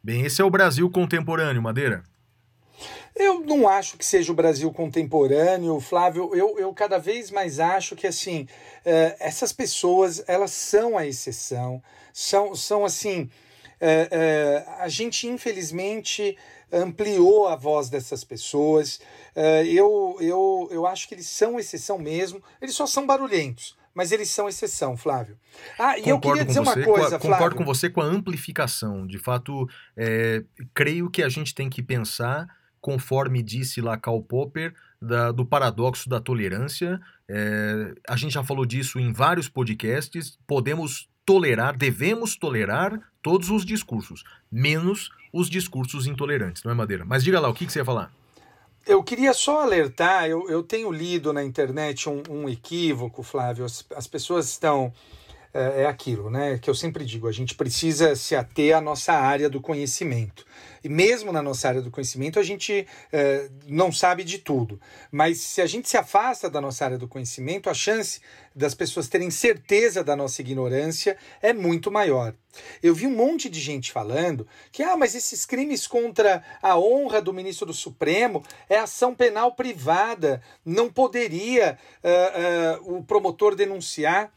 Bem, 0.04 0.24
esse 0.24 0.42
é 0.42 0.44
o 0.44 0.50
Brasil 0.50 0.90
contemporâneo, 0.90 1.62
Madeira. 1.62 2.02
Eu 3.14 3.38
não 3.40 3.68
acho 3.68 3.96
que 3.96 4.04
seja 4.04 4.32
o 4.32 4.34
Brasil 4.34 4.72
contemporâneo, 4.72 5.78
Flávio. 5.78 6.34
Eu, 6.34 6.58
eu 6.58 6.72
cada 6.74 6.98
vez 6.98 7.30
mais 7.30 7.60
acho 7.60 7.94
que 7.94 8.08
assim 8.08 8.42
uh, 8.84 9.14
essas 9.20 9.52
pessoas 9.52 10.24
elas 10.26 10.50
são 10.50 10.98
a 10.98 11.06
exceção, 11.06 11.80
são, 12.12 12.52
são 12.56 12.84
assim 12.84 13.30
uh, 13.80 14.66
uh, 14.66 14.70
a 14.80 14.88
gente 14.88 15.28
infelizmente 15.28 16.36
ampliou 16.72 17.46
a 17.46 17.54
voz 17.54 17.88
dessas 17.88 18.24
pessoas. 18.24 18.98
Eu, 19.66 20.16
eu, 20.20 20.68
eu 20.70 20.86
acho 20.86 21.06
que 21.06 21.14
eles 21.14 21.26
são 21.26 21.60
exceção 21.60 21.98
mesmo. 21.98 22.42
Eles 22.62 22.74
só 22.74 22.86
são 22.86 23.06
barulhentos, 23.06 23.76
mas 23.94 24.12
eles 24.12 24.30
são 24.30 24.48
exceção, 24.48 24.96
Flávio. 24.96 25.36
Ah, 25.78 25.98
e 25.98 26.02
concordo 26.02 26.08
eu 26.08 26.20
queria 26.20 26.44
dizer 26.44 26.60
uma 26.60 26.74
coisa, 26.74 27.16
a, 27.16 27.20
Flávio. 27.20 27.30
Concordo 27.30 27.56
com 27.56 27.64
você 27.64 27.90
com 27.90 28.00
a 28.00 28.04
amplificação. 28.04 29.06
De 29.06 29.18
fato, 29.18 29.68
é, 29.96 30.44
creio 30.74 31.10
que 31.10 31.22
a 31.22 31.28
gente 31.28 31.54
tem 31.54 31.68
que 31.68 31.82
pensar, 31.82 32.48
conforme 32.80 33.42
disse 33.42 33.80
lá 33.80 33.96
Karl 33.96 34.22
Popper, 34.22 34.74
da, 35.00 35.32
do 35.32 35.44
paradoxo 35.44 36.08
da 36.08 36.20
tolerância. 36.20 37.00
É, 37.28 37.94
a 38.08 38.16
gente 38.16 38.32
já 38.32 38.42
falou 38.42 38.64
disso 38.64 38.98
em 38.98 39.12
vários 39.12 39.48
podcasts. 39.48 40.38
Podemos 40.46 41.08
tolerar, 41.24 41.76
devemos 41.76 42.36
tolerar 42.36 42.98
todos 43.22 43.50
os 43.50 43.64
discursos, 43.64 44.24
menos 44.50 45.10
os 45.32 45.48
discursos 45.48 46.06
intolerantes, 46.06 46.62
não 46.64 46.72
é, 46.72 46.74
Madeira? 46.74 47.04
Mas 47.04 47.22
diga 47.22 47.40
lá, 47.40 47.48
o 47.48 47.54
que, 47.54 47.64
que 47.66 47.72
você 47.72 47.78
ia 47.78 47.84
falar? 47.84 48.12
Eu 48.86 49.02
queria 49.02 49.32
só 49.32 49.62
alertar, 49.62 50.26
eu, 50.26 50.48
eu 50.48 50.62
tenho 50.62 50.90
lido 50.90 51.32
na 51.32 51.42
internet 51.42 52.08
um, 52.08 52.22
um 52.28 52.48
equívoco, 52.48 53.22
Flávio. 53.22 53.64
As, 53.64 53.84
as 53.94 54.06
pessoas 54.06 54.48
estão. 54.48 54.92
É, 55.54 55.82
é, 55.82 55.86
aquilo, 55.86 56.30
né? 56.30 56.58
Que 56.58 56.70
eu 56.70 56.74
sempre 56.74 57.04
digo, 57.04 57.28
a 57.28 57.32
gente 57.32 57.54
precisa 57.54 58.16
se 58.16 58.34
ater 58.34 58.74
à 58.74 58.80
nossa 58.80 59.12
área 59.12 59.50
do 59.50 59.60
conhecimento. 59.60 60.46
E 60.82 60.88
mesmo 60.88 61.30
na 61.30 61.42
nossa 61.42 61.68
área 61.68 61.82
do 61.82 61.90
conhecimento, 61.90 62.38
a 62.38 62.42
gente 62.42 62.86
é, 63.12 63.50
não 63.66 63.92
sabe 63.92 64.24
de 64.24 64.38
tudo. 64.38 64.80
Mas 65.10 65.42
se 65.42 65.60
a 65.60 65.66
gente 65.66 65.90
se 65.90 65.96
afasta 65.98 66.48
da 66.48 66.58
nossa 66.58 66.86
área 66.86 66.96
do 66.96 67.06
conhecimento, 67.06 67.68
a 67.68 67.74
chance 67.74 68.20
das 68.54 68.74
pessoas 68.74 69.08
terem 69.08 69.30
certeza 69.30 70.02
da 70.02 70.16
nossa 70.16 70.40
ignorância 70.40 71.18
é 71.42 71.52
muito 71.52 71.90
maior. 71.90 72.34
Eu 72.82 72.94
vi 72.94 73.06
um 73.06 73.14
monte 73.14 73.48
de 73.48 73.60
gente 73.60 73.92
falando 73.92 74.46
que, 74.70 74.82
ah, 74.82 74.96
mas 74.96 75.14
esses 75.14 75.44
crimes 75.44 75.86
contra 75.86 76.42
a 76.62 76.78
honra 76.78 77.20
do 77.20 77.32
ministro 77.32 77.66
do 77.66 77.74
Supremo 77.74 78.42
é 78.68 78.78
ação 78.78 79.14
penal 79.14 79.52
privada, 79.52 80.42
não 80.64 80.90
poderia 80.90 81.78
uh, 82.02 82.84
uh, 82.84 82.96
o 82.96 83.04
promotor 83.04 83.54
denunciar. 83.54 84.32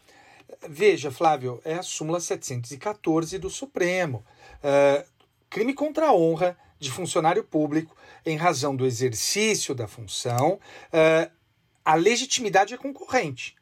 Veja, 0.68 1.12
Flávio, 1.12 1.62
é 1.64 1.76
a 1.76 1.84
súmula 1.84 2.20
714 2.20 3.38
do 3.38 3.50
Supremo. 3.50 4.26
Uh, 4.58 5.06
crime 5.50 5.74
contra 5.74 6.08
a 6.08 6.14
honra 6.14 6.58
de 6.80 6.92
funcionário 6.92 7.44
público 7.44 7.96
em 8.26 8.38
razão 8.38 8.76
do 8.76 8.86
exercício 8.86 9.74
da 9.74 9.88
função, 9.88 10.60
uh, 10.94 11.32
a 11.84 11.96
legitimidade 11.96 12.74
é 12.74 12.78
concorrente 12.78 13.56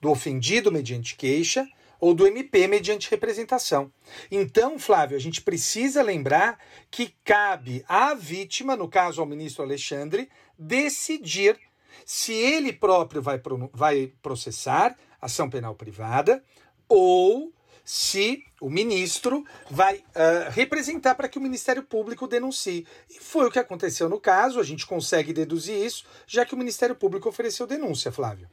do 0.00 0.10
ofendido 0.10 0.70
mediante 0.70 1.16
queixa 1.16 1.66
ou 2.00 2.14
do 2.14 2.26
MP 2.26 2.68
mediante 2.68 3.10
representação. 3.10 3.92
Então, 4.30 4.78
Flávio, 4.78 5.16
a 5.16 5.20
gente 5.20 5.42
precisa 5.42 6.02
lembrar 6.02 6.58
que 6.90 7.14
cabe 7.24 7.84
à 7.88 8.14
vítima, 8.14 8.76
no 8.76 8.88
caso 8.88 9.20
ao 9.20 9.26
ministro 9.26 9.64
Alexandre, 9.64 10.28
decidir 10.56 11.58
se 12.04 12.32
ele 12.32 12.72
próprio 12.72 13.20
vai, 13.20 13.40
vai 13.72 14.12
processar 14.22 14.96
ação 15.20 15.48
penal 15.48 15.74
privada 15.74 16.42
ou 16.88 17.52
se 17.84 18.44
o 18.60 18.68
ministro 18.68 19.44
vai 19.70 19.96
uh, 19.96 20.50
representar 20.50 21.14
para 21.14 21.26
que 21.26 21.38
o 21.38 21.40
Ministério 21.40 21.82
Público 21.82 22.28
denuncie. 22.28 22.86
E 23.08 23.18
foi 23.18 23.46
o 23.46 23.50
que 23.50 23.58
aconteceu 23.58 24.10
no 24.10 24.20
caso, 24.20 24.60
a 24.60 24.62
gente 24.62 24.86
consegue 24.86 25.32
deduzir 25.32 25.74
isso, 25.74 26.04
já 26.26 26.44
que 26.44 26.54
o 26.54 26.58
Ministério 26.58 26.94
Público 26.94 27.30
ofereceu 27.30 27.66
denúncia, 27.66 28.12
Flávio. 28.12 28.46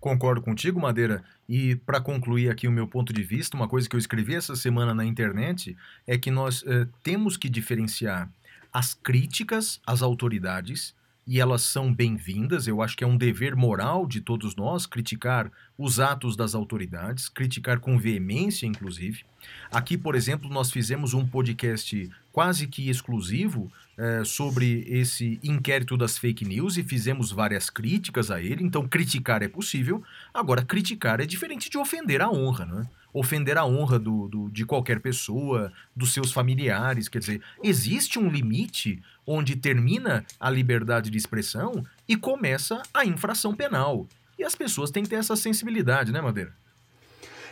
Concordo 0.00 0.42
contigo, 0.42 0.80
Madeira. 0.80 1.22
E 1.48 1.76
para 1.76 2.00
concluir 2.00 2.50
aqui 2.50 2.66
o 2.66 2.72
meu 2.72 2.88
ponto 2.88 3.12
de 3.12 3.22
vista, 3.22 3.56
uma 3.56 3.68
coisa 3.68 3.88
que 3.88 3.94
eu 3.94 4.00
escrevi 4.00 4.34
essa 4.34 4.56
semana 4.56 4.92
na 4.92 5.04
internet 5.04 5.76
é 6.04 6.18
que 6.18 6.30
nós 6.30 6.62
uh, 6.62 6.86
temos 7.00 7.36
que 7.36 7.48
diferenciar 7.48 8.28
as 8.72 8.92
críticas 8.92 9.80
às 9.86 10.02
autoridades 10.02 10.96
e 11.26 11.40
elas 11.40 11.62
são 11.62 11.92
bem-vindas. 11.92 12.66
Eu 12.66 12.82
acho 12.82 12.96
que 12.96 13.04
é 13.04 13.06
um 13.06 13.16
dever 13.16 13.56
moral 13.56 14.06
de 14.06 14.20
todos 14.20 14.54
nós 14.54 14.86
criticar 14.86 15.50
os 15.76 15.98
atos 15.98 16.36
das 16.36 16.54
autoridades, 16.54 17.28
criticar 17.28 17.80
com 17.80 17.98
veemência, 17.98 18.66
inclusive. 18.66 19.24
Aqui, 19.70 19.96
por 19.96 20.14
exemplo, 20.14 20.48
nós 20.48 20.70
fizemos 20.70 21.14
um 21.14 21.26
podcast 21.26 22.10
quase 22.32 22.66
que 22.66 22.88
exclusivo 22.88 23.70
é, 23.96 24.24
sobre 24.24 24.84
esse 24.88 25.38
inquérito 25.42 25.96
das 25.96 26.18
fake 26.18 26.44
news 26.44 26.76
e 26.76 26.82
fizemos 26.82 27.30
várias 27.30 27.70
críticas 27.70 28.30
a 28.30 28.40
ele. 28.40 28.64
Então, 28.64 28.86
criticar 28.86 29.42
é 29.42 29.48
possível. 29.48 30.02
Agora, 30.32 30.64
criticar 30.64 31.20
é 31.20 31.26
diferente 31.26 31.70
de 31.70 31.78
ofender 31.78 32.20
a 32.20 32.30
honra, 32.30 32.66
não 32.66 32.80
é? 32.80 32.88
Ofender 33.14 33.56
a 33.56 33.64
honra 33.64 33.96
do, 33.96 34.26
do, 34.26 34.50
de 34.50 34.66
qualquer 34.66 34.98
pessoa, 34.98 35.72
dos 35.94 36.12
seus 36.12 36.32
familiares. 36.32 37.08
Quer 37.08 37.20
dizer, 37.20 37.42
existe 37.62 38.18
um 38.18 38.28
limite 38.28 39.00
onde 39.24 39.54
termina 39.54 40.26
a 40.38 40.50
liberdade 40.50 41.08
de 41.08 41.16
expressão 41.16 41.86
e 42.08 42.16
começa 42.16 42.82
a 42.92 43.06
infração 43.06 43.54
penal. 43.54 44.06
E 44.36 44.42
as 44.42 44.56
pessoas 44.56 44.90
têm 44.90 45.04
que 45.04 45.08
ter 45.08 45.16
essa 45.16 45.36
sensibilidade, 45.36 46.10
né, 46.10 46.20
Madeira? 46.20 46.52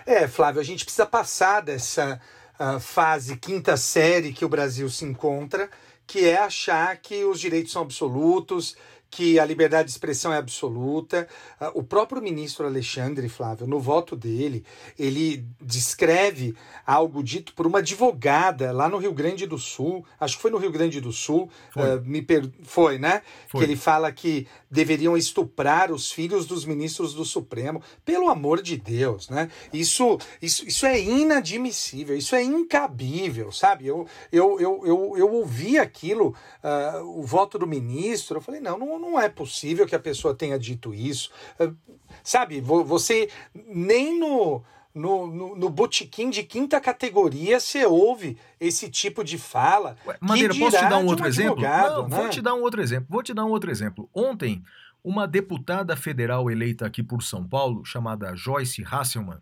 É, 0.04 0.26
Flávio, 0.26 0.60
a 0.60 0.64
gente 0.64 0.84
precisa 0.84 1.06
passar 1.06 1.60
dessa 1.60 2.20
uh, 2.58 2.80
fase 2.80 3.36
quinta 3.36 3.76
série 3.76 4.32
que 4.32 4.44
o 4.44 4.48
Brasil 4.48 4.90
se 4.90 5.04
encontra, 5.04 5.70
que 6.08 6.24
é 6.24 6.38
achar 6.38 6.96
que 6.96 7.24
os 7.24 7.38
direitos 7.38 7.70
são 7.70 7.82
absolutos, 7.82 8.76
que 9.12 9.38
a 9.38 9.44
liberdade 9.44 9.84
de 9.84 9.90
expressão 9.90 10.32
é 10.32 10.38
absoluta. 10.38 11.28
Uh, 11.60 11.80
o 11.80 11.82
próprio 11.82 12.22
ministro 12.22 12.66
Alexandre 12.66 13.28
Flávio, 13.28 13.66
no 13.66 13.78
voto 13.78 14.16
dele, 14.16 14.64
ele 14.98 15.46
descreve 15.60 16.56
algo 16.86 17.22
dito 17.22 17.52
por 17.52 17.66
uma 17.66 17.80
advogada 17.80 18.72
lá 18.72 18.88
no 18.88 18.96
Rio 18.96 19.12
Grande 19.12 19.46
do 19.46 19.58
Sul, 19.58 20.02
acho 20.18 20.36
que 20.36 20.42
foi 20.42 20.50
no 20.50 20.56
Rio 20.56 20.72
Grande 20.72 20.98
do 20.98 21.12
Sul, 21.12 21.50
foi, 21.70 21.96
uh, 21.96 22.02
me 22.02 22.22
per... 22.22 22.50
foi 22.62 22.98
né? 22.98 23.20
Foi. 23.48 23.60
Que 23.60 23.66
ele 23.66 23.76
fala 23.76 24.10
que 24.10 24.48
deveriam 24.72 25.14
estuprar 25.14 25.92
os 25.92 26.10
filhos 26.10 26.46
dos 26.46 26.64
ministros 26.64 27.12
do 27.12 27.26
Supremo. 27.26 27.82
Pelo 28.06 28.30
amor 28.30 28.62
de 28.62 28.78
Deus, 28.78 29.28
né? 29.28 29.50
Isso, 29.70 30.18
isso, 30.40 30.66
isso 30.66 30.86
é 30.86 30.98
inadmissível, 30.98 32.16
isso 32.16 32.34
é 32.34 32.42
incabível, 32.42 33.52
sabe? 33.52 33.86
Eu, 33.86 34.06
eu, 34.32 34.58
eu, 34.58 34.82
eu, 34.86 35.14
eu 35.18 35.30
ouvi 35.30 35.78
aquilo, 35.78 36.34
uh, 36.64 37.20
o 37.20 37.22
voto 37.22 37.58
do 37.58 37.66
ministro, 37.66 38.38
eu 38.38 38.40
falei, 38.40 38.62
não, 38.62 38.78
não, 38.78 38.98
não 38.98 39.20
é 39.20 39.28
possível 39.28 39.86
que 39.86 39.94
a 39.94 40.00
pessoa 40.00 40.34
tenha 40.34 40.58
dito 40.58 40.94
isso. 40.94 41.30
Uh, 41.60 41.76
sabe, 42.24 42.58
você 42.62 43.28
nem 43.54 44.18
no 44.18 44.62
no, 44.94 45.26
no, 45.26 45.56
no 45.56 45.70
botequim 45.70 46.30
de 46.30 46.42
quinta 46.42 46.80
categoria 46.80 47.58
você 47.58 47.86
ouve 47.86 48.36
esse 48.60 48.90
tipo 48.90 49.24
de 49.24 49.38
fala. 49.38 49.96
Ué, 50.06 50.16
Madeira, 50.20 50.54
posso 50.54 50.76
te 50.76 50.88
dar 50.88 50.98
um 50.98 51.06
outro 51.06 51.24
um 51.24 51.28
exemplo? 51.28 51.62
Não, 51.62 52.08
né? 52.08 52.16
vou 52.16 52.28
te 52.28 52.40
dar 52.40 52.54
um 52.54 52.60
outro 52.62 52.82
exemplo. 52.82 53.06
Vou 53.08 53.22
te 53.22 53.34
dar 53.34 53.44
um 53.44 53.50
outro 53.50 53.70
exemplo. 53.70 54.08
Ontem, 54.14 54.62
uma 55.02 55.26
deputada 55.26 55.96
federal 55.96 56.50
eleita 56.50 56.86
aqui 56.86 57.02
por 57.02 57.22
São 57.22 57.46
Paulo, 57.46 57.84
chamada 57.84 58.36
Joyce 58.36 58.84
Hasselman, 58.88 59.38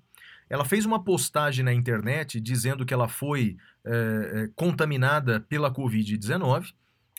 ela 0.48 0.64
fez 0.64 0.84
uma 0.84 1.02
postagem 1.02 1.64
na 1.64 1.72
internet 1.72 2.40
dizendo 2.40 2.84
que 2.84 2.92
ela 2.92 3.06
foi 3.06 3.56
é, 3.84 4.50
contaminada 4.56 5.40
pela 5.40 5.72
Covid-19 5.72 6.72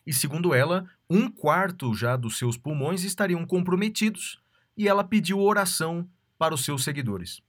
e, 0.06 0.14
segundo 0.14 0.54
ela, 0.54 0.86
um 1.10 1.30
quarto 1.30 1.94
já 1.94 2.16
dos 2.18 2.38
seus 2.38 2.58
pulmões 2.58 3.04
estariam 3.04 3.46
comprometidos 3.46 4.40
e 4.76 4.88
ela 4.88 5.04
pediu 5.04 5.40
oração 5.40 6.08
para 6.38 6.54
os 6.54 6.66
seus 6.66 6.84
seguidores. 6.84 7.42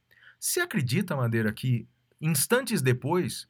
Se 0.44 0.58
acredita, 0.58 1.14
Madeira, 1.14 1.52
que 1.52 1.86
instantes 2.20 2.82
depois, 2.82 3.46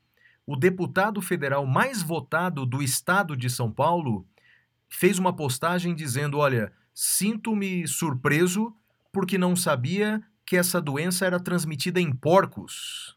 o 0.47 0.55
deputado 0.55 1.23
federal 1.23 1.65
mais 1.65 2.03
votado 2.03 2.67
do 2.67 2.83
estado 2.83 3.35
de 3.35 3.49
São 3.49 3.73
Paulo 3.73 4.29
fez 4.91 5.19
uma 5.19 5.35
postagem 5.35 5.95
dizendo: 5.95 6.37
Olha, 6.37 6.71
sinto-me 6.93 7.89
surpreso 7.89 8.77
porque 9.11 9.39
não 9.39 9.57
sabia 9.57 10.23
que 10.45 10.55
essa 10.55 10.83
doença 10.83 11.25
era 11.25 11.41
transmitida 11.41 11.99
em 11.99 12.13
porcos. 12.15 13.17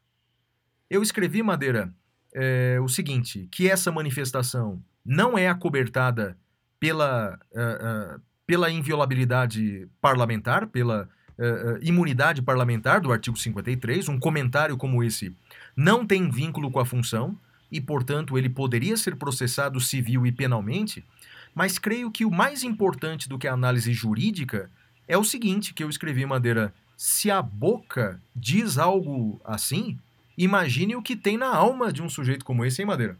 Eu 0.89 1.03
escrevi, 1.03 1.43
Madeira, 1.43 1.93
é, 2.33 2.79
o 2.81 2.87
seguinte: 2.87 3.49
que 3.51 3.69
essa 3.69 3.91
manifestação 3.91 4.81
não 5.03 5.37
é 5.37 5.49
acobertada 5.49 6.37
pela, 6.79 7.37
uh, 7.51 8.15
uh, 8.15 8.21
pela 8.47 8.71
inviolabilidade 8.71 9.89
parlamentar, 9.99 10.67
pela 10.67 11.09
uh, 11.37 11.77
imunidade 11.81 12.41
parlamentar 12.41 13.01
do 13.01 13.11
artigo 13.11 13.37
53, 13.37 14.09
um 14.09 14.19
comentário 14.19 14.77
como 14.77 15.03
esse 15.03 15.35
não 15.75 16.05
tem 16.05 16.29
vínculo 16.29 16.71
com 16.71 16.79
a 16.79 16.85
função 16.85 17.37
e, 17.71 17.81
portanto, 17.81 18.37
ele 18.37 18.49
poderia 18.49 18.95
ser 18.95 19.15
processado 19.15 19.79
civil 19.79 20.25
e 20.25 20.31
penalmente, 20.31 21.03
mas 21.53 21.77
creio 21.77 22.11
que 22.11 22.25
o 22.25 22.31
mais 22.31 22.63
importante 22.63 23.27
do 23.27 23.37
que 23.37 23.47
a 23.47 23.53
análise 23.53 23.91
jurídica 23.93 24.69
é 25.07 25.17
o 25.17 25.23
seguinte 25.23 25.73
que 25.73 25.83
eu 25.83 25.89
escrevi, 25.89 26.25
Madeira, 26.25 26.73
se 26.97 27.29
a 27.29 27.41
boca 27.41 28.21
diz 28.35 28.77
algo 28.77 29.39
assim, 29.43 29.97
imagine 30.37 30.95
o 30.95 31.01
que 31.01 31.15
tem 31.15 31.37
na 31.37 31.53
alma 31.53 31.91
de 31.91 32.01
um 32.01 32.09
sujeito 32.09 32.45
como 32.45 32.63
esse, 32.65 32.81
hein, 32.81 32.87
Madeira? 32.87 33.17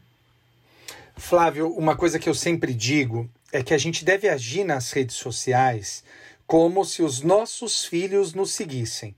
Flávio, 1.16 1.68
uma 1.72 1.96
coisa 1.96 2.18
que 2.18 2.28
eu 2.28 2.34
sempre 2.34 2.74
digo 2.74 3.28
é 3.52 3.62
que 3.62 3.72
a 3.72 3.78
gente 3.78 4.04
deve 4.04 4.28
agir 4.28 4.64
nas 4.64 4.92
redes 4.92 5.16
sociais 5.16 6.04
como 6.46 6.84
se 6.84 7.02
os 7.02 7.20
nossos 7.22 7.84
filhos 7.84 8.34
nos 8.34 8.52
seguissem. 8.52 9.14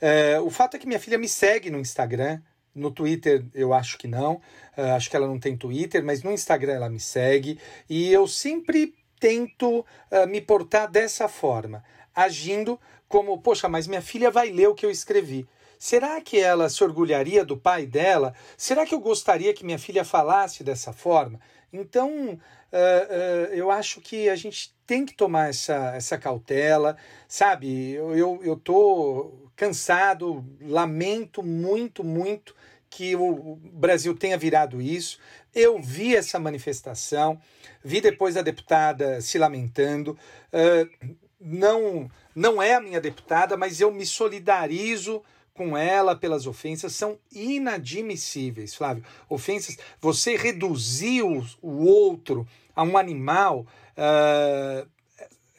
É, 0.00 0.40
o 0.40 0.50
fato 0.50 0.76
é 0.76 0.78
que 0.78 0.86
minha 0.86 1.00
filha 1.00 1.18
me 1.18 1.28
segue 1.28 1.70
no 1.70 1.78
Instagram, 1.78 2.40
no 2.74 2.90
Twitter 2.90 3.44
eu 3.52 3.74
acho 3.74 3.98
que 3.98 4.06
não, 4.06 4.40
é, 4.76 4.92
acho 4.92 5.10
que 5.10 5.16
ela 5.16 5.26
não 5.26 5.38
tem 5.38 5.56
Twitter, 5.56 6.02
mas 6.02 6.22
no 6.22 6.32
Instagram 6.32 6.74
ela 6.74 6.88
me 6.88 7.00
segue 7.00 7.58
e 7.88 8.10
eu 8.12 8.26
sempre 8.26 8.94
tento 9.18 9.80
uh, 9.80 10.26
me 10.26 10.40
portar 10.40 10.90
dessa 10.90 11.28
forma, 11.28 11.84
agindo 12.14 12.80
como, 13.06 13.38
poxa, 13.38 13.68
mas 13.68 13.86
minha 13.86 14.00
filha 14.00 14.30
vai 14.30 14.50
ler 14.50 14.68
o 14.68 14.74
que 14.74 14.86
eu 14.86 14.90
escrevi. 14.90 15.46
Será 15.78 16.20
que 16.20 16.38
ela 16.38 16.68
se 16.68 16.82
orgulharia 16.82 17.44
do 17.44 17.56
pai 17.56 17.86
dela? 17.86 18.34
Será 18.56 18.86
que 18.86 18.94
eu 18.94 19.00
gostaria 19.00 19.52
que 19.52 19.64
minha 19.64 19.78
filha 19.78 20.04
falasse 20.04 20.64
dessa 20.64 20.92
forma? 20.92 21.40
Então, 21.72 22.34
uh, 22.34 23.52
eu 23.52 23.70
acho 23.70 24.00
que 24.00 24.28
a 24.28 24.36
gente 24.36 24.74
tem 24.90 25.06
que 25.06 25.14
tomar 25.14 25.50
essa, 25.50 25.94
essa 25.94 26.18
cautela, 26.18 26.96
sabe? 27.28 27.92
Eu, 27.92 28.16
eu, 28.16 28.40
eu 28.42 28.56
tô 28.56 29.48
cansado, 29.54 30.44
lamento 30.60 31.44
muito, 31.44 32.02
muito 32.02 32.56
que 32.90 33.14
o 33.14 33.54
Brasil 33.72 34.16
tenha 34.16 34.36
virado 34.36 34.82
isso. 34.82 35.20
Eu 35.54 35.80
vi 35.80 36.16
essa 36.16 36.40
manifestação, 36.40 37.40
vi 37.84 38.00
depois 38.00 38.36
a 38.36 38.42
deputada 38.42 39.20
se 39.20 39.38
lamentando. 39.38 40.18
Uh, 40.52 41.16
não, 41.40 42.10
não 42.34 42.60
é 42.60 42.74
a 42.74 42.80
minha 42.80 43.00
deputada, 43.00 43.56
mas 43.56 43.80
eu 43.80 43.92
me 43.92 44.04
solidarizo 44.04 45.22
com 45.54 45.78
ela 45.78 46.16
pelas 46.16 46.48
ofensas 46.48 46.96
são 46.96 47.16
inadmissíveis, 47.30 48.74
Flávio. 48.74 49.04
Ofensas, 49.28 49.78
você 50.00 50.36
reduzir 50.36 51.22
o, 51.22 51.46
o 51.62 51.84
outro 51.86 52.44
a 52.74 52.82
um 52.82 52.98
animal 52.98 53.66
uh, 54.00 54.88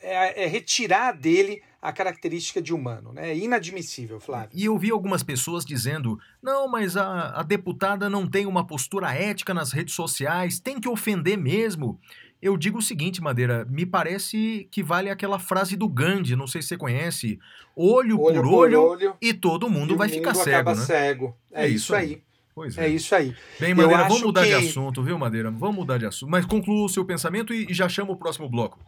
é, 0.01 0.43
é, 0.43 0.47
retirar 0.47 1.11
dele 1.13 1.61
a 1.81 1.91
característica 1.91 2.61
de 2.61 2.73
humano. 2.73 3.13
Né? 3.13 3.31
É 3.31 3.37
inadmissível, 3.37 4.19
Flávio. 4.19 4.49
E 4.53 4.65
eu 4.65 4.77
vi 4.77 4.91
algumas 4.91 5.23
pessoas 5.23 5.63
dizendo: 5.63 6.19
não, 6.41 6.67
mas 6.67 6.97
a, 6.97 7.39
a 7.39 7.43
deputada 7.43 8.09
não 8.09 8.27
tem 8.27 8.45
uma 8.45 8.65
postura 8.65 9.13
ética 9.13 9.53
nas 9.53 9.71
redes 9.71 9.93
sociais, 9.93 10.59
tem 10.59 10.79
que 10.79 10.89
ofender 10.89 11.37
mesmo. 11.37 11.99
Eu 12.41 12.57
digo 12.57 12.79
o 12.79 12.81
seguinte, 12.81 13.21
Madeira, 13.21 13.65
me 13.69 13.85
parece 13.85 14.67
que 14.71 14.81
vale 14.81 15.11
aquela 15.11 15.37
frase 15.37 15.75
do 15.75 15.87
Gandhi, 15.87 16.35
não 16.35 16.47
sei 16.47 16.59
se 16.63 16.69
você 16.69 16.77
conhece, 16.77 17.39
olho, 17.75 18.19
olho 18.19 18.41
por, 18.41 18.51
olho, 18.51 18.81
olho, 18.81 19.15
e 19.21 19.31
todo 19.31 19.69
mundo 19.69 19.93
e 19.93 19.95
vai 19.95 20.09
ficar 20.09 20.33
mundo 20.33 20.43
cego, 20.43 20.69
né? 20.71 20.75
cego. 20.77 21.37
É, 21.51 21.65
é 21.65 21.69
isso 21.69 21.93
aí. 21.93 22.05
aí. 22.05 22.23
Pois 22.53 22.77
é. 22.77 22.85
é 22.85 22.89
isso 22.89 23.13
aí. 23.15 23.35
Bem, 23.59 23.73
Madeira, 23.73 24.03
vamos 24.03 24.21
mudar 24.21 24.43
que... 24.43 24.49
de 24.49 24.53
assunto, 24.55 25.03
viu, 25.03 25.17
Madeira? 25.17 25.51
Vamos 25.51 25.75
mudar 25.75 25.97
de 25.97 26.05
assunto. 26.05 26.29
Mas 26.29 26.45
conclua 26.45 26.85
o 26.85 26.89
seu 26.89 27.05
pensamento 27.05 27.53
e, 27.53 27.71
e 27.71 27.73
já 27.73 27.87
chama 27.87 28.11
o 28.11 28.17
próximo 28.17 28.49
bloco. 28.49 28.79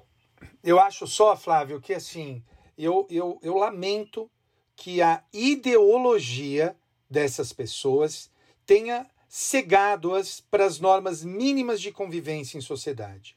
Eu 0.64 0.80
acho 0.80 1.08
só, 1.08 1.36
Flávio, 1.36 1.80
que 1.80 1.94
assim, 1.94 2.44
eu, 2.78 3.08
eu, 3.10 3.40
eu 3.42 3.56
lamento 3.58 4.30
que 4.76 5.02
a 5.02 5.22
ideologia 5.32 6.76
dessas 7.10 7.54
pessoas 7.54 8.32
tenha 8.66 9.06
cegado-as 9.28 10.40
para 10.40 10.66
as 10.66 10.80
normas 10.80 11.24
mínimas 11.24 11.82
de 11.82 11.92
convivência 11.92 12.58
em 12.58 12.62
sociedade 12.62 13.36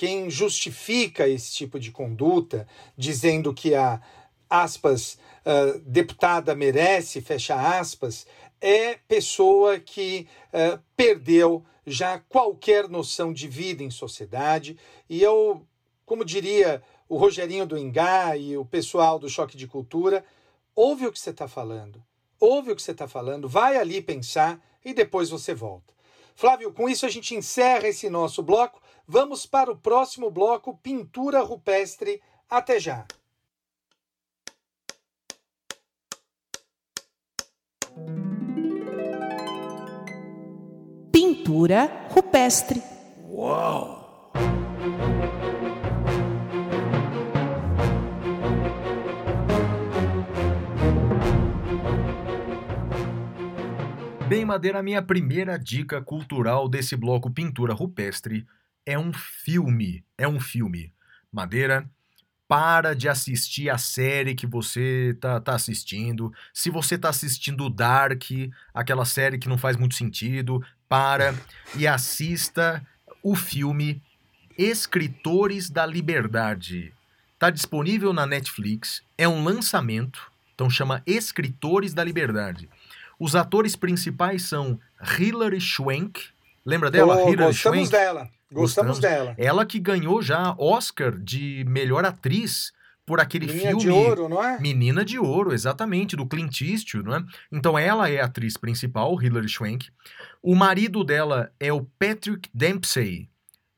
quem 0.00 0.30
justifica 0.30 1.28
esse 1.28 1.52
tipo 1.52 1.78
de 1.78 1.90
conduta, 1.90 2.66
dizendo 2.96 3.52
que 3.52 3.74
a 3.74 4.00
aspas 4.48 5.18
uh, 5.44 5.78
deputada 5.80 6.54
merece, 6.54 7.20
fecha 7.20 7.54
aspas, 7.78 8.26
é 8.60 8.94
pessoa 9.08 9.78
que 9.78 10.28
uh, 10.48 10.80
perdeu 10.96 11.64
já 11.86 12.18
qualquer 12.18 12.88
noção 12.88 13.32
de 13.32 13.48
vida 13.48 13.82
em 13.82 13.90
sociedade. 13.90 14.78
E 15.08 15.22
eu, 15.22 15.66
como 16.04 16.24
diria 16.24 16.82
o 17.08 17.16
Rogerinho 17.16 17.66
do 17.66 17.78
Ingá 17.78 18.36
e 18.36 18.56
o 18.56 18.64
pessoal 18.64 19.18
do 19.18 19.28
Choque 19.28 19.56
de 19.56 19.66
Cultura, 19.66 20.24
ouve 20.74 21.06
o 21.06 21.12
que 21.12 21.18
você 21.18 21.30
está 21.30 21.48
falando, 21.48 22.02
ouve 22.38 22.70
o 22.70 22.76
que 22.76 22.82
você 22.82 22.92
está 22.92 23.08
falando, 23.08 23.48
vai 23.48 23.76
ali 23.76 24.00
pensar 24.00 24.60
e 24.84 24.94
depois 24.94 25.30
você 25.30 25.54
volta. 25.54 25.92
Flávio, 26.34 26.72
com 26.72 26.88
isso 26.88 27.04
a 27.04 27.08
gente 27.08 27.34
encerra 27.34 27.88
esse 27.88 28.08
nosso 28.08 28.42
bloco. 28.42 28.80
Vamos 29.06 29.44
para 29.44 29.70
o 29.70 29.76
próximo 29.76 30.30
bloco, 30.30 30.78
pintura 30.82 31.40
rupestre. 31.40 32.22
Até 32.48 32.80
já. 32.80 33.04
Pintura 41.50 42.06
rupestre. 42.10 42.80
Uau! 43.28 44.30
Bem, 54.28 54.44
Madeira, 54.44 54.80
minha 54.80 55.02
primeira 55.02 55.58
dica 55.58 56.00
cultural 56.00 56.68
desse 56.68 56.94
bloco 56.94 57.28
Pintura 57.28 57.74
Rupestre 57.74 58.46
é 58.86 58.96
um 58.96 59.12
filme. 59.12 60.04
É 60.16 60.28
um 60.28 60.38
filme. 60.38 60.94
Madeira, 61.32 61.90
para 62.46 62.94
de 62.94 63.08
assistir 63.08 63.70
a 63.70 63.78
série 63.78 64.36
que 64.36 64.46
você 64.46 65.16
tá, 65.20 65.40
tá 65.40 65.56
assistindo. 65.56 66.32
Se 66.54 66.70
você 66.70 66.96
tá 66.96 67.08
assistindo 67.08 67.68
Dark, 67.68 68.22
aquela 68.72 69.04
série 69.04 69.36
que 69.36 69.48
não 69.48 69.58
faz 69.58 69.76
muito 69.76 69.96
sentido, 69.96 70.60
para 70.90 71.36
e 71.76 71.86
assista 71.86 72.84
o 73.22 73.36
filme 73.36 74.02
Escritores 74.58 75.70
da 75.70 75.86
Liberdade. 75.86 76.92
Está 77.34 77.48
disponível 77.48 78.12
na 78.12 78.26
Netflix, 78.26 79.00
é 79.16 79.28
um 79.28 79.44
lançamento, 79.44 80.20
então 80.52 80.68
chama 80.68 81.00
Escritores 81.06 81.94
da 81.94 82.02
Liberdade. 82.02 82.68
Os 83.20 83.36
atores 83.36 83.76
principais 83.76 84.42
são 84.42 84.80
Hilary 85.16 85.60
Swank, 85.60 86.24
lembra 86.66 86.90
dela? 86.90 87.14
Oh, 87.18 87.28
Hilary 87.30 87.52
gostamos 87.52 87.88
Swank? 87.88 87.90
dela. 87.92 88.30
Gostamos, 88.52 88.96
Gostamos. 88.96 88.98
dela. 88.98 89.34
Ela 89.38 89.64
que 89.64 89.78
ganhou 89.78 90.20
já 90.20 90.56
Oscar 90.58 91.16
de 91.16 91.64
melhor 91.68 92.04
atriz 92.04 92.72
por 93.10 93.18
aquele 93.18 93.46
Linha 93.46 93.70
filme 93.70 93.82
de 93.82 93.90
ouro, 93.90 94.28
não 94.28 94.40
é? 94.40 94.56
Menina 94.60 95.04
de 95.04 95.18
Ouro, 95.18 95.52
exatamente, 95.52 96.14
do 96.14 96.24
Clint 96.24 96.60
Eastwood, 96.60 97.08
não 97.08 97.16
é? 97.16 97.24
Então 97.50 97.76
ela 97.76 98.08
é 98.08 98.20
a 98.20 98.26
atriz 98.26 98.56
principal, 98.56 99.20
Hilary 99.20 99.48
Swank. 99.48 99.88
O 100.40 100.54
marido 100.54 101.02
dela 101.02 101.50
é 101.58 101.72
o 101.72 101.84
Patrick 101.98 102.48
Dempsey. 102.54 103.28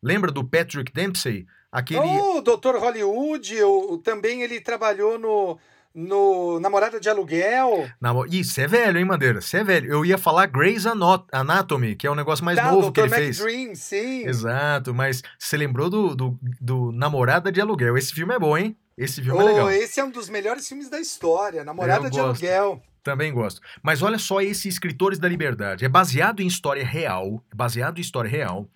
Lembra 0.03 0.31
do 0.31 0.45
Patrick 0.45 0.93
Dempsey? 0.93 1.47
Aquele 1.73 2.01
Oh, 2.01 2.37
o 2.37 2.43
Dr. 2.43 2.77
Hollywood, 2.77 3.55
eu, 3.55 3.99
também 4.05 4.43
ele 4.43 4.61
trabalhou 4.61 5.19
no, 5.19 5.59
no 5.95 6.61
Namorada 6.61 7.01
de 7.01 7.09
Aluguel. 7.09 7.89
Namo- 7.99 8.27
Isso 8.27 8.61
é 8.61 8.67
velho, 8.67 8.99
hein, 8.99 9.07
Madeira? 9.07 9.39
Isso 9.39 9.57
é 9.57 9.65
velho. 9.65 9.91
Eu 9.91 10.05
ia 10.05 10.19
falar 10.19 10.45
Grey's 10.45 10.85
Anatomy, 10.87 11.97
que 11.97 12.07
é 12.07 12.11
o 12.11 12.15
negócio 12.15 12.45
mais 12.45 12.59
tá, 12.59 12.71
novo 12.71 12.93
que 12.93 13.01
Dr. 13.01 13.07
ele 13.07 13.15
fez. 13.15 13.41
McDream, 13.41 13.75
sim. 13.75 14.27
Exato, 14.29 14.93
mas 14.93 15.23
você 15.39 15.57
lembrou 15.57 15.89
do, 15.89 16.15
do, 16.15 16.39
do 16.61 16.93
Namorada 16.93 17.51
de 17.51 17.63
Aluguel. 17.63 17.97
Esse 17.97 18.13
filme 18.13 18.35
é 18.35 18.39
bom, 18.39 18.59
hein? 18.59 18.77
Esse 18.97 19.23
filme 19.23 19.40
é 19.40 19.43
Oh, 19.43 19.47
legal. 19.47 19.70
esse 19.70 19.98
é 20.01 20.05
um 20.05 20.10
dos 20.10 20.28
melhores 20.28 20.69
filmes 20.69 20.89
da 20.89 21.01
história, 21.01 21.64
Namorada 21.64 22.06
Eu 22.06 22.10
de 22.10 22.16
gosto. 22.19 22.44
Aluguel. 22.44 22.82
Também 23.02 23.32
gosto. 23.32 23.60
Mas 23.82 24.01
olha 24.02 24.19
só 24.19 24.40
esse 24.40 24.69
Escritores 24.69 25.19
da 25.19 25.28
Liberdade. 25.28 25.85
É 25.85 25.89
baseado 25.89 26.40
em 26.40 26.47
história 26.47 26.85
real, 26.85 27.43
é 27.51 27.55
baseado 27.55 27.98
em 27.98 28.01
história 28.01 28.31
real, 28.31 28.69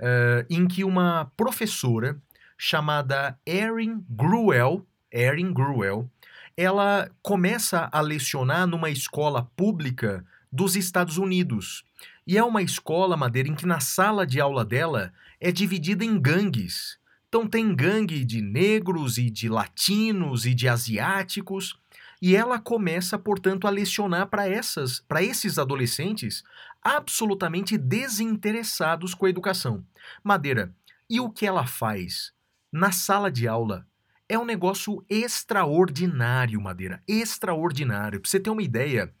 eh, 0.00 0.46
em 0.48 0.66
que 0.66 0.82
uma 0.82 1.30
professora 1.36 2.16
chamada 2.56 3.38
Erin 3.44 4.02
Gruel, 4.08 4.86
Erin 5.12 5.52
Gruel, 5.52 6.08
ela 6.56 7.10
começa 7.20 7.88
a 7.92 8.00
lecionar 8.00 8.66
numa 8.66 8.88
escola 8.88 9.50
pública 9.54 10.24
dos 10.50 10.74
Estados 10.74 11.18
Unidos. 11.18 11.84
E 12.26 12.38
é 12.38 12.42
uma 12.42 12.62
escola, 12.62 13.14
Madeira, 13.16 13.48
em 13.48 13.54
que 13.54 13.66
na 13.66 13.78
sala 13.78 14.26
de 14.26 14.40
aula 14.40 14.64
dela 14.64 15.12
é 15.38 15.52
dividida 15.52 16.02
em 16.02 16.18
gangues. 16.18 16.98
Então 17.36 17.46
tem 17.46 17.74
gangue 17.74 18.24
de 18.24 18.40
negros 18.40 19.18
e 19.18 19.28
de 19.28 19.46
latinos 19.46 20.46
e 20.46 20.54
de 20.54 20.66
asiáticos. 20.66 21.78
E 22.20 22.34
ela 22.34 22.58
começa, 22.58 23.18
portanto, 23.18 23.66
a 23.66 23.70
lecionar 23.70 24.28
para 24.28 24.48
essas, 24.48 25.00
para 25.00 25.22
esses 25.22 25.58
adolescentes 25.58 26.42
absolutamente 26.80 27.76
desinteressados 27.76 29.12
com 29.12 29.26
a 29.26 29.28
educação. 29.28 29.84
Madeira, 30.24 30.74
e 31.10 31.20
o 31.20 31.28
que 31.28 31.44
ela 31.44 31.66
faz 31.66 32.32
na 32.72 32.90
sala 32.90 33.30
de 33.30 33.46
aula 33.46 33.86
é 34.26 34.38
um 34.38 34.44
negócio 34.46 35.04
extraordinário, 35.06 36.58
Madeira, 36.58 37.02
extraordinário. 37.06 38.18
Para 38.18 38.30
você 38.30 38.40
ter 38.40 38.48
uma 38.48 38.62
ideia, 38.62 39.14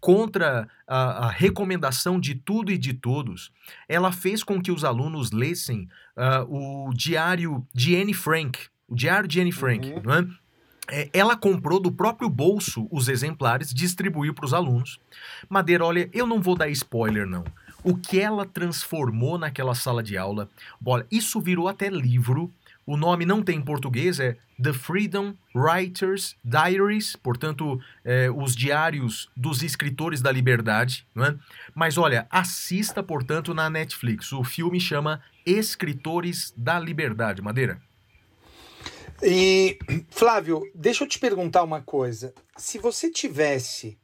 contra 0.00 0.68
a, 0.86 1.26
a 1.26 1.30
recomendação 1.30 2.20
de 2.20 2.34
tudo 2.34 2.70
e 2.70 2.76
de 2.78 2.92
todos, 2.92 3.50
ela 3.88 4.12
fez 4.12 4.42
com 4.42 4.60
que 4.60 4.70
os 4.70 4.84
alunos 4.84 5.30
lessem 5.30 5.88
ah, 6.16 6.44
o 6.48 6.92
diário 6.94 7.66
de 7.72 7.96
Anne 7.96 8.12
Frank, 8.14 8.58
o 8.88 8.94
diário 8.94 9.26
de 9.28 9.40
Anne 9.40 9.52
Frank, 9.52 9.88
Uhum. 9.92 10.02
não 10.04 10.14
é? 10.14 10.26
É, 10.90 11.08
ela 11.14 11.34
comprou 11.34 11.80
do 11.80 11.90
próprio 11.90 12.28
bolso 12.28 12.86
os 12.90 13.08
exemplares, 13.08 13.72
distribuiu 13.72 14.34
para 14.34 14.44
os 14.44 14.52
alunos. 14.52 15.00
Madeira, 15.48 15.82
olha, 15.82 16.10
eu 16.12 16.26
não 16.26 16.42
vou 16.42 16.54
dar 16.54 16.68
spoiler, 16.68 17.26
não. 17.26 17.42
O 17.82 17.96
que 17.96 18.20
ela 18.20 18.44
transformou 18.44 19.38
naquela 19.38 19.74
sala 19.74 20.02
de 20.02 20.18
aula, 20.18 20.48
olha, 20.84 21.06
isso 21.10 21.40
virou 21.40 21.68
até 21.68 21.88
livro. 21.88 22.52
O 22.86 22.96
nome 22.96 23.24
não 23.24 23.42
tem 23.42 23.58
em 23.58 23.62
português, 23.62 24.20
é 24.20 24.36
The 24.62 24.72
Freedom 24.72 25.34
Writers 25.54 26.36
Diaries, 26.44 27.16
portanto, 27.16 27.80
é, 28.04 28.30
os 28.30 28.54
diários 28.54 29.30
dos 29.36 29.62
escritores 29.62 30.20
da 30.20 30.30
liberdade, 30.30 31.06
não 31.14 31.24
é? 31.24 31.36
Mas 31.74 31.96
olha, 31.96 32.26
assista, 32.30 33.02
portanto, 33.02 33.54
na 33.54 33.70
Netflix. 33.70 34.32
O 34.32 34.44
filme 34.44 34.78
chama 34.78 35.22
Escritores 35.46 36.52
da 36.56 36.78
Liberdade. 36.78 37.42
Madeira. 37.42 37.80
E, 39.22 39.78
Flávio, 40.10 40.62
deixa 40.74 41.04
eu 41.04 41.08
te 41.08 41.18
perguntar 41.18 41.62
uma 41.62 41.80
coisa. 41.80 42.34
Se 42.56 42.78
você 42.78 43.10
tivesse 43.10 43.98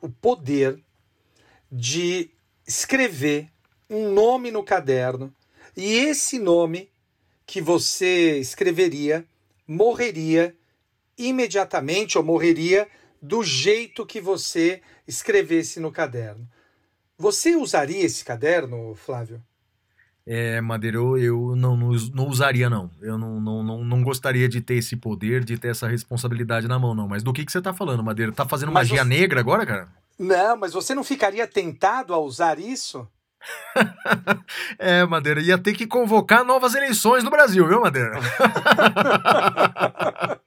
o 0.00 0.08
poder 0.08 0.82
de 1.70 2.30
escrever 2.66 3.50
um 3.90 4.12
nome 4.12 4.50
no 4.50 4.62
caderno 4.62 5.34
e 5.76 5.92
esse 5.94 6.38
nome 6.38 6.88
que 7.46 7.60
você 7.60 8.38
escreveria 8.38 9.24
morreria 9.66 10.54
imediatamente 11.16 12.18
ou 12.18 12.24
morreria 12.24 12.88
do 13.20 13.42
jeito 13.42 14.04
que 14.04 14.20
você 14.20 14.82
escrevesse 15.06 15.80
no 15.80 15.90
caderno. 15.90 16.46
Você 17.16 17.54
usaria 17.56 18.02
esse 18.04 18.24
caderno, 18.24 18.94
Flávio? 18.94 19.42
É, 20.26 20.60
Madeira, 20.60 20.96
eu, 20.96 21.54
não, 21.54 21.76
não, 21.76 21.90
não 22.14 22.28
usaria, 22.28 22.68
não. 22.70 22.90
Eu 23.00 23.18
não, 23.18 23.40
não, 23.40 23.62
não, 23.62 23.84
não 23.84 24.02
gostaria 24.02 24.48
de 24.48 24.60
ter 24.60 24.74
esse 24.74 24.96
poder, 24.96 25.44
de 25.44 25.58
ter 25.58 25.68
essa 25.68 25.86
responsabilidade 25.86 26.66
na 26.66 26.78
mão, 26.78 26.94
não. 26.94 27.06
Mas 27.06 27.22
do 27.22 27.32
que, 27.32 27.44
que 27.44 27.52
você 27.52 27.60
tá 27.60 27.74
falando, 27.74 28.02
Madeira? 28.02 28.32
Tá 28.32 28.46
fazendo 28.48 28.72
Mas 28.72 28.88
magia 28.88 29.02
você- 29.04 29.08
negra 29.08 29.40
agora, 29.40 29.66
cara? 29.66 29.88
Não, 30.18 30.56
mas 30.56 30.72
você 30.72 30.94
não 30.94 31.04
ficaria 31.04 31.46
tentado 31.46 32.14
a 32.14 32.18
usar 32.18 32.58
isso? 32.58 33.06
É, 34.78 35.04
Madeira, 35.04 35.40
ia 35.40 35.58
ter 35.58 35.74
que 35.74 35.86
convocar 35.86 36.44
novas 36.44 36.74
eleições 36.74 37.24
no 37.24 37.30
Brasil, 37.30 37.66
viu, 37.66 37.80
Madeira? 37.80 38.18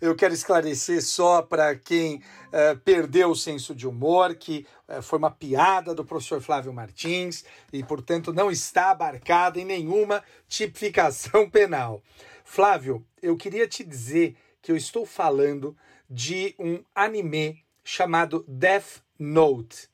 Eu 0.00 0.14
quero 0.14 0.34
esclarecer 0.34 1.02
só 1.02 1.40
para 1.40 1.74
quem 1.76 2.20
eh, 2.52 2.74
perdeu 2.84 3.30
o 3.30 3.36
senso 3.36 3.74
de 3.74 3.88
humor 3.88 4.34
que 4.34 4.66
eh, 4.86 5.00
foi 5.00 5.18
uma 5.18 5.30
piada 5.30 5.94
do 5.94 6.04
professor 6.04 6.42
Flávio 6.42 6.74
Martins 6.74 7.42
e, 7.72 7.82
portanto, 7.82 8.30
não 8.30 8.50
está 8.50 8.90
abarcada 8.90 9.58
em 9.58 9.64
nenhuma 9.64 10.22
tipificação 10.46 11.48
penal. 11.48 12.02
Flávio, 12.44 13.06
eu 13.22 13.34
queria 13.34 13.66
te 13.66 13.82
dizer 13.82 14.36
que 14.60 14.70
eu 14.70 14.76
estou 14.76 15.06
falando 15.06 15.74
de 16.10 16.54
um 16.58 16.84
anime 16.94 17.64
chamado 17.82 18.44
Death 18.46 19.00
Note. 19.18 19.88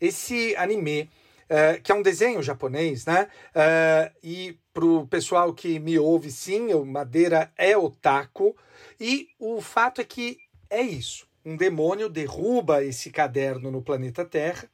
Esse 0.00 0.56
anime, 0.56 1.08
eh, 1.54 1.78
que 1.82 1.92
é 1.92 1.94
um 1.94 2.00
desenho 2.00 2.42
japonês, 2.42 3.04
né? 3.04 3.28
Eh, 3.54 4.12
e 4.24 4.58
para 4.72 4.86
o 4.86 5.06
pessoal 5.06 5.52
que 5.52 5.78
me 5.78 5.98
ouve, 5.98 6.30
sim, 6.30 6.72
o 6.72 6.82
Madeira 6.82 7.52
é 7.58 7.76
otaku. 7.76 8.56
E 8.98 9.28
o 9.38 9.60
fato 9.60 10.00
é 10.00 10.04
que 10.04 10.38
é 10.70 10.80
isso. 10.80 11.26
Um 11.44 11.54
demônio 11.54 12.08
derruba 12.08 12.82
esse 12.82 13.10
caderno 13.10 13.70
no 13.70 13.82
planeta 13.82 14.24
Terra 14.24 14.66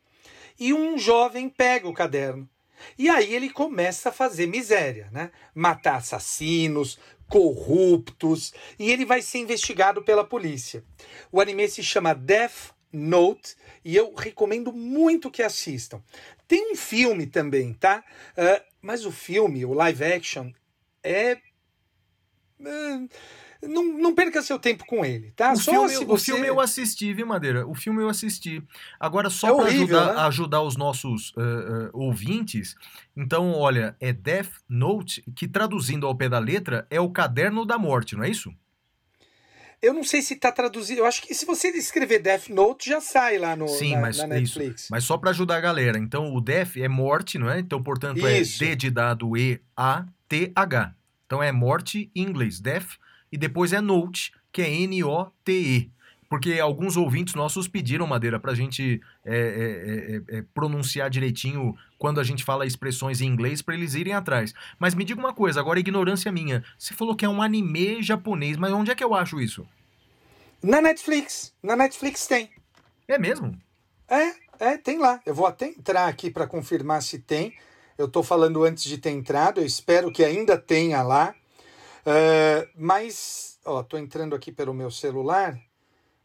e 0.56 0.72
um 0.72 0.96
jovem 0.96 1.48
pega 1.48 1.88
o 1.88 1.92
caderno. 1.92 2.48
E 2.96 3.09
aí 3.09 3.34
ele 3.34 3.50
começa 3.50 4.10
a 4.10 4.12
fazer 4.12 4.46
miséria, 4.46 5.09
né? 5.10 5.32
Matar 5.52 5.96
assassinos, 5.96 6.96
corruptos, 7.28 8.55
e 8.78 8.88
ele 8.88 9.05
vai 9.05 9.20
ser 9.20 9.38
investigado 9.38 10.00
pela 10.00 10.22
polícia. 10.22 10.84
O 11.32 11.40
anime 11.40 11.68
se 11.68 11.82
chama 11.82 12.14
Death 12.14 12.72
Note 12.92 13.55
e 13.84 13.94
eu 13.94 14.14
recomendo 14.14 14.72
muito 14.72 15.30
que 15.30 15.42
assistam. 15.42 16.02
Tem 16.49 16.73
um 16.73 16.75
filme 16.77 17.27
também, 17.27 17.75
tá? 17.75 18.03
Ah, 18.37 18.62
mas 18.81 19.05
o 19.05 19.12
filme, 19.12 19.65
o 19.66 19.75
live 19.75 20.03
action, 20.03 20.51
é. 21.05 21.39
ah, 22.65 23.07
não, 23.62 23.85
não 23.99 24.15
perca 24.15 24.41
seu 24.41 24.59
tempo 24.59 24.87
com 24.87 25.05
ele, 25.05 25.33
tá? 25.33 25.53
O 25.53 25.57
Só 25.57 25.73
filme, 25.73 25.89
se 25.89 26.05
o 26.05 26.07
você... 26.07 26.33
filme 26.33 26.47
eu 26.47 26.61
assisti, 26.61 27.12
viu, 27.12 27.27
Madeira? 27.27 27.66
O 27.66 27.75
filme 27.75 28.01
eu 28.03 28.09
assisti. 28.09 28.62
Agora, 29.01 29.29
só 29.29 29.49
É 29.49 29.57
para 29.57 29.65
ajudar, 29.66 30.15
né? 30.15 30.20
ajudar 30.23 30.62
os 30.62 30.77
nossos 30.77 31.33
eh, 31.37 31.41
eh, 31.41 31.91
ouvintes, 31.93 32.77
então, 33.16 33.53
olha, 33.53 33.97
é 34.01 34.12
Death 34.12 34.53
Note, 34.69 35.25
que 35.35 35.49
traduzindo 35.49 36.07
ao 36.07 36.16
pé 36.16 36.29
da 36.29 36.39
letra 36.39 36.87
é 36.89 37.01
o 37.01 37.11
caderno 37.11 37.66
da 37.66 37.77
morte, 37.77 38.15
não 38.15 38.23
é 38.23 38.31
isso? 38.31 38.55
Eu 39.80 39.94
não 39.94 40.02
sei 40.02 40.22
se 40.22 40.34
tá 40.36 40.50
traduzido. 40.50 41.00
Eu 41.00 41.06
acho 41.06 41.22
que 41.22 41.34
se 41.34 41.46
você 41.46 41.68
escrever 41.68 42.18
Death 42.18 42.48
Note, 42.48 42.90
já 42.90 43.00
sai 43.00 43.38
lá 43.38 43.55
no, 43.55 43.68
Sim, 43.68 43.94
na, 43.94 44.00
mas 44.00 44.18
na 44.18 44.34
é 44.34 44.40
isso. 44.40 44.59
Netflix. 44.59 44.88
Mas 44.90 45.05
só 45.05 45.16
para 45.16 45.30
ajudar 45.30 45.56
a 45.56 45.60
galera. 45.60 45.98
Então, 45.98 46.34
o 46.34 46.40
Death 46.40 46.76
é 46.76 46.88
morte, 46.88 47.38
não 47.38 47.48
é? 47.48 47.60
Então, 47.60 47.82
portanto, 47.82 48.18
Isso. 48.26 48.64
é 48.64 48.68
D 48.68 48.76
de 48.76 48.90
dado 48.90 49.36
E 49.36 49.60
A 49.76 50.05
T 50.28 50.52
H. 50.55 50.94
Então 51.26 51.42
é 51.42 51.52
morte 51.52 52.10
em 52.14 52.22
inglês, 52.22 52.59
Death, 52.59 52.92
e 53.30 53.36
depois 53.36 53.72
é 53.72 53.80
Note, 53.80 54.32
que 54.50 54.62
é 54.62 54.70
N 54.70 55.05
O 55.05 55.26
T 55.44 55.52
E. 55.52 55.90
Porque 56.28 56.60
alguns 56.60 56.96
ouvintes 56.96 57.34
nossos 57.34 57.66
pediram 57.66 58.06
madeira 58.06 58.38
para 58.38 58.52
a 58.52 58.55
gente 58.55 59.00
é, 59.24 59.36
é, 59.36 60.34
é, 60.34 60.38
é, 60.38 60.44
pronunciar 60.52 61.09
direitinho 61.09 61.74
quando 61.96 62.20
a 62.20 62.24
gente 62.24 62.44
fala 62.44 62.66
expressões 62.66 63.20
em 63.20 63.26
inglês 63.26 63.62
para 63.62 63.74
eles 63.74 63.94
irem 63.94 64.12
atrás. 64.12 64.52
Mas 64.78 64.94
me 64.94 65.05
diga 65.05 65.18
uma 65.18 65.32
coisa, 65.32 65.59
agora 65.59 65.80
ignorância 65.80 66.30
minha. 66.30 66.62
Você 66.78 66.92
falou 66.92 67.16
que 67.16 67.24
é 67.24 67.28
um 67.28 67.40
anime 67.40 68.02
japonês, 68.02 68.56
mas 68.56 68.72
onde 68.72 68.90
é 68.90 68.94
que 68.94 69.02
eu 69.02 69.14
acho 69.14 69.40
isso? 69.40 69.66
Na 70.62 70.82
Netflix. 70.82 71.55
Na 71.62 71.74
Netflix 71.76 72.26
tem. 72.26 72.50
É 73.06 73.18
mesmo? 73.18 73.59
É, 74.06 74.32
é, 74.59 74.76
tem 74.76 74.98
lá. 74.98 75.20
Eu 75.24 75.34
vou 75.34 75.46
até 75.46 75.66
entrar 75.68 76.09
aqui 76.09 76.30
para 76.30 76.46
confirmar 76.46 77.02
se 77.02 77.18
tem. 77.18 77.55
Eu 77.96 78.06
estou 78.06 78.22
falando 78.22 78.64
antes 78.64 78.84
de 78.84 78.98
ter 78.98 79.10
entrado, 79.10 79.60
eu 79.60 79.66
espero 79.66 80.12
que 80.12 80.24
ainda 80.24 80.56
tenha 80.56 81.02
lá. 81.02 81.34
Uh, 82.06 82.68
mas, 82.76 83.59
ó, 83.64 83.82
tô 83.82 83.98
entrando 83.98 84.34
aqui 84.34 84.52
pelo 84.52 84.72
meu 84.72 84.90
celular. 84.90 85.59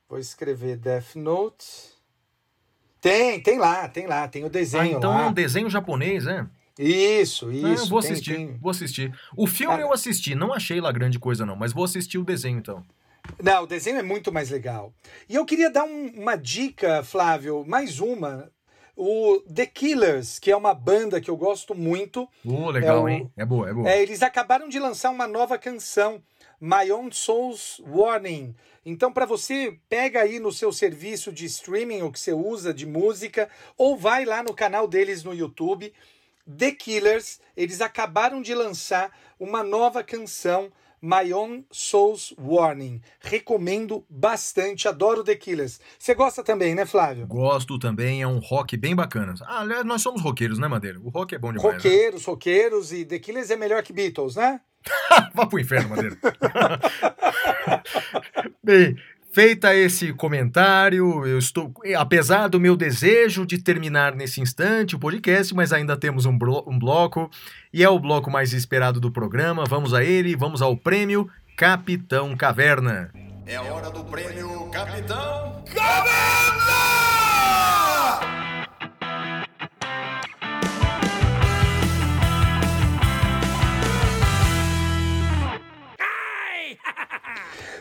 Vou 0.09 0.19
escrever 0.19 0.77
Death 0.77 1.15
Note. 1.15 1.65
Tem, 3.01 3.39
tem 3.41 3.57
lá, 3.57 3.88
tem 3.88 4.07
lá, 4.07 4.27
tem 4.27 4.45
o 4.45 4.49
desenho 4.49 4.84
ah, 4.84 4.88
então 4.88 5.11
lá. 5.11 5.23
é 5.23 5.27
um 5.27 5.34
desenho 5.34 5.69
japonês, 5.69 6.25
né? 6.25 6.47
Isso, 6.80 7.51
isso. 7.51 7.65
Ah, 7.67 7.73
eu 7.73 7.85
vou 7.88 8.01
tem, 8.01 8.11
assistir, 8.11 8.35
tem. 8.35 8.57
vou 8.57 8.71
assistir. 8.71 9.13
O 9.35 9.45
filme 9.45 9.75
Ah. 9.75 9.81
eu 9.81 9.91
assisti, 9.93 10.34
não 10.35 10.53
achei 10.53 10.80
lá 10.80 10.91
grande 10.91 11.19
coisa 11.19 11.45
não, 11.45 11.55
mas 11.55 11.73
vou 11.73 11.84
assistir 11.84 12.17
o 12.17 12.23
desenho 12.23 12.57
então. 12.57 12.84
Não, 13.41 13.63
o 13.63 13.67
desenho 13.67 13.97
é 13.99 14.03
muito 14.03 14.31
mais 14.31 14.49
legal. 14.49 14.93
E 15.30 15.35
eu 15.35 15.45
queria 15.45 15.69
dar 15.69 15.84
um- 15.84 16.11
uma 16.15 16.35
dica, 16.35 17.03
Flávio, 17.03 17.63
mais 17.65 17.99
uma. 17.99 18.51
O 18.95 19.39
The 19.53 19.65
Killers, 19.65 20.39
que 20.39 20.51
é 20.51 20.55
uma 20.55 20.73
banda 20.73 21.19
que 21.19 21.30
eu 21.30 21.35
gosto 21.38 21.73
muito. 21.73 22.27
Oh, 22.45 22.69
legal, 22.69 22.97
É 22.99 23.01
o- 23.01 23.09
hein? 23.09 23.31
É 23.35 23.45
boa, 23.45 23.69
é 23.69 23.73
boa. 23.73 23.89
É, 23.89 24.01
eles 24.01 24.21
acabaram 24.21 24.69
de 24.69 24.77
lançar 24.80 25.09
uma 25.09 25.27
nova 25.27 25.57
canção, 25.57 26.21
My 26.65 26.90
Own 26.94 27.11
Soul's 27.11 27.81
Warning. 27.85 28.56
Então, 28.85 29.11
para 29.11 29.26
você, 29.26 29.77
pega 29.90 30.22
aí 30.22 30.40
no 30.40 30.49
seu 30.49 30.72
serviço 30.72 31.30
de 31.30 31.44
streaming, 31.44 32.03
o 32.03 32.10
que 32.10 32.18
você 32.18 32.31
usa 32.31 32.73
de 32.73 32.85
música, 32.85 33.49
ou 33.77 33.98
vai 33.98 34.23
lá 34.23 34.41
no 34.41 34.53
canal 34.53 34.88
deles 34.88 35.26
no 35.26 35.34
YouTube, 35.34 35.91
The 36.57 36.72
Killers. 36.72 37.41
Eles 37.57 37.81
acabaram 37.81 38.41
de 38.41 38.56
lançar 38.56 39.11
uma 39.38 39.61
nova 39.61 40.02
canção, 40.06 40.72
My 41.02 41.34
Own 41.34 41.65
Soul's 41.69 42.34
Warning. 42.40 43.02
Recomendo 43.19 44.06
bastante, 44.10 44.88
adoro 44.88 45.22
The 45.22 45.35
Killers. 45.35 45.81
Você 45.99 46.15
gosta 46.15 46.41
também, 46.45 46.73
né, 46.73 46.85
Flávio? 46.85 47.27
Gosto 47.27 47.77
também, 47.77 48.22
é 48.22 48.27
um 48.27 48.40
rock 48.40 48.77
bem 48.77 48.95
bacana. 48.95 49.34
Ah, 49.41 49.60
aliás, 49.60 49.84
nós 49.84 50.02
somos 50.02 50.22
roqueiros, 50.22 50.57
né, 50.57 50.69
Madeira? 50.69 50.98
O 51.02 51.10
rock 51.10 51.35
é 51.35 51.38
bom 51.38 51.52
demais. 51.52 51.68
né? 51.68 51.73
Roqueiros, 51.76 52.23
roqueiros, 52.23 52.94
e 52.94 53.03
The 53.03 53.19
Killers 53.19 53.49
é 53.52 53.57
melhor 53.57 53.84
que 53.84 53.91
Beatles, 53.91 54.38
né? 54.38 54.61
Vá 55.34 55.45
pro 55.45 55.60
inferno, 55.60 55.89
Madeira. 55.89 56.18
Bem, 58.64 58.95
feita 59.31 59.73
esse 59.76 60.14
comentário, 60.14 61.26
eu 61.26 61.38
estou, 61.38 61.73
apesar 61.97 62.47
do 62.47 62.60
meu 62.60 62.76
desejo 62.76 63.45
de 63.45 63.57
terminar 63.57 64.15
nesse 64.15 64.41
instante 64.41 64.95
o 64.95 64.99
podcast, 64.99 65.53
mas 65.55 65.73
ainda 65.73 65.97
temos 65.97 66.26
um, 66.26 66.38
blo- 66.38 66.64
um 66.68 66.77
bloco 66.77 67.30
e 67.73 67.84
é 67.84 67.89
o 67.89 67.99
bloco 67.99 68.30
mais 68.30 68.53
esperado 68.53 68.99
do 68.99 69.11
programa. 69.11 69.65
Vamos 69.65 69.93
a 69.93 70.03
ele, 70.03 70.35
vamos 70.35 70.61
ao 70.61 70.76
prêmio 70.77 71.30
Capitão 71.55 72.35
Caverna. 72.35 73.11
É 73.45 73.60
hora 73.60 73.89
do 73.89 74.03
prêmio 74.05 74.69
Capitão. 74.72 75.64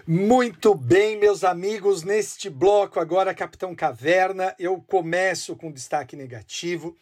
Muito 0.05 0.75
bem, 0.75 1.17
meus 1.17 1.45
amigos, 1.45 2.03
neste 2.03 2.51
bloco 2.51 2.99
agora, 2.99 3.33
Capitão 3.33 3.73
Caverna, 3.73 4.53
eu 4.59 4.83
começo 4.83 5.55
com 5.55 5.71
destaque 5.71 6.17
negativo. 6.17 6.97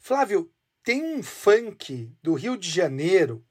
Flávio, 0.00 0.50
tem 0.82 1.14
um 1.14 1.22
funk 1.22 2.10
do 2.20 2.34
Rio 2.34 2.56
de 2.56 2.68
Janeiro 2.68 3.44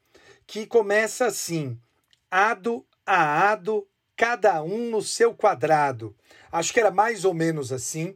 que 0.46 0.66
começa 0.66 1.24
assim: 1.24 1.80
ado 2.30 2.86
a 3.06 3.50
ado, 3.50 3.88
cada 4.14 4.62
um 4.62 4.90
no 4.90 5.00
seu 5.00 5.32
quadrado. 5.34 6.14
Acho 6.52 6.70
que 6.70 6.80
era 6.80 6.90
mais 6.90 7.24
ou 7.24 7.32
menos 7.32 7.72
assim. 7.72 8.14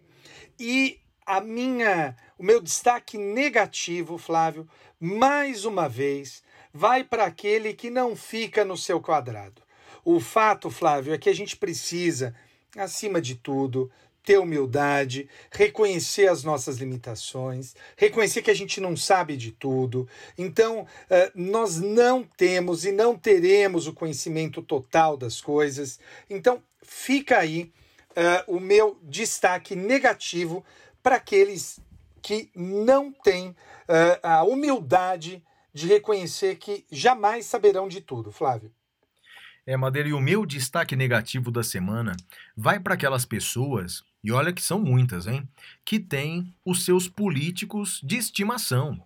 E 0.60 1.00
a 1.24 1.40
minha, 1.40 2.14
o 2.36 2.44
meu 2.44 2.60
destaque 2.60 3.16
negativo, 3.16 4.18
Flávio, 4.18 4.68
mais 5.00 5.64
uma 5.64 5.88
vez, 5.88 6.42
vai 6.74 7.02
para 7.02 7.24
aquele 7.24 7.72
que 7.72 7.88
não 7.88 8.14
fica 8.14 8.66
no 8.66 8.76
seu 8.76 9.00
quadrado. 9.00 9.63
O 10.04 10.20
fato, 10.20 10.70
Flávio, 10.70 11.14
é 11.14 11.18
que 11.18 11.30
a 11.30 11.34
gente 11.34 11.56
precisa, 11.56 12.34
acima 12.76 13.20
de 13.20 13.36
tudo, 13.36 13.90
ter 14.24 14.38
humildade, 14.38 15.28
reconhecer 15.50 16.28
as 16.28 16.42
nossas 16.42 16.78
limitações, 16.78 17.74
reconhecer 17.96 18.40
que 18.42 18.50
a 18.50 18.54
gente 18.54 18.80
não 18.80 18.96
sabe 18.96 19.36
de 19.36 19.52
tudo. 19.52 20.08
Então, 20.36 20.86
eh, 21.10 21.30
nós 21.34 21.78
não 21.78 22.22
temos 22.22 22.84
e 22.86 22.92
não 22.92 23.16
teremos 23.16 23.86
o 23.86 23.92
conhecimento 23.92 24.62
total 24.62 25.16
das 25.16 25.40
coisas. 25.42 26.00
Então, 26.28 26.62
fica 26.82 27.38
aí 27.38 27.70
eh, 28.16 28.44
o 28.46 28.58
meu 28.58 28.98
destaque 29.02 29.76
negativo 29.76 30.64
para 31.02 31.16
aqueles 31.16 31.78
que 32.22 32.50
não 32.54 33.12
têm 33.12 33.54
eh, 33.86 34.18
a 34.22 34.42
humildade 34.42 35.44
de 35.72 35.86
reconhecer 35.86 36.56
que 36.56 36.86
jamais 36.90 37.44
saberão 37.44 37.88
de 37.88 38.00
tudo, 38.00 38.32
Flávio. 38.32 38.72
É, 39.66 39.78
Madeira, 39.78 40.10
e 40.10 40.12
o 40.12 40.20
meu 40.20 40.44
destaque 40.44 40.94
negativo 40.94 41.50
da 41.50 41.62
semana 41.62 42.14
vai 42.54 42.78
para 42.78 42.94
aquelas 42.94 43.24
pessoas, 43.24 44.04
e 44.22 44.30
olha 44.30 44.52
que 44.52 44.60
são 44.62 44.78
muitas, 44.78 45.26
hein, 45.26 45.48
que 45.82 45.98
têm 45.98 46.54
os 46.64 46.84
seus 46.84 47.08
políticos 47.08 47.98
de 48.04 48.16
estimação. 48.16 49.02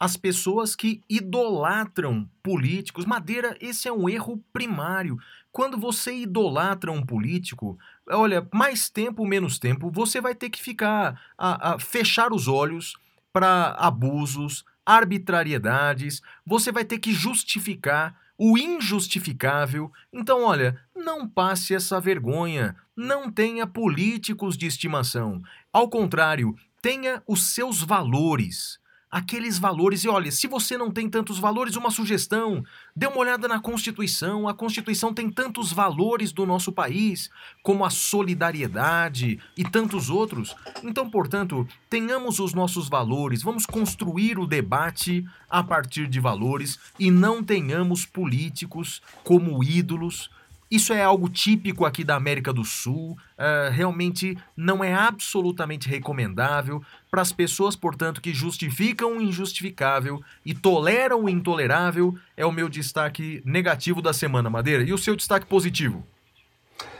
As 0.00 0.16
pessoas 0.16 0.74
que 0.74 1.02
idolatram 1.08 2.28
políticos. 2.42 3.04
Madeira, 3.04 3.56
esse 3.60 3.86
é 3.86 3.92
um 3.92 4.08
erro 4.08 4.42
primário. 4.52 5.18
Quando 5.52 5.78
você 5.78 6.12
idolatra 6.12 6.90
um 6.90 7.04
político, 7.04 7.78
olha, 8.08 8.48
mais 8.52 8.88
tempo, 8.88 9.26
menos 9.26 9.58
tempo, 9.58 9.90
você 9.90 10.20
vai 10.20 10.34
ter 10.34 10.50
que 10.50 10.60
ficar 10.60 11.20
a, 11.36 11.74
a 11.74 11.78
fechar 11.78 12.32
os 12.32 12.48
olhos 12.48 12.96
para 13.32 13.76
abusos, 13.78 14.64
arbitrariedades, 14.84 16.20
você 16.44 16.72
vai 16.72 16.84
ter 16.84 16.98
que 16.98 17.12
justificar 17.12 18.16
o 18.42 18.56
injustificável. 18.56 19.92
Então, 20.10 20.42
olha, 20.44 20.80
não 20.96 21.28
passe 21.28 21.74
essa 21.74 22.00
vergonha, 22.00 22.74
não 22.96 23.30
tenha 23.30 23.66
políticos 23.66 24.56
de 24.56 24.64
estimação. 24.64 25.42
Ao 25.70 25.90
contrário, 25.90 26.54
tenha 26.80 27.22
os 27.28 27.52
seus 27.52 27.82
valores. 27.82 28.78
Aqueles 29.10 29.58
valores, 29.58 30.04
e 30.04 30.08
olha, 30.08 30.30
se 30.30 30.46
você 30.46 30.78
não 30.78 30.88
tem 30.88 31.10
tantos 31.10 31.40
valores, 31.40 31.74
uma 31.74 31.90
sugestão: 31.90 32.62
dê 32.94 33.08
uma 33.08 33.18
olhada 33.18 33.48
na 33.48 33.58
Constituição. 33.58 34.46
A 34.46 34.54
Constituição 34.54 35.12
tem 35.12 35.28
tantos 35.28 35.72
valores 35.72 36.30
do 36.32 36.46
nosso 36.46 36.70
país, 36.70 37.28
como 37.60 37.84
a 37.84 37.90
solidariedade 37.90 39.40
e 39.56 39.64
tantos 39.64 40.10
outros. 40.10 40.54
Então, 40.84 41.10
portanto, 41.10 41.66
tenhamos 41.88 42.38
os 42.38 42.54
nossos 42.54 42.88
valores, 42.88 43.42
vamos 43.42 43.66
construir 43.66 44.38
o 44.38 44.46
debate 44.46 45.24
a 45.48 45.62
partir 45.62 46.06
de 46.06 46.20
valores 46.20 46.78
e 46.96 47.10
não 47.10 47.42
tenhamos 47.42 48.06
políticos 48.06 49.02
como 49.24 49.64
ídolos. 49.64 50.30
Isso 50.70 50.92
é 50.92 51.02
algo 51.02 51.28
típico 51.28 51.84
aqui 51.84 52.04
da 52.04 52.14
América 52.14 52.52
do 52.52 52.64
Sul, 52.64 53.18
eh, 53.36 53.70
realmente 53.72 54.38
não 54.56 54.84
é 54.84 54.94
absolutamente 54.94 55.88
recomendável 55.88 56.80
para 57.10 57.20
as 57.20 57.32
pessoas, 57.32 57.74
portanto, 57.74 58.20
que 58.20 58.32
justificam 58.32 59.16
o 59.16 59.20
injustificável 59.20 60.22
e 60.46 60.54
toleram 60.54 61.24
o 61.24 61.28
intolerável. 61.28 62.16
É 62.36 62.46
o 62.46 62.52
meu 62.52 62.68
destaque 62.68 63.42
negativo 63.44 64.00
da 64.00 64.12
semana, 64.12 64.48
Madeira. 64.48 64.84
E 64.84 64.92
o 64.92 64.98
seu 64.98 65.16
destaque 65.16 65.44
positivo? 65.44 66.06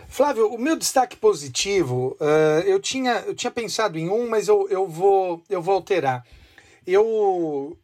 Flávio, 0.09 0.53
o 0.53 0.59
meu 0.59 0.77
destaque 0.77 1.17
positivo, 1.17 2.17
eh, 2.21 2.65
eu, 2.67 2.81
tinha, 2.81 3.21
eu 3.21 3.37
tinha 3.37 3.53
pensado 3.53 3.97
em 3.97 4.09
um, 4.09 4.29
mas 4.29 4.49
eu, 4.49 4.69
eu, 4.69 4.89
vou, 4.89 5.45
eu 5.49 5.63
vou 5.63 5.75
alterar. 5.75 6.27
Eu, 6.85 7.79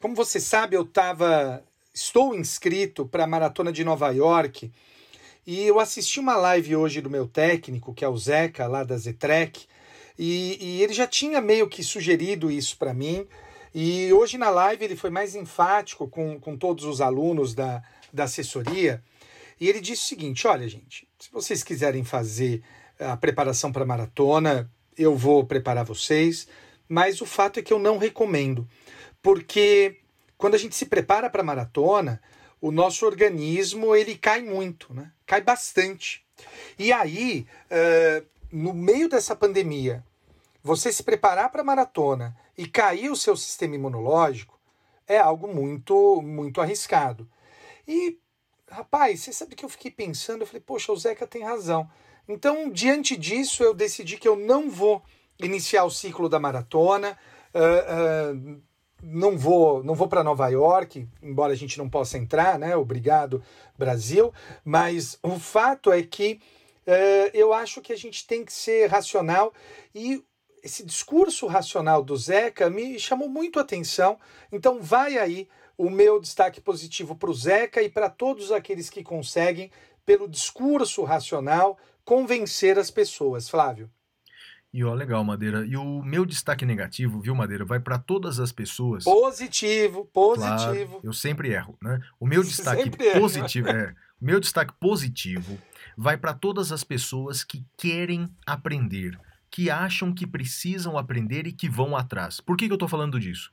como 0.00 0.16
você 0.16 0.40
sabe, 0.40 0.74
eu 0.74 0.84
tava, 0.84 1.62
estou 1.94 2.34
inscrito 2.34 3.06
para 3.06 3.22
a 3.22 3.28
Maratona 3.28 3.70
de 3.70 3.84
Nova 3.84 4.10
York 4.10 4.72
e 5.50 5.66
eu 5.66 5.80
assisti 5.80 6.20
uma 6.20 6.36
live 6.36 6.76
hoje 6.76 7.00
do 7.00 7.10
meu 7.10 7.26
técnico, 7.26 7.92
que 7.92 8.04
é 8.04 8.08
o 8.08 8.16
Zeca, 8.16 8.68
lá 8.68 8.84
da 8.84 8.96
Zetrec, 8.96 9.66
e, 10.16 10.56
e 10.60 10.80
ele 10.80 10.92
já 10.92 11.08
tinha 11.08 11.40
meio 11.40 11.68
que 11.68 11.82
sugerido 11.82 12.52
isso 12.52 12.78
para 12.78 12.94
mim. 12.94 13.26
E 13.74 14.12
hoje 14.12 14.38
na 14.38 14.48
live 14.48 14.84
ele 14.84 14.94
foi 14.94 15.10
mais 15.10 15.34
enfático 15.34 16.06
com, 16.06 16.38
com 16.38 16.56
todos 16.56 16.84
os 16.84 17.00
alunos 17.00 17.52
da, 17.52 17.82
da 18.12 18.24
assessoria. 18.24 19.02
E 19.60 19.68
ele 19.68 19.80
disse 19.80 20.04
o 20.04 20.06
seguinte: 20.06 20.46
olha, 20.46 20.68
gente, 20.68 21.08
se 21.18 21.32
vocês 21.32 21.64
quiserem 21.64 22.04
fazer 22.04 22.62
a 23.00 23.16
preparação 23.16 23.72
para 23.72 23.84
maratona, 23.84 24.70
eu 24.96 25.16
vou 25.16 25.44
preparar 25.44 25.84
vocês, 25.84 26.46
mas 26.88 27.20
o 27.20 27.26
fato 27.26 27.58
é 27.58 27.62
que 27.62 27.72
eu 27.72 27.78
não 27.80 27.98
recomendo, 27.98 28.68
porque 29.20 29.96
quando 30.38 30.54
a 30.54 30.58
gente 30.58 30.76
se 30.76 30.86
prepara 30.86 31.28
para 31.28 31.42
maratona, 31.42 32.22
o 32.60 32.70
nosso 32.70 33.06
organismo 33.06 33.94
ele 33.94 34.16
cai 34.16 34.42
muito, 34.42 34.92
né? 34.92 35.12
cai 35.26 35.40
bastante. 35.40 36.24
E 36.78 36.92
aí, 36.92 37.46
uh, 37.70 38.26
no 38.52 38.72
meio 38.74 39.08
dessa 39.08 39.34
pandemia, 39.34 40.04
você 40.62 40.92
se 40.92 41.02
preparar 41.02 41.50
para 41.50 41.62
a 41.62 41.64
maratona 41.64 42.36
e 42.56 42.66
cair 42.66 43.10
o 43.10 43.16
seu 43.16 43.36
sistema 43.36 43.74
imunológico 43.74 44.58
é 45.06 45.18
algo 45.18 45.48
muito, 45.48 46.20
muito 46.22 46.60
arriscado. 46.60 47.28
E 47.86 48.18
rapaz, 48.70 49.20
você 49.20 49.32
sabe 49.32 49.56
que 49.56 49.64
eu 49.64 49.68
fiquei 49.68 49.90
pensando, 49.90 50.42
eu 50.42 50.46
falei, 50.46 50.60
poxa, 50.60 50.92
o 50.92 50.96
Zeca 50.96 51.26
tem 51.26 51.42
razão. 51.42 51.90
Então, 52.28 52.70
diante 52.70 53.16
disso, 53.16 53.62
eu 53.62 53.74
decidi 53.74 54.16
que 54.16 54.28
eu 54.28 54.36
não 54.36 54.70
vou 54.70 55.02
iniciar 55.38 55.84
o 55.84 55.90
ciclo 55.90 56.28
da 56.28 56.38
maratona. 56.38 57.18
Uh, 57.52 58.56
uh, 58.56 58.62
não 59.02 59.36
vou, 59.36 59.82
não 59.82 59.94
vou 59.94 60.08
para 60.08 60.24
Nova 60.24 60.48
York, 60.48 61.06
embora 61.22 61.52
a 61.52 61.56
gente 61.56 61.78
não 61.78 61.88
possa 61.88 62.18
entrar, 62.18 62.58
né? 62.58 62.76
Obrigado, 62.76 63.42
Brasil. 63.78 64.32
Mas 64.64 65.18
o 65.22 65.38
fato 65.38 65.92
é 65.92 66.02
que 66.02 66.40
uh, 66.86 67.30
eu 67.32 67.52
acho 67.52 67.80
que 67.80 67.92
a 67.92 67.96
gente 67.96 68.26
tem 68.26 68.44
que 68.44 68.52
ser 68.52 68.88
racional 68.88 69.52
e 69.94 70.22
esse 70.62 70.84
discurso 70.84 71.46
racional 71.46 72.02
do 72.02 72.16
Zeca 72.16 72.68
me 72.68 72.98
chamou 72.98 73.28
muito 73.28 73.58
a 73.58 73.62
atenção. 73.62 74.18
Então 74.52 74.80
vai 74.80 75.16
aí 75.18 75.48
o 75.76 75.88
meu 75.88 76.20
destaque 76.20 76.60
positivo 76.60 77.16
para 77.16 77.30
o 77.30 77.34
Zeca 77.34 77.82
e 77.82 77.88
para 77.88 78.10
todos 78.10 78.52
aqueles 78.52 78.90
que 78.90 79.02
conseguem, 79.02 79.70
pelo 80.04 80.28
discurso 80.28 81.02
racional, 81.04 81.78
convencer 82.04 82.78
as 82.78 82.90
pessoas. 82.90 83.48
Flávio. 83.48 83.90
E 84.72 84.84
ó, 84.84 84.94
legal, 84.94 85.24
Madeira. 85.24 85.66
E 85.66 85.76
o 85.76 86.02
meu 86.02 86.24
destaque 86.24 86.64
negativo, 86.64 87.20
viu, 87.20 87.34
Madeira, 87.34 87.64
vai 87.64 87.80
para 87.80 87.98
todas 87.98 88.38
as 88.38 88.52
pessoas. 88.52 89.02
Positivo, 89.02 90.04
positivo. 90.12 90.92
Claro, 90.92 91.00
eu 91.02 91.12
sempre 91.12 91.50
erro, 91.50 91.76
né? 91.82 92.00
O 92.20 92.26
meu 92.26 92.42
destaque 92.44 92.90
positivo, 93.18 93.68
é, 93.68 93.94
o 94.20 94.24
meu 94.24 94.38
destaque 94.38 94.72
positivo 94.78 95.58
vai 95.96 96.16
para 96.16 96.32
todas 96.32 96.70
as 96.70 96.84
pessoas 96.84 97.42
que 97.42 97.64
querem 97.76 98.28
aprender, 98.46 99.18
que 99.50 99.68
acham 99.68 100.14
que 100.14 100.26
precisam 100.26 100.96
aprender 100.96 101.48
e 101.48 101.52
que 101.52 101.68
vão 101.68 101.96
atrás. 101.96 102.40
Por 102.40 102.56
que, 102.56 102.66
que 102.66 102.72
eu 102.72 102.76
estou 102.76 102.88
falando 102.88 103.18
disso? 103.18 103.50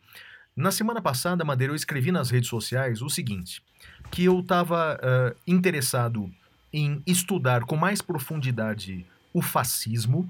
Na 0.55 0.71
semana 0.71 1.01
passada, 1.01 1.43
Madeira, 1.43 1.71
eu 1.71 1.75
escrevi 1.75 2.11
nas 2.11 2.29
redes 2.29 2.49
sociais 2.49 3.01
o 3.01 3.09
seguinte: 3.09 3.63
que 4.11 4.23
eu 4.23 4.39
estava 4.39 4.97
uh, 4.97 5.35
interessado 5.47 6.31
em 6.71 7.01
estudar 7.07 7.61
com 7.63 7.75
mais 7.75 8.01
profundidade 8.01 9.05
o 9.33 9.41
fascismo, 9.41 10.27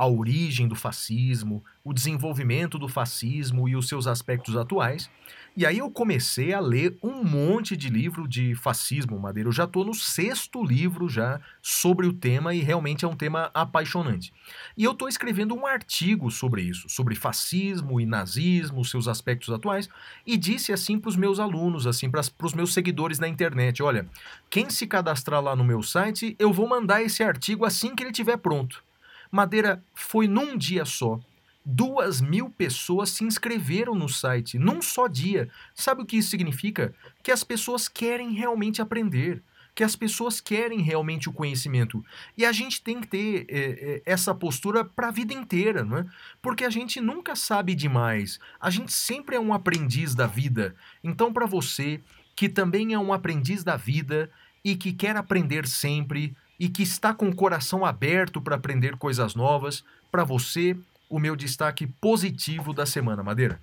a 0.00 0.06
origem 0.06 0.66
do 0.66 0.74
fascismo, 0.74 1.62
o 1.84 1.92
desenvolvimento 1.92 2.78
do 2.78 2.88
fascismo 2.88 3.68
e 3.68 3.76
os 3.76 3.86
seus 3.86 4.06
aspectos 4.06 4.56
atuais. 4.56 5.10
E 5.54 5.66
aí 5.66 5.76
eu 5.76 5.90
comecei 5.90 6.54
a 6.54 6.60
ler 6.60 6.96
um 7.02 7.22
monte 7.22 7.76
de 7.76 7.90
livro 7.90 8.26
de 8.26 8.54
fascismo, 8.54 9.18
Madeira. 9.18 9.50
Eu 9.50 9.52
já 9.52 9.64
estou 9.64 9.84
no 9.84 9.92
sexto 9.92 10.64
livro 10.64 11.06
já 11.06 11.38
sobre 11.60 12.06
o 12.06 12.14
tema 12.14 12.54
e 12.54 12.60
realmente 12.60 13.04
é 13.04 13.08
um 13.08 13.14
tema 13.14 13.50
apaixonante. 13.52 14.32
E 14.74 14.84
eu 14.84 14.92
estou 14.92 15.06
escrevendo 15.06 15.54
um 15.54 15.66
artigo 15.66 16.30
sobre 16.30 16.62
isso, 16.62 16.88
sobre 16.88 17.14
fascismo 17.14 18.00
e 18.00 18.06
nazismo, 18.06 18.82
seus 18.86 19.06
aspectos 19.06 19.52
atuais, 19.52 19.86
e 20.26 20.38
disse 20.38 20.72
assim 20.72 20.98
para 20.98 21.10
os 21.10 21.16
meus 21.16 21.38
alunos, 21.38 21.86
assim 21.86 22.10
para 22.10 22.22
os 22.42 22.54
meus 22.54 22.72
seguidores 22.72 23.18
na 23.18 23.28
internet, 23.28 23.82
olha, 23.82 24.08
quem 24.48 24.70
se 24.70 24.86
cadastrar 24.86 25.42
lá 25.42 25.54
no 25.54 25.62
meu 25.62 25.82
site, 25.82 26.34
eu 26.38 26.54
vou 26.54 26.66
mandar 26.66 27.02
esse 27.02 27.22
artigo 27.22 27.66
assim 27.66 27.94
que 27.94 28.02
ele 28.02 28.12
estiver 28.12 28.38
pronto. 28.38 28.82
Madeira 29.30 29.82
foi 29.94 30.26
num 30.26 30.56
dia 30.56 30.84
só. 30.84 31.20
Duas 31.64 32.20
mil 32.20 32.50
pessoas 32.50 33.10
se 33.10 33.22
inscreveram 33.22 33.94
no 33.94 34.08
site, 34.08 34.58
num 34.58 34.80
só 34.80 35.06
dia. 35.06 35.48
Sabe 35.74 36.02
o 36.02 36.06
que 36.06 36.16
isso 36.16 36.30
significa? 36.30 36.94
Que 37.22 37.30
as 37.30 37.44
pessoas 37.44 37.86
querem 37.86 38.32
realmente 38.32 38.80
aprender, 38.80 39.42
que 39.74 39.84
as 39.84 39.94
pessoas 39.94 40.40
querem 40.40 40.80
realmente 40.80 41.28
o 41.28 41.32
conhecimento. 41.32 42.04
E 42.36 42.44
a 42.44 42.52
gente 42.52 42.82
tem 42.82 43.00
que 43.00 43.06
ter 43.06 43.46
é, 43.48 44.02
essa 44.04 44.34
postura 44.34 44.84
para 44.84 45.08
a 45.08 45.12
vida 45.12 45.34
inteira, 45.34 45.84
não 45.84 45.98
é? 45.98 46.06
Porque 46.42 46.64
a 46.64 46.70
gente 46.70 47.00
nunca 47.00 47.36
sabe 47.36 47.74
demais. 47.74 48.40
A 48.60 48.70
gente 48.70 48.92
sempre 48.92 49.36
é 49.36 49.40
um 49.40 49.54
aprendiz 49.54 50.14
da 50.14 50.26
vida. 50.26 50.74
Então, 51.04 51.32
para 51.32 51.46
você 51.46 52.00
que 52.34 52.48
também 52.48 52.94
é 52.94 52.98
um 52.98 53.12
aprendiz 53.12 53.62
da 53.62 53.76
vida 53.76 54.30
e 54.64 54.74
que 54.74 54.92
quer 54.92 55.14
aprender 55.14 55.66
sempre, 55.66 56.34
e 56.60 56.68
que 56.68 56.82
está 56.82 57.14
com 57.14 57.26
o 57.26 57.34
coração 57.34 57.86
aberto 57.86 58.38
para 58.38 58.56
aprender 58.56 58.98
coisas 58.98 59.34
novas, 59.34 59.82
para 60.12 60.24
você, 60.24 60.76
o 61.08 61.18
meu 61.18 61.34
destaque 61.34 61.86
positivo 61.86 62.74
da 62.74 62.84
semana, 62.84 63.22
Madeira. 63.22 63.58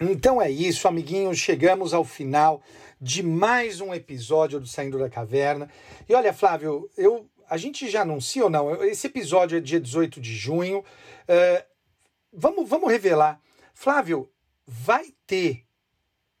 Então 0.00 0.40
é 0.40 0.48
isso, 0.48 0.86
amiguinhos. 0.86 1.36
Chegamos 1.36 1.92
ao 1.92 2.04
final 2.04 2.62
de 3.00 3.24
mais 3.24 3.80
um 3.80 3.92
episódio 3.92 4.60
do 4.60 4.68
Saindo 4.68 5.00
da 5.00 5.10
Caverna. 5.10 5.68
E 6.08 6.14
olha, 6.14 6.32
Flávio, 6.32 6.88
eu, 6.96 7.28
a 7.50 7.56
gente 7.56 7.90
já 7.90 8.02
anuncia 8.02 8.44
ou 8.44 8.50
não? 8.50 8.84
Esse 8.84 9.08
episódio 9.08 9.58
é 9.58 9.60
dia 9.60 9.80
18 9.80 10.20
de 10.20 10.32
junho. 10.32 10.78
Uh, 10.78 11.64
vamos, 12.32 12.68
vamos 12.68 12.88
revelar. 12.88 13.40
Flávio, 13.74 14.30
vai 14.64 15.06
ter 15.26 15.65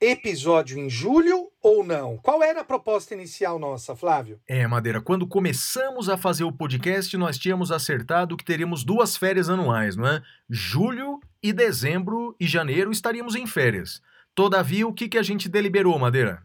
episódio 0.00 0.78
em 0.78 0.90
julho 0.90 1.50
ou 1.62 1.84
não? 1.84 2.18
Qual 2.18 2.42
era 2.42 2.60
a 2.60 2.64
proposta 2.64 3.14
inicial 3.14 3.58
nossa, 3.58 3.96
Flávio? 3.96 4.40
É, 4.46 4.66
Madeira, 4.66 5.00
quando 5.00 5.26
começamos 5.26 6.08
a 6.08 6.16
fazer 6.16 6.44
o 6.44 6.52
podcast, 6.52 7.16
nós 7.16 7.38
tínhamos 7.38 7.72
acertado 7.72 8.36
que 8.36 8.44
teríamos 8.44 8.84
duas 8.84 9.16
férias 9.16 9.48
anuais, 9.48 9.96
não 9.96 10.06
é? 10.06 10.22
Julho 10.48 11.20
e 11.42 11.52
dezembro 11.52 12.36
e 12.38 12.46
janeiro 12.46 12.90
estaríamos 12.90 13.34
em 13.34 13.46
férias. 13.46 14.02
Todavia, 14.34 14.86
o 14.86 14.92
que, 14.92 15.08
que 15.08 15.18
a 15.18 15.22
gente 15.22 15.48
deliberou, 15.48 15.98
Madeira? 15.98 16.42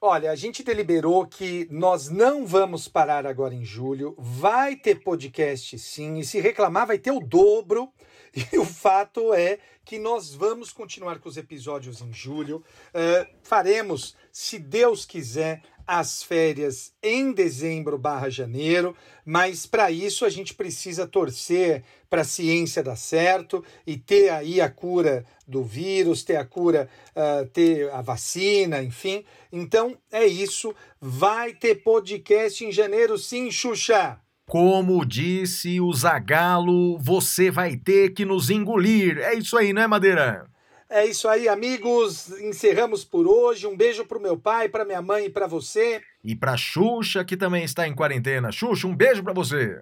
Olha, 0.00 0.32
a 0.32 0.34
gente 0.34 0.64
deliberou 0.64 1.24
que 1.26 1.68
nós 1.70 2.08
não 2.08 2.44
vamos 2.44 2.88
parar 2.88 3.24
agora 3.24 3.54
em 3.54 3.64
julho, 3.64 4.16
vai 4.18 4.74
ter 4.74 4.96
podcast 4.96 5.78
sim, 5.78 6.18
e 6.18 6.24
se 6.24 6.40
reclamar 6.40 6.88
vai 6.88 6.98
ter 6.98 7.12
o 7.12 7.20
dobro. 7.20 7.92
E 8.52 8.58
o 8.58 8.64
fato 8.64 9.34
é 9.34 9.58
que 9.84 9.98
nós 9.98 10.34
vamos 10.34 10.72
continuar 10.72 11.18
com 11.18 11.28
os 11.28 11.36
episódios 11.36 12.00
em 12.00 12.12
julho. 12.12 12.64
Uh, 12.88 13.26
faremos, 13.42 14.16
se 14.30 14.58
Deus 14.58 15.04
quiser, 15.04 15.62
as 15.86 16.22
férias 16.22 16.94
em 17.02 17.32
dezembro 17.32 17.98
barra 17.98 18.30
janeiro, 18.30 18.96
mas 19.24 19.66
para 19.66 19.90
isso 19.90 20.24
a 20.24 20.30
gente 20.30 20.54
precisa 20.54 21.06
torcer 21.06 21.82
para 22.08 22.22
a 22.22 22.24
ciência 22.24 22.82
dar 22.82 22.96
certo 22.96 23.64
e 23.86 23.96
ter 23.96 24.28
aí 24.28 24.60
a 24.60 24.70
cura 24.70 25.24
do 25.46 25.64
vírus, 25.64 26.22
ter 26.22 26.36
a 26.36 26.44
cura, 26.44 26.88
uh, 27.16 27.46
ter 27.48 27.90
a 27.90 28.00
vacina, 28.00 28.82
enfim. 28.82 29.24
Então 29.50 29.98
é 30.10 30.24
isso. 30.24 30.74
Vai 31.00 31.52
ter 31.52 31.82
podcast 31.82 32.64
em 32.64 32.70
janeiro, 32.70 33.18
sim, 33.18 33.50
Xuxa. 33.50 34.21
Como 34.52 35.02
disse 35.06 35.80
o 35.80 35.90
Zagalo, 35.94 36.98
você 36.98 37.50
vai 37.50 37.74
ter 37.74 38.10
que 38.10 38.22
nos 38.22 38.50
engolir. 38.50 39.16
É 39.16 39.32
isso 39.32 39.56
aí, 39.56 39.72
não 39.72 39.80
é, 39.80 39.86
Madeira? 39.86 40.44
É 40.90 41.06
isso 41.06 41.26
aí, 41.26 41.48
amigos. 41.48 42.28
Encerramos 42.38 43.02
por 43.02 43.26
hoje. 43.26 43.66
Um 43.66 43.74
beijo 43.74 44.04
pro 44.04 44.20
meu 44.20 44.36
pai, 44.36 44.68
pra 44.68 44.84
minha 44.84 45.00
mãe 45.00 45.24
e 45.24 45.30
pra 45.30 45.46
você. 45.46 46.02
E 46.22 46.36
pra 46.36 46.54
Xuxa, 46.54 47.24
que 47.24 47.34
também 47.34 47.64
está 47.64 47.88
em 47.88 47.94
quarentena. 47.94 48.52
Xuxa, 48.52 48.86
um 48.86 48.94
beijo 48.94 49.24
pra 49.24 49.32
você. 49.32 49.80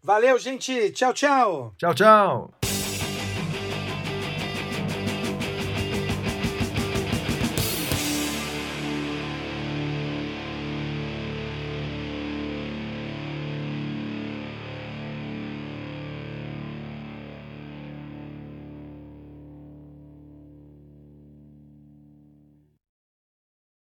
Valeu, 0.00 0.38
gente. 0.38 0.92
Tchau, 0.92 1.12
tchau. 1.12 1.74
Tchau, 1.76 1.92
tchau. 1.92 2.54